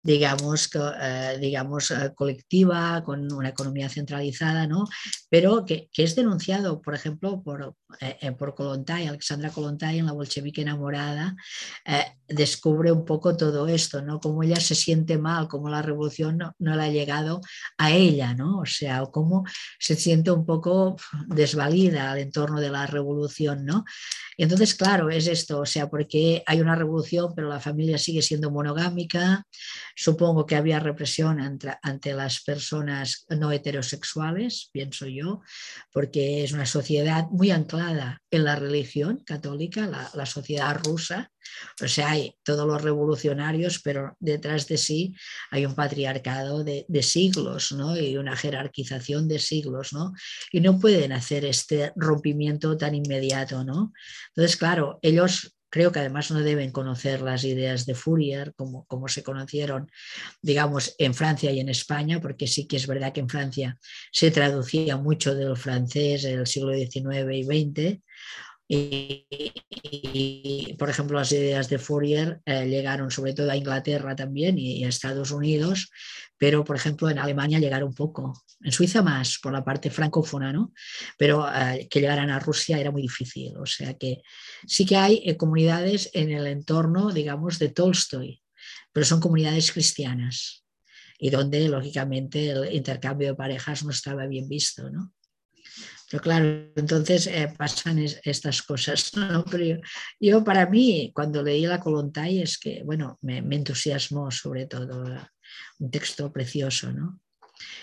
[0.07, 0.69] digamos,
[1.01, 4.87] eh, digamos eh, colectiva, con una economía centralizada, ¿no?
[5.29, 10.61] pero que, es denunciado, por ejemplo, por, eh, por Kolontai, Alexandra Kolontai en La Bolchevique
[10.61, 11.35] enamorada,
[12.29, 14.21] descubre un poco todo esto, ¿no?
[14.21, 17.41] cómo ella se siente mal, cómo la revolución no, no, le ha llegado
[17.77, 18.59] a ella, ¿no?
[18.59, 19.43] o sea, cómo
[19.77, 20.95] se siente un poco
[21.27, 23.65] desvalida al entorno de la revolución.
[23.65, 23.83] ¿no?
[24.37, 28.21] Y entonces, claro, es esto, o sea, porque hay una revolución, pero la familia sigue
[28.21, 29.43] siendo monogámica,
[29.99, 35.41] Supongo que había represión ante, las personas no heterosexuales, pienso yo,
[35.91, 41.31] porque es una sociedad muy anclada en la religión católica, la, sociedad rusa.
[41.81, 45.15] O sea, hay todos los revolucionarios, pero detrás de sí
[45.49, 47.97] hay un patriarcado de, siglos ¿no?
[47.97, 49.93] y una jerarquización de siglos.
[49.93, 50.13] ¿no?
[50.51, 53.63] Y no pueden hacer este rompimiento tan inmediato.
[53.63, 53.93] ¿no?
[54.35, 59.07] Entonces, claro, ellos Creo que además no deben conocer las ideas de Fourier como, como
[59.07, 59.91] se conocieron,
[60.41, 63.77] digamos, en Francia y en España, porque sí que es verdad que en Francia
[64.11, 68.01] se traducía mucho del francés en el siglo XIX y XX.
[68.69, 74.83] Y, por ejemplo, las ideas de Fourier eh, llegaron sobre todo a Inglaterra también y,
[74.83, 75.89] a Estados Unidos,
[76.37, 80.73] pero por ejemplo en Alemania llegaron poco, en Suiza más por la parte francófona, ¿no?
[81.17, 84.21] Pero eh, que llegaran a Rusia era muy difícil, o sea que
[84.67, 88.43] sí que hay eh, comunidades en el entorno, digamos, de Tolstoy,
[88.91, 90.65] pero son comunidades cristianas
[91.17, 95.13] y donde lógicamente el intercambio de parejas no estaba bien visto, ¿no?
[96.09, 99.11] Pero claro, entonces eh, pasan estas cosas.
[99.15, 99.43] ¿no?
[99.45, 99.81] Pero
[100.19, 105.03] yo, para mí, cuando leí la Colontay, es que, bueno, me, entusiasmó sobre todo
[105.79, 107.19] un texto precioso, ¿no?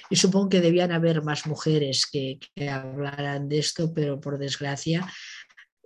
[0.08, 2.38] Y supongo que debían haber más mujeres que,
[2.70, 5.10] hablaran de esto, pero por desgracia,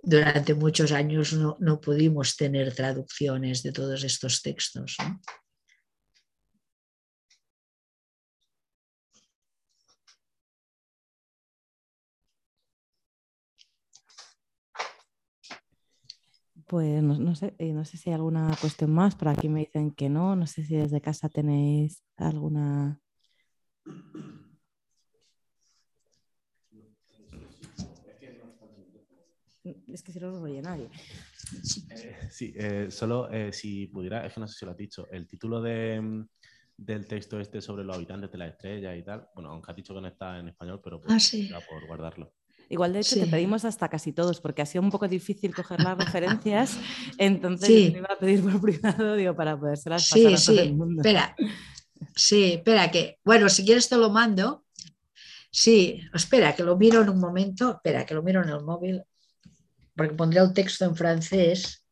[0.01, 4.95] durante muchos años no, no pudimos tener traducciones de todos estos textos.
[16.69, 19.89] Pues no, sé, eh, no sé si hay alguna cuestión más, por aquí me dicen
[19.89, 23.01] que no, no sé si desde casa tenéis alguna...
[29.63, 30.85] Es que si no, lo oye nadie.
[30.85, 35.25] Eh, sí, eh, solo si pudiera, es que no sé si lo has dicho, el
[35.27, 36.27] título de, mm,
[36.77, 39.95] del texto este sobre los habitantes de la estrella y tal, bueno, aunque has dicho
[39.95, 41.49] que no está en español, pero pues, ah, sí.
[41.67, 42.31] por guardarlo.
[42.71, 45.81] Igual, de hecho, te pedimos hasta casi todos, porque ha sido un poco difícil coger
[45.81, 46.77] las referencias.
[47.17, 50.73] Entonces, me iba a pedir por privado, digo, para podérselas sí, pasar a todo el
[50.75, 51.01] mundo.
[51.01, 51.35] Espera.
[52.15, 53.17] Sí, espera que.
[53.25, 54.65] Bueno, si quieres te lo mando.
[55.51, 57.71] Sí, espera, que lo miro en un momento.
[57.71, 59.03] Espera, que lo miro en el móvil.
[59.95, 61.83] Porque pondré el texto en francés.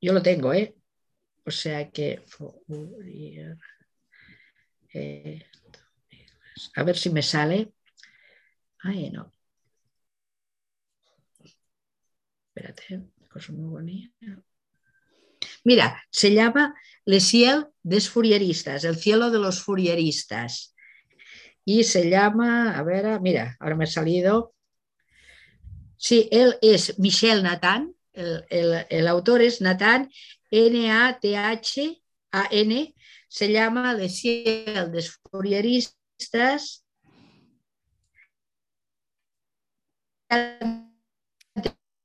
[0.00, 0.74] Yo lo tengo, ¿eh?
[1.46, 2.24] O sea que.
[6.76, 7.72] A ver si me sale.
[8.80, 9.32] Ay, no.
[12.48, 14.42] Espérate, cosa muy bonita.
[15.64, 20.74] Mira, se llama Le Ciel des Fourieristas, el cielo de los furieristas.
[21.64, 24.54] Y se llama, a ver, mira, ahora me ha salido.
[25.96, 30.10] Sí, él es Michel Nathan, el, autor es Nathan,
[30.50, 31.74] N-A-T-H-A-N,
[33.34, 36.86] se llama Le Ciel des Fourieristas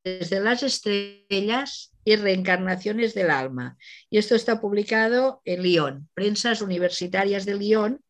[0.04, 3.78] desde las estrellas y reencarnaciones del alma.
[4.10, 8.04] Y esto está publicado en Lyon, Prensas Universitarias de Lyon,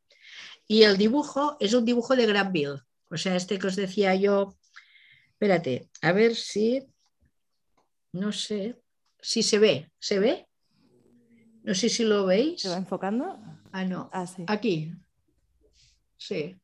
[0.66, 2.84] y el dibujo es un dibujo de Granville.
[3.10, 4.56] O sea, este que os decía yo,
[5.32, 6.88] espérate, a ver si,
[8.14, 8.82] no sé,
[9.20, 10.49] si se ve, ¿se ve?
[11.64, 12.62] No sé si lo veis.
[12.62, 13.40] ¿Se va enfocando?
[13.72, 14.10] Ah, no.
[14.14, 14.94] Ah, Aquí.
[16.18, 16.60] Sí.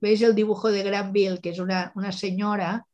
[0.00, 2.86] ¿Veis el dibujo de Granville, que es una, una señora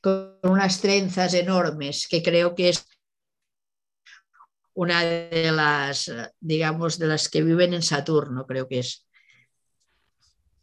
[0.00, 2.86] con unas trenzas enormes, que creo que es
[4.74, 9.06] una de las, digamos, de las que viven en Saturno, creo que es.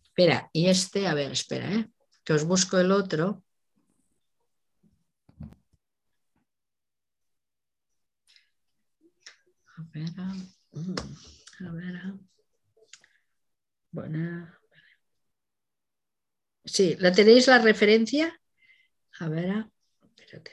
[0.06, 1.88] Espera, y este, a ver, espera, ¿eh?
[2.23, 3.44] que os busco el otro.
[9.78, 12.14] A ver, a ver.
[13.91, 14.48] Bueno.
[16.66, 18.40] Sí, ¿la tenéis la referencia?
[19.20, 19.66] A ver,
[20.04, 20.52] espérate.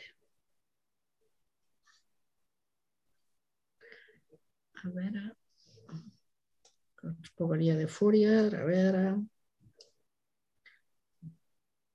[4.84, 5.14] A ver,
[7.36, 9.16] podría de furia, a ver.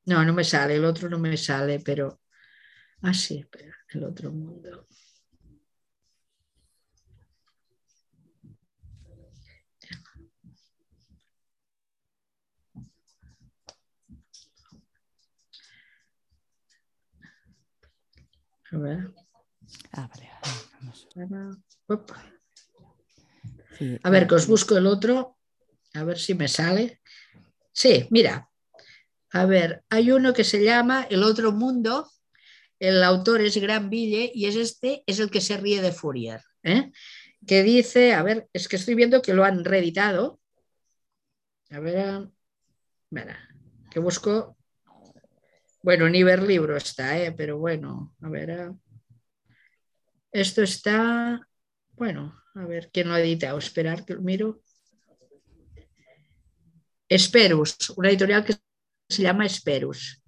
[0.06, 2.20] No, no me sale, el otro no me sale, pero.
[3.04, 4.88] Ah, sí, espera, el otro mundo.
[18.72, 19.14] A ver.
[19.94, 20.30] Ah, vale,
[24.04, 25.38] a ver, que os busco el otro.
[25.94, 27.02] A ver si me sale.
[27.72, 28.50] Sí, mira.
[29.32, 32.10] A ver, hay uno que se llama El otro mundo.
[32.80, 36.42] El autor es Gran Ville y es este, es el que se ríe de Fourier.
[36.64, 36.92] ¿eh?
[37.46, 40.40] Que dice, a ver, es que estoy viendo que lo han reeditado.
[41.72, 42.30] A ver,
[43.10, 43.38] mira,
[43.92, 44.58] que busco
[45.82, 47.32] bueno, ni ver libro está, ¿eh?
[47.32, 48.50] pero bueno, a ver.
[48.50, 48.72] Eh.
[50.32, 51.48] Esto está,
[51.92, 53.58] bueno, a ver, ¿quién lo ha editado?
[53.58, 54.62] Esperar que lo miro.
[57.08, 58.56] Esperus, una editorial que
[59.10, 60.22] se llama Esperus.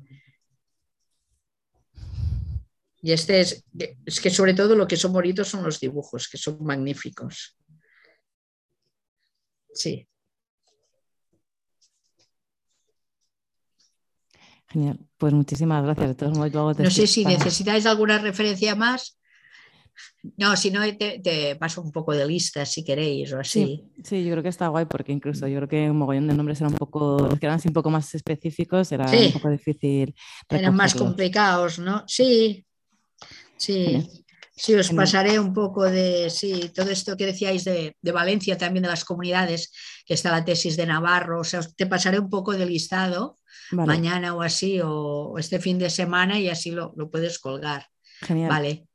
[3.03, 3.64] Y este es,
[4.06, 7.57] es que sobre todo lo que son bonitos son los dibujos, que son magníficos.
[9.73, 10.07] Sí.
[14.72, 16.07] Genial, pues muchísimas gracias.
[16.10, 19.18] De todos modos, no sé si necesitáis alguna referencia más.
[20.38, 23.84] No, si no, te, paso un poco de lista si queréis o así.
[24.03, 26.61] Sí, yo creo que está guay porque incluso yo creo que un mogollón de nombres
[26.61, 30.15] eran un poco, que eran un poco más específicos, era un poco difícil.
[30.48, 32.03] Eran más complicados, ¿no?
[32.07, 32.65] Sí,
[33.57, 34.20] sí.
[34.62, 38.84] Sí, os pasaré un poco de sí, todo esto que decíais de, de, Valencia, también
[38.84, 39.72] de las comunidades,
[40.06, 43.40] que está la tesis de Navarro, o sea, te pasaré un poco de listado
[43.72, 47.88] mañana o así, o, este fin de semana y así lo, puedes colgar.
[48.22, 48.50] Genial.
[48.50, 48.88] Vale.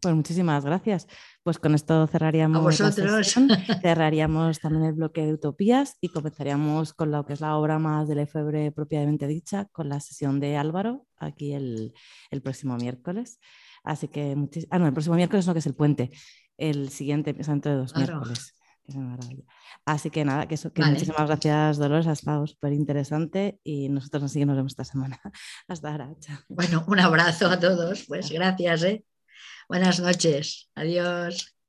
[0.00, 1.06] Pues muchísimas gracias.
[1.42, 2.58] Pues con esto cerraríamos.
[2.58, 3.34] A vosotros.
[3.82, 8.08] cerraríamos también el bloque de utopías y comenzaríamos con lo que es la obra más
[8.08, 11.92] de Lefebvre propiamente dicha, con la sesión de Álvaro, aquí el,
[12.42, 13.38] próximo miércoles.
[13.84, 14.36] Así que,
[14.70, 16.10] ah, no, el próximo miércoles no, que es el puente.
[16.56, 18.54] El siguiente, dentro de dos miércoles.
[19.84, 24.58] Así que nada, que, muchísimas gracias Dolores, ha estado súper interesante y nosotros nos seguimos
[24.66, 25.20] esta semana.
[25.68, 26.14] Hasta ahora.
[26.48, 28.82] Bueno, un abrazo a todos, pues gracias.
[28.84, 29.04] ¿eh?
[29.68, 31.59] Buenas noches, adiós.